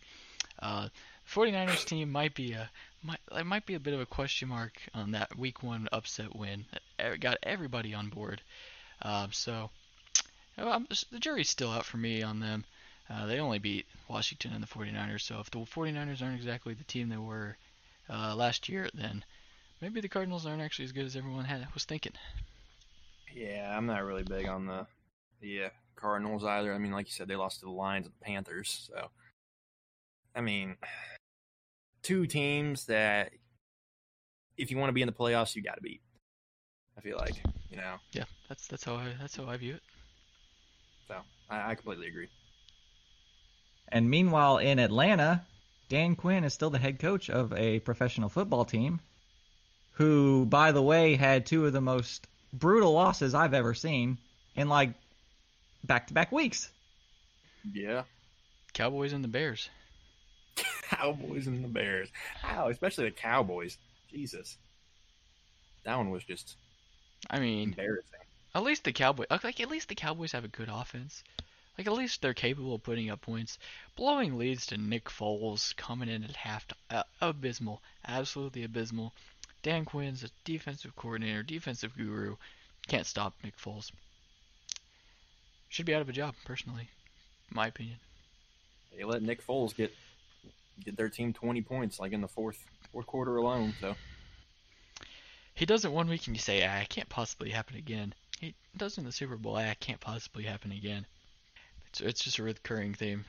Uh, 0.59 0.89
49ers 1.31 1.85
team 1.85 2.11
might 2.11 2.35
be 2.35 2.51
a 2.51 2.69
might, 3.01 3.45
might 3.45 3.65
be 3.65 3.75
a 3.75 3.79
bit 3.79 3.93
of 3.93 4.01
a 4.01 4.05
question 4.05 4.49
mark 4.49 4.73
on 4.93 5.11
that 5.11 5.37
Week 5.37 5.63
One 5.63 5.87
upset 5.93 6.35
win. 6.35 6.65
It 6.99 7.21
got 7.21 7.37
everybody 7.41 7.93
on 7.93 8.09
board. 8.09 8.41
Uh, 9.01 9.27
so 9.31 9.69
the 10.55 11.19
jury's 11.19 11.49
still 11.49 11.71
out 11.71 11.85
for 11.85 11.97
me 11.97 12.21
on 12.21 12.39
them. 12.39 12.65
Uh, 13.09 13.25
they 13.25 13.39
only 13.39 13.59
beat 13.59 13.85
Washington 14.07 14.53
and 14.53 14.63
the 14.63 14.67
49ers, 14.67 15.21
so 15.21 15.39
if 15.39 15.51
the 15.51 15.59
49ers 15.59 16.21
aren't 16.21 16.35
exactly 16.35 16.73
the 16.73 16.83
team 16.85 17.09
they 17.09 17.17
were 17.17 17.57
uh, 18.09 18.35
last 18.35 18.69
year, 18.69 18.89
then 18.93 19.23
maybe 19.81 19.99
the 19.99 20.07
Cardinals 20.07 20.45
aren't 20.45 20.61
actually 20.61 20.85
as 20.85 20.91
good 20.91 21.05
as 21.05 21.15
everyone 21.15 21.45
had 21.45 21.67
was 21.73 21.83
thinking. 21.83 22.13
Yeah, 23.33 23.75
I'm 23.75 23.85
not 23.85 24.03
really 24.03 24.23
big 24.23 24.47
on 24.47 24.65
the 24.65 24.85
the 25.41 25.65
uh, 25.65 25.69
Cardinals 25.95 26.43
either. 26.43 26.73
I 26.73 26.77
mean, 26.77 26.91
like 26.91 27.07
you 27.07 27.11
said, 27.11 27.27
they 27.27 27.35
lost 27.35 27.59
to 27.59 27.65
the 27.65 27.71
Lions 27.71 28.05
and 28.05 28.15
the 28.19 28.25
Panthers, 28.25 28.89
so 28.89 29.09
I 30.35 30.41
mean, 30.41 30.77
two 32.01 32.25
teams 32.25 32.85
that 32.85 33.31
if 34.57 34.71
you 34.71 34.77
want 34.77 34.89
to 34.89 34.93
be 34.93 35.01
in 35.01 35.07
the 35.07 35.13
playoffs, 35.13 35.55
you 35.55 35.61
got 35.61 35.75
to 35.75 35.81
beat. 35.81 36.01
I 36.97 37.01
feel 37.01 37.17
like 37.17 37.41
you 37.69 37.77
know. 37.77 37.95
Yeah, 38.11 38.25
that's 38.47 38.67
that's 38.67 38.83
how 38.83 38.95
I 38.95 39.13
that's 39.19 39.35
how 39.35 39.45
I 39.45 39.57
view 39.57 39.75
it. 39.75 39.81
So 41.07 41.15
I, 41.49 41.71
I 41.71 41.75
completely 41.75 42.07
agree. 42.07 42.29
And 43.89 44.09
meanwhile, 44.09 44.57
in 44.57 44.79
Atlanta, 44.79 45.45
Dan 45.89 46.15
Quinn 46.15 46.43
is 46.43 46.53
still 46.53 46.69
the 46.69 46.79
head 46.79 46.99
coach 46.99 47.29
of 47.29 47.53
a 47.53 47.79
professional 47.79 48.29
football 48.29 48.65
team, 48.65 48.99
who, 49.93 50.45
by 50.45 50.71
the 50.71 50.81
way, 50.81 51.15
had 51.15 51.45
two 51.45 51.65
of 51.65 51.73
the 51.73 51.81
most 51.81 52.27
brutal 52.51 52.93
losses 52.93 53.35
I've 53.35 53.53
ever 53.53 53.73
seen 53.73 54.17
in 54.55 54.69
like 54.69 54.93
back-to-back 55.83 56.31
weeks. 56.31 56.71
Yeah. 57.71 58.03
Cowboys 58.73 59.13
and 59.13 59.23
the 59.23 59.27
Bears. 59.27 59.69
Cowboys 60.89 61.47
and 61.47 61.63
the 61.63 61.67
Bears. 61.67 62.09
How, 62.41 62.69
especially 62.69 63.05
the 63.05 63.11
Cowboys. 63.11 63.77
Jesus. 64.09 64.57
That 65.85 65.97
one 65.97 66.09
was 66.11 66.23
just 66.23 66.55
I 67.29 67.39
mean 67.39 67.69
embarrassing. 67.69 68.19
At 68.55 68.63
least 68.63 68.83
the 68.83 68.93
Cowboys 68.93 69.27
like 69.31 69.59
at 69.59 69.69
least 69.69 69.89
the 69.89 69.95
Cowboys 69.95 70.31
have 70.33 70.45
a 70.45 70.49
good 70.49 70.69
offense. 70.69 71.23
Like 71.77 71.87
at 71.87 71.93
least 71.93 72.21
they're 72.21 72.35
capable 72.35 72.75
of 72.75 72.83
putting 72.83 73.09
up 73.09 73.21
points. 73.21 73.57
Blowing 73.95 74.37
leads 74.37 74.67
to 74.67 74.77
Nick 74.77 75.05
Foles 75.05 75.75
coming 75.75 76.07
in 76.07 76.23
at 76.23 76.35
half 76.35 76.67
uh, 76.91 77.03
abysmal, 77.19 77.81
absolutely 78.07 78.63
abysmal. 78.63 79.13
Dan 79.63 79.85
Quinn's 79.85 80.23
a 80.23 80.29
defensive 80.43 80.95
coordinator, 80.95 81.41
defensive 81.41 81.95
guru. 81.97 82.35
Can't 82.87 83.07
stop 83.07 83.33
Nick 83.43 83.57
Foles. 83.57 83.91
Should 85.69 85.87
be 85.87 85.95
out 85.95 86.01
of 86.01 86.09
a 86.09 86.13
job, 86.13 86.35
personally, 86.45 86.89
my 87.49 87.67
opinion. 87.67 87.97
They 88.95 89.03
let 89.03 89.23
Nick 89.23 89.45
Foles 89.45 89.75
get 89.75 89.91
get 90.83 90.95
their 90.95 91.09
team 91.09 91.33
20 91.33 91.61
points, 91.61 91.99
like 91.99 92.11
in 92.11 92.21
the 92.21 92.27
fourth 92.27 92.63
fourth 92.91 93.07
quarter 93.07 93.37
alone. 93.37 93.73
So 93.81 93.95
he 95.55 95.65
does 95.65 95.85
it 95.85 95.91
one 95.91 96.07
week, 96.07 96.27
and 96.27 96.35
you 96.35 96.41
say, 96.41 96.63
ah, 96.67 96.81
"It 96.81 96.89
can't 96.89 97.09
possibly 97.09 97.49
happen 97.49 97.77
again." 97.77 98.13
He 98.73 98.79
does 98.79 98.97
in 98.97 99.03
the 99.03 99.11
Super 99.11 99.37
Bowl. 99.37 99.55
Ah, 99.55 99.73
can't 99.79 99.99
possibly 99.99 100.43
happen 100.43 100.71
again. 100.71 101.05
It's 101.89 102.01
it's 102.01 102.23
just 102.23 102.39
a 102.39 102.43
recurring 102.43 102.95
theme. 102.95 103.23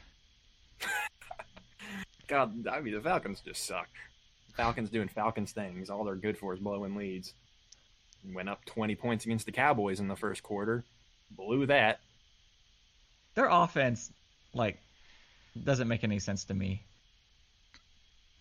God, 2.29 2.67
I 2.67 2.81
mean, 2.81 2.95
the 2.95 3.01
Falcons 3.03 3.43
just 3.45 3.67
suck. 3.67 3.89
Falcons 4.57 4.89
doing 4.89 5.09
Falcons 5.09 5.53
things. 5.53 5.91
All 5.91 6.05
they're 6.05 6.15
good 6.15 6.39
for 6.39 6.55
is 6.55 6.61
blowing 6.61 6.97
leads. 6.97 7.35
Went 8.33 8.49
up 8.49 8.65
20 8.65 8.95
points 8.95 9.27
against 9.27 9.45
the 9.45 9.53
Cowboys 9.53 10.01
in 10.01 10.09
the 10.09 10.17
first 10.17 10.43
quarter. 10.43 10.83
Blew 11.31 11.67
that. 11.67 12.01
Their 13.35 13.49
offense 13.51 14.11
like 14.55 14.79
doesn't 15.63 15.89
make 15.89 16.05
any 16.05 16.21
sense 16.21 16.45
to 16.45 16.55
me. 16.55 16.83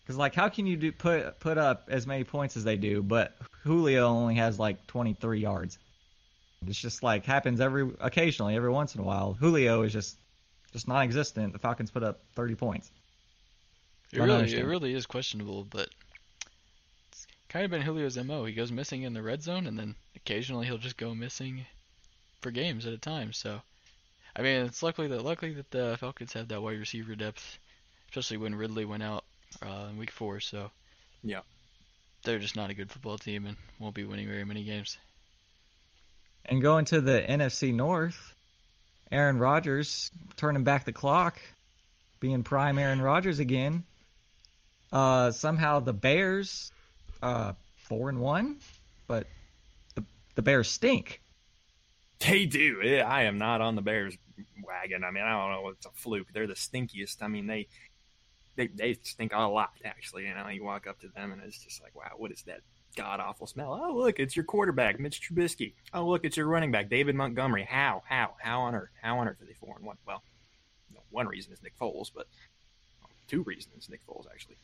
Because 0.00 0.16
like, 0.16 0.34
how 0.34 0.48
can 0.48 0.66
you 0.66 0.78
do 0.78 0.90
put 0.90 1.38
put 1.38 1.58
up 1.58 1.88
as 1.90 2.06
many 2.06 2.24
points 2.24 2.56
as 2.56 2.64
they 2.64 2.76
do, 2.76 3.02
but 3.02 3.36
Julio 3.62 4.06
only 4.06 4.36
has 4.36 4.58
like 4.58 4.86
23 4.86 5.40
yards? 5.40 5.78
It's 6.68 6.78
just 6.80 7.02
like 7.02 7.24
happens 7.24 7.60
every 7.60 7.90
occasionally, 8.00 8.56
every 8.56 8.70
once 8.70 8.94
in 8.94 9.00
a 9.00 9.04
while. 9.04 9.34
Julio 9.34 9.82
is 9.82 9.92
just 9.92 10.16
just 10.72 10.88
non-existent. 10.88 11.52
The 11.52 11.58
Falcons 11.58 11.90
put 11.90 12.02
up 12.02 12.20
30 12.34 12.56
points. 12.56 12.90
It 14.12 14.18
Don't 14.18 14.28
really, 14.28 14.54
it 14.54 14.64
really 14.64 14.94
is 14.94 15.06
questionable, 15.06 15.64
but 15.64 15.88
it's 17.08 17.26
kind 17.48 17.64
of 17.64 17.70
been 17.70 17.82
Julio's 17.82 18.16
mo. 18.16 18.44
He 18.44 18.52
goes 18.52 18.70
missing 18.72 19.02
in 19.02 19.12
the 19.14 19.22
red 19.22 19.42
zone, 19.42 19.66
and 19.66 19.78
then 19.78 19.94
occasionally 20.16 20.66
he'll 20.66 20.78
just 20.78 20.96
go 20.96 21.14
missing 21.14 21.66
for 22.40 22.50
games 22.50 22.86
at 22.86 22.92
a 22.92 22.98
time. 22.98 23.32
So, 23.32 23.60
I 24.36 24.42
mean, 24.42 24.66
it's 24.66 24.82
luckily 24.82 25.08
that 25.08 25.24
luckily 25.24 25.54
that 25.54 25.70
the 25.70 25.96
Falcons 25.98 26.32
have 26.34 26.48
that 26.48 26.62
wide 26.62 26.78
receiver 26.78 27.14
depth, 27.14 27.58
especially 28.10 28.36
when 28.36 28.54
Ridley 28.54 28.84
went 28.84 29.02
out 29.02 29.24
uh, 29.62 29.88
in 29.90 29.96
Week 29.96 30.10
Four. 30.10 30.40
So, 30.40 30.70
Yeah. 31.22 31.40
they're 32.24 32.38
just 32.38 32.56
not 32.56 32.70
a 32.70 32.74
good 32.74 32.90
football 32.90 33.18
team 33.18 33.46
and 33.46 33.56
won't 33.78 33.94
be 33.94 34.04
winning 34.04 34.28
very 34.28 34.44
many 34.44 34.64
games. 34.64 34.96
And 36.46 36.60
going 36.60 36.84
to 36.86 37.00
the 37.00 37.20
NFC 37.20 37.72
North, 37.74 38.34
Aaron 39.10 39.38
Rodgers 39.38 40.10
turning 40.36 40.64
back 40.64 40.84
the 40.84 40.92
clock, 40.92 41.40
being 42.20 42.42
prime 42.42 42.78
Aaron 42.78 43.00
Rodgers 43.00 43.38
again. 43.38 43.84
Uh, 44.92 45.30
somehow 45.32 45.80
the 45.80 45.92
Bears, 45.92 46.70
uh, 47.22 47.54
four 47.84 48.08
and 48.08 48.20
one, 48.20 48.58
but 49.06 49.26
the 49.94 50.04
the 50.34 50.42
Bears 50.42 50.70
stink. 50.70 51.20
They 52.20 52.46
do. 52.46 52.80
I 52.82 53.24
am 53.24 53.38
not 53.38 53.60
on 53.60 53.74
the 53.74 53.82
Bears 53.82 54.16
wagon. 54.62 55.04
I 55.04 55.10
mean, 55.10 55.24
I 55.24 55.32
don't 55.32 55.62
know. 55.62 55.68
It's 55.70 55.86
a 55.86 55.90
fluke. 55.94 56.28
They're 56.32 56.46
the 56.46 56.54
stinkiest. 56.54 57.22
I 57.22 57.28
mean, 57.28 57.46
they 57.46 57.66
they 58.56 58.68
they 58.68 58.94
stink 59.02 59.32
a 59.34 59.40
lot. 59.40 59.72
Actually, 59.84 60.26
you 60.26 60.34
know, 60.34 60.48
you 60.48 60.64
walk 60.64 60.86
up 60.86 61.00
to 61.00 61.08
them 61.08 61.32
and 61.32 61.42
it's 61.42 61.58
just 61.58 61.82
like, 61.82 61.94
wow, 61.94 62.12
what 62.16 62.30
is 62.30 62.42
that 62.42 62.60
god 62.94 63.20
awful 63.20 63.46
smell? 63.46 63.72
Oh, 63.82 63.94
look, 63.94 64.18
it's 64.18 64.36
your 64.36 64.44
quarterback, 64.44 64.98
Mitch 65.00 65.20
Trubisky. 65.20 65.74
Oh, 65.92 66.06
look, 66.06 66.24
it's 66.24 66.36
your 66.36 66.46
running 66.46 66.70
back, 66.70 66.88
David 66.88 67.14
Montgomery. 67.14 67.64
How, 67.68 68.02
how, 68.08 68.34
how 68.40 68.60
on 68.62 68.74
earth? 68.74 68.90
How 69.02 69.18
on 69.18 69.28
earth 69.28 69.40
are 69.42 69.46
they 69.46 69.54
four 69.54 69.76
and 69.76 69.86
one? 69.86 69.96
Well, 70.06 70.22
you 70.90 70.96
know, 70.96 71.02
one 71.10 71.26
reason 71.26 71.52
is 71.52 71.62
Nick 71.62 71.78
Foles, 71.78 72.10
but 72.14 72.26
well, 73.00 73.10
two 73.28 73.42
reasons 73.42 73.88
Nick 73.90 74.06
Foles 74.06 74.26
actually. 74.30 74.56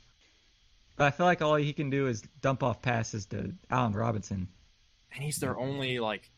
But 0.96 1.04
I 1.06 1.10
feel 1.10 1.26
like 1.26 1.40
all 1.42 1.54
he 1.54 1.72
can 1.72 1.90
do 1.90 2.06
is 2.08 2.22
dump 2.42 2.62
off 2.62 2.82
passes 2.82 3.26
to 3.26 3.52
Allen 3.70 3.92
Robinson. 3.94 4.48
and 5.14 5.24
he's 5.24 5.38
their 5.38 5.58
only 5.58 5.98
like 5.98 6.30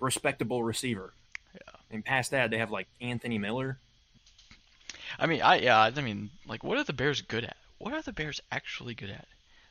respectable 0.00 0.62
receiver. 0.62 1.14
Yeah. 1.54 1.60
And 1.90 2.04
past 2.04 2.30
that, 2.32 2.50
they 2.50 2.58
have 2.58 2.70
like 2.70 2.86
Anthony 3.00 3.38
Miller. 3.38 3.78
I 5.18 5.26
mean, 5.26 5.40
I 5.40 5.60
yeah, 5.60 5.80
I 5.80 6.00
mean, 6.02 6.30
like, 6.46 6.62
what 6.62 6.76
are 6.78 6.84
the 6.84 6.92
Bears 6.92 7.22
good 7.22 7.44
at? 7.44 7.56
What 7.78 7.94
are 7.94 8.02
the 8.02 8.12
Bears 8.12 8.40
actually 8.52 8.94
good 8.94 9.10
at? 9.10 9.26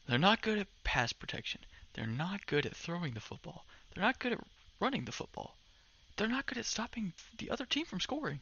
They're 0.08 0.18
not 0.18 0.42
good 0.42 0.58
at 0.58 0.84
pass 0.84 1.12
protection. 1.12 1.62
They're 1.94 2.08
not 2.08 2.46
good 2.46 2.66
at 2.66 2.76
throwing 2.76 3.14
the 3.14 3.20
football. 3.20 3.66
They're 3.90 4.04
not 4.04 4.20
good 4.20 4.32
at 4.32 4.44
running 4.80 5.06
the 5.06 5.12
football. 5.12 5.58
They're 6.16 6.28
not 6.28 6.46
good 6.46 6.58
at 6.58 6.66
stopping 6.66 7.14
the 7.38 7.52
other 7.52 7.66
team 7.66 7.86
from 7.86 8.00
scoring. 8.00 8.40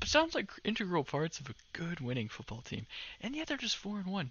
It 0.00 0.08
sounds 0.08 0.34
like 0.34 0.50
integral 0.62 1.02
parts 1.02 1.40
of 1.40 1.50
a 1.50 1.54
good 1.72 2.00
winning 2.00 2.28
football 2.28 2.62
team, 2.62 2.86
and 3.20 3.34
yet 3.34 3.48
they're 3.48 3.56
just 3.56 3.76
four 3.76 3.98
and 3.98 4.06
one. 4.06 4.30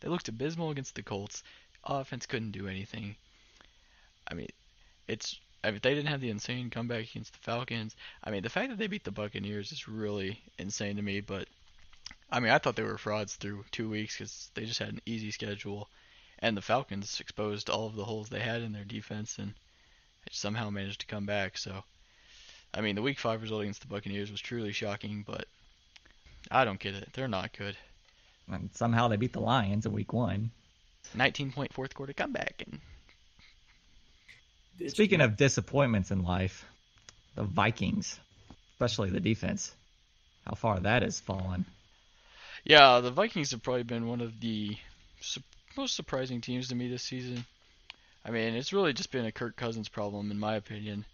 They 0.00 0.08
looked 0.08 0.28
abysmal 0.28 0.70
against 0.70 0.94
the 0.94 1.02
Colts. 1.02 1.42
Offense 1.82 2.26
couldn't 2.26 2.52
do 2.52 2.68
anything. 2.68 3.16
I 4.26 4.34
mean, 4.34 4.48
it's 5.08 5.40
I 5.64 5.72
mean, 5.72 5.80
they 5.82 5.94
didn't 5.94 6.10
have 6.10 6.20
the 6.20 6.30
insane 6.30 6.70
comeback 6.70 7.10
against 7.10 7.32
the 7.32 7.40
Falcons. 7.40 7.96
I 8.22 8.30
mean, 8.30 8.42
the 8.42 8.50
fact 8.50 8.70
that 8.70 8.78
they 8.78 8.86
beat 8.86 9.02
the 9.02 9.10
Buccaneers 9.10 9.72
is 9.72 9.88
really 9.88 10.40
insane 10.58 10.96
to 10.96 11.02
me. 11.02 11.20
But 11.20 11.48
I 12.30 12.40
mean, 12.40 12.52
I 12.52 12.58
thought 12.58 12.76
they 12.76 12.82
were 12.82 12.98
frauds 12.98 13.36
through 13.36 13.64
two 13.70 13.88
weeks 13.88 14.16
because 14.16 14.50
they 14.54 14.66
just 14.66 14.78
had 14.78 14.90
an 14.90 15.00
easy 15.06 15.30
schedule, 15.30 15.88
and 16.38 16.56
the 16.56 16.62
Falcons 16.62 17.20
exposed 17.20 17.70
all 17.70 17.86
of 17.86 17.96
the 17.96 18.04
holes 18.04 18.28
they 18.28 18.40
had 18.40 18.62
in 18.62 18.72
their 18.72 18.84
defense 18.84 19.38
and 19.38 19.54
somehow 20.30 20.68
managed 20.68 21.00
to 21.00 21.06
come 21.06 21.24
back. 21.24 21.56
So, 21.56 21.84
I 22.74 22.82
mean, 22.82 22.96
the 22.96 23.02
Week 23.02 23.18
Five 23.18 23.40
result 23.40 23.62
against 23.62 23.80
the 23.80 23.86
Buccaneers 23.86 24.30
was 24.30 24.40
truly 24.40 24.72
shocking, 24.72 25.24
but 25.26 25.46
I 26.50 26.64
don't 26.64 26.78
get 26.78 26.94
it. 26.94 27.10
They're 27.14 27.28
not 27.28 27.56
good. 27.56 27.76
And 28.50 28.70
somehow 28.74 29.08
they 29.08 29.16
beat 29.16 29.32
the 29.32 29.40
Lions 29.40 29.86
in 29.86 29.92
Week 29.92 30.12
One. 30.12 30.50
19 31.14 31.52
point 31.52 31.72
fourth 31.72 31.94
quarter 31.94 32.12
comeback, 32.12 32.62
and 32.66 32.80
Speaking 34.90 35.20
of 35.20 35.36
disappointments 35.36 36.10
in 36.10 36.22
life, 36.22 36.64
the 37.34 37.42
Vikings, 37.42 38.20
especially 38.72 39.10
the 39.10 39.20
defense, 39.20 39.74
how 40.46 40.54
far 40.54 40.78
that 40.80 41.02
has 41.02 41.18
fallen. 41.18 41.64
Yeah, 42.68 43.00
the 43.00 43.10
Vikings 43.10 43.52
have 43.52 43.62
probably 43.62 43.82
been 43.82 44.08
one 44.08 44.20
of 44.20 44.40
the 44.40 44.76
su- 45.22 45.40
most 45.74 45.96
surprising 45.96 46.42
teams 46.42 46.68
to 46.68 46.74
me 46.74 46.86
this 46.86 47.02
season. 47.02 47.46
I 48.26 48.30
mean, 48.30 48.54
it's 48.54 48.74
really 48.74 48.92
just 48.92 49.10
been 49.10 49.24
a 49.24 49.32
Kirk 49.32 49.56
Cousins 49.56 49.88
problem, 49.88 50.30
in 50.30 50.38
my 50.38 50.56
opinion. 50.56 51.06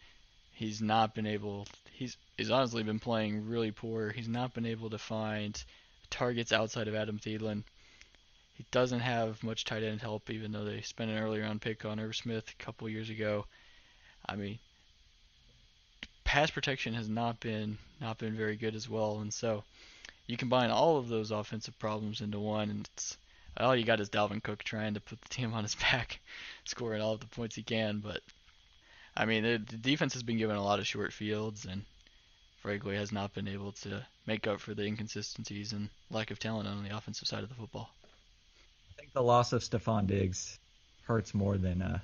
He's 0.53 0.83
not 0.83 1.15
been 1.15 1.29
able. 1.29 1.69
He's 1.93 2.17
he's 2.37 2.51
honestly 2.51 2.83
been 2.83 2.99
playing 2.99 3.49
really 3.49 3.71
poor. 3.71 4.11
He's 4.11 4.27
not 4.27 4.53
been 4.53 4.67
able 4.67 4.91
to 4.91 4.99
find 4.99 5.63
targets 6.11 6.51
outside 6.51 6.89
of 6.89 6.97
Adam 6.97 7.21
Thielen. 7.21 7.63
He 8.55 8.65
doesn't 8.73 9.01
have 9.01 9.41
much 9.45 9.65
tight 9.65 9.85
end 9.85 10.01
help, 10.01 10.31
even 10.31 10.51
though 10.51 10.65
they 10.65 10.81
spent 10.81 11.13
an 11.13 11.19
early 11.19 11.39
round 11.39 11.61
pick 11.61 11.85
on 11.85 12.01
Irv 12.01 12.17
Smith 12.17 12.49
a 12.51 12.63
couple 12.65 12.89
years 12.89 13.11
ago. 13.11 13.47
I 14.29 14.35
mean, 14.35 14.59
pass 16.25 16.51
protection 16.51 16.95
has 16.95 17.09
not 17.09 17.39
been 17.39 17.79
not 18.01 18.19
been 18.19 18.37
very 18.37 18.57
good 18.57 18.75
as 18.75 18.89
well, 18.89 19.21
and 19.21 19.33
so 19.33 19.63
you 20.27 20.37
combine 20.37 20.71
all 20.71 20.97
of 20.97 21.09
those 21.09 21.31
offensive 21.31 21.79
problems 21.79 22.21
into 22.21 22.39
one, 22.39 22.71
and 22.71 22.89
it's 22.95 23.17
all 23.57 23.77
you 23.77 23.85
got 23.85 24.01
is 24.01 24.11
Dalvin 24.11 24.43
Cook 24.43 24.65
trying 24.65 24.95
to 24.95 25.01
put 25.01 25.21
the 25.21 25.29
team 25.29 25.53
on 25.55 25.65
his 25.65 25.75
back, 25.75 26.21
scoring 26.65 27.03
all 27.03 27.13
of 27.15 27.21
the 27.21 27.27
points 27.27 27.57
he 27.57 27.63
can. 27.63 28.01
But 28.01 28.21
I 29.17 29.27
mean, 29.27 29.43
the, 29.43 29.59
the 29.59 29.77
defense 29.77 30.15
has 30.15 30.23
been 30.23 30.39
given 30.39 30.57
a 30.57 30.65
lot 30.65 30.79
of 30.79 30.87
short 30.87 31.13
fields, 31.13 31.65
and 31.65 31.85
frankly 32.65 32.97
has 32.97 33.13
not 33.13 33.35
been 33.35 33.47
able 33.47 33.73
to 33.73 34.05
make 34.27 34.47
up 34.47 34.59
for 34.59 34.73
the 34.73 34.85
inconsistencies 34.85 35.75
and 35.75 35.91
lack 36.11 36.31
of 36.31 36.39
talent 36.39 36.67
on 36.67 36.83
the 36.83 36.97
offensive 36.97 37.29
side 37.29 37.43
of 37.43 37.51
the 37.51 37.55
football. 37.55 37.91
I 38.91 38.95
think 38.97 39.13
the 39.13 39.23
loss 39.23 39.53
of 39.53 39.63
Stefon 39.63 40.07
Diggs 40.07 40.59
hurts 41.03 41.35
more 41.35 41.59
than 41.59 41.83
uh, 41.83 41.99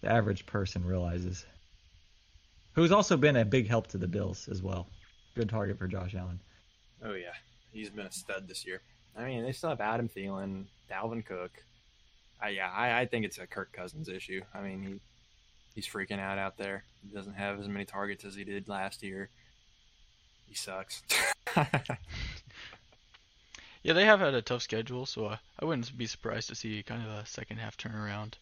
the 0.00 0.10
average 0.10 0.46
person 0.46 0.84
realizes. 0.84 1.46
Who's 2.72 2.90
also 2.90 3.16
been 3.16 3.36
a 3.36 3.44
big 3.44 3.68
help 3.68 3.86
to 3.88 3.98
the 3.98 4.08
Bills 4.08 4.48
as 4.48 4.60
well. 4.60 4.88
Good 5.36 5.48
target 5.48 5.78
for 5.78 5.86
Josh 5.86 6.16
Allen. 6.16 6.40
Oh 7.04 7.14
yeah, 7.14 7.34
he's 7.72 7.90
been 7.90 8.06
a 8.06 8.12
stud 8.12 8.48
this 8.48 8.66
year. 8.66 8.80
I 9.16 9.24
mean, 9.24 9.42
they 9.42 9.52
still 9.52 9.70
have 9.70 9.80
Adam 9.80 10.08
Thielen, 10.08 10.64
Dalvin 10.90 11.24
Cook. 11.24 11.50
I, 12.40 12.50
yeah, 12.50 12.70
I, 12.70 13.00
I 13.00 13.06
think 13.06 13.24
it's 13.24 13.38
a 13.38 13.46
Kirk 13.46 13.72
Cousins 13.72 14.08
issue. 14.08 14.42
I 14.54 14.60
mean, 14.60 14.82
he 14.82 15.00
he's 15.74 15.88
freaking 15.88 16.20
out 16.20 16.38
out 16.38 16.56
there. 16.56 16.84
He 17.02 17.14
doesn't 17.14 17.34
have 17.34 17.58
as 17.60 17.68
many 17.68 17.84
targets 17.84 18.24
as 18.24 18.34
he 18.34 18.44
did 18.44 18.68
last 18.68 19.02
year. 19.02 19.28
He 20.46 20.54
sucks. 20.54 21.02
Yeah, 23.82 23.92
they 23.92 24.04
have 24.04 24.20
had 24.20 24.34
a 24.34 24.42
tough 24.42 24.62
schedule, 24.62 25.06
so 25.06 25.38
I 25.58 25.64
wouldn't 25.64 25.96
be 25.96 26.06
surprised 26.06 26.48
to 26.48 26.54
see 26.54 26.82
kind 26.82 27.02
of 27.02 27.10
a 27.10 27.26
second 27.26 27.58
half 27.58 27.76
turnaround. 27.76 28.34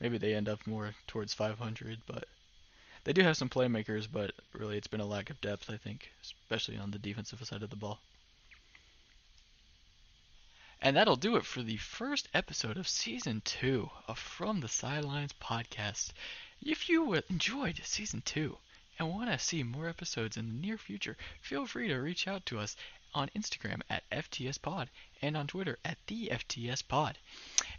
Maybe 0.00 0.18
they 0.18 0.34
end 0.34 0.48
up 0.48 0.66
more 0.66 0.94
towards 1.06 1.34
500, 1.34 2.02
but 2.06 2.28
they 3.06 3.12
do 3.12 3.22
have 3.22 3.36
some 3.36 3.48
playmakers, 3.48 4.08
but 4.12 4.32
really 4.52 4.76
it's 4.76 4.88
been 4.88 5.00
a 5.00 5.06
lack 5.06 5.30
of 5.30 5.40
depth, 5.40 5.70
I 5.70 5.76
think, 5.76 6.10
especially 6.24 6.76
on 6.76 6.90
the 6.90 6.98
defensive 6.98 7.38
side 7.46 7.62
of 7.62 7.70
the 7.70 7.76
ball. 7.76 8.00
And 10.82 10.96
that'll 10.96 11.14
do 11.14 11.36
it 11.36 11.46
for 11.46 11.62
the 11.62 11.76
first 11.76 12.28
episode 12.34 12.76
of 12.76 12.88
season 12.88 13.42
two 13.44 13.90
of 14.08 14.18
From 14.18 14.58
the 14.58 14.66
Sidelines 14.66 15.32
podcast. 15.40 16.14
If 16.60 16.88
you 16.88 17.14
uh, 17.14 17.20
enjoyed 17.30 17.80
season 17.84 18.22
two 18.24 18.58
and 18.98 19.08
want 19.08 19.30
to 19.30 19.38
see 19.38 19.62
more 19.62 19.88
episodes 19.88 20.36
in 20.36 20.48
the 20.48 20.66
near 20.66 20.76
future, 20.76 21.16
feel 21.40 21.64
free 21.64 21.86
to 21.86 21.98
reach 21.98 22.26
out 22.26 22.44
to 22.46 22.58
us 22.58 22.74
on 23.16 23.30
Instagram 23.36 23.80
at 23.90 24.08
FTSPod 24.12 24.86
and 25.22 25.36
on 25.36 25.46
Twitter 25.46 25.78
at 25.84 25.96
the 26.06 26.28
FTSPod. 26.32 27.14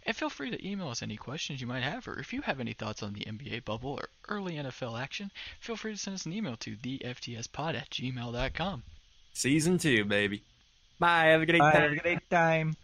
And 0.04 0.16
feel 0.16 0.28
free 0.28 0.50
to 0.50 0.66
email 0.68 0.88
us 0.88 1.02
any 1.02 1.16
questions 1.16 1.60
you 1.60 1.66
might 1.66 1.82
have, 1.82 2.06
or 2.08 2.18
if 2.18 2.32
you 2.32 2.42
have 2.42 2.60
any 2.60 2.72
thoughts 2.72 3.02
on 3.02 3.12
the 3.12 3.20
NBA 3.24 3.64
bubble 3.64 3.92
or 3.92 4.08
early 4.28 4.54
NFL 4.54 5.00
action, 5.00 5.30
feel 5.60 5.76
free 5.76 5.92
to 5.92 5.98
send 5.98 6.14
us 6.16 6.26
an 6.26 6.32
email 6.32 6.56
to 6.56 6.76
theftspod 6.76 7.74
at 7.74 7.90
gmail.com. 7.90 8.82
Season 9.32 9.78
two, 9.78 10.04
baby. 10.04 10.42
Bye. 10.98 11.26
Have 11.26 11.42
a 11.42 11.46
great 11.46 11.60
Bye, 11.60 11.72
time. 11.72 11.82
have 11.82 11.92
a 11.92 11.96
great 11.96 12.30
time. 12.30 12.76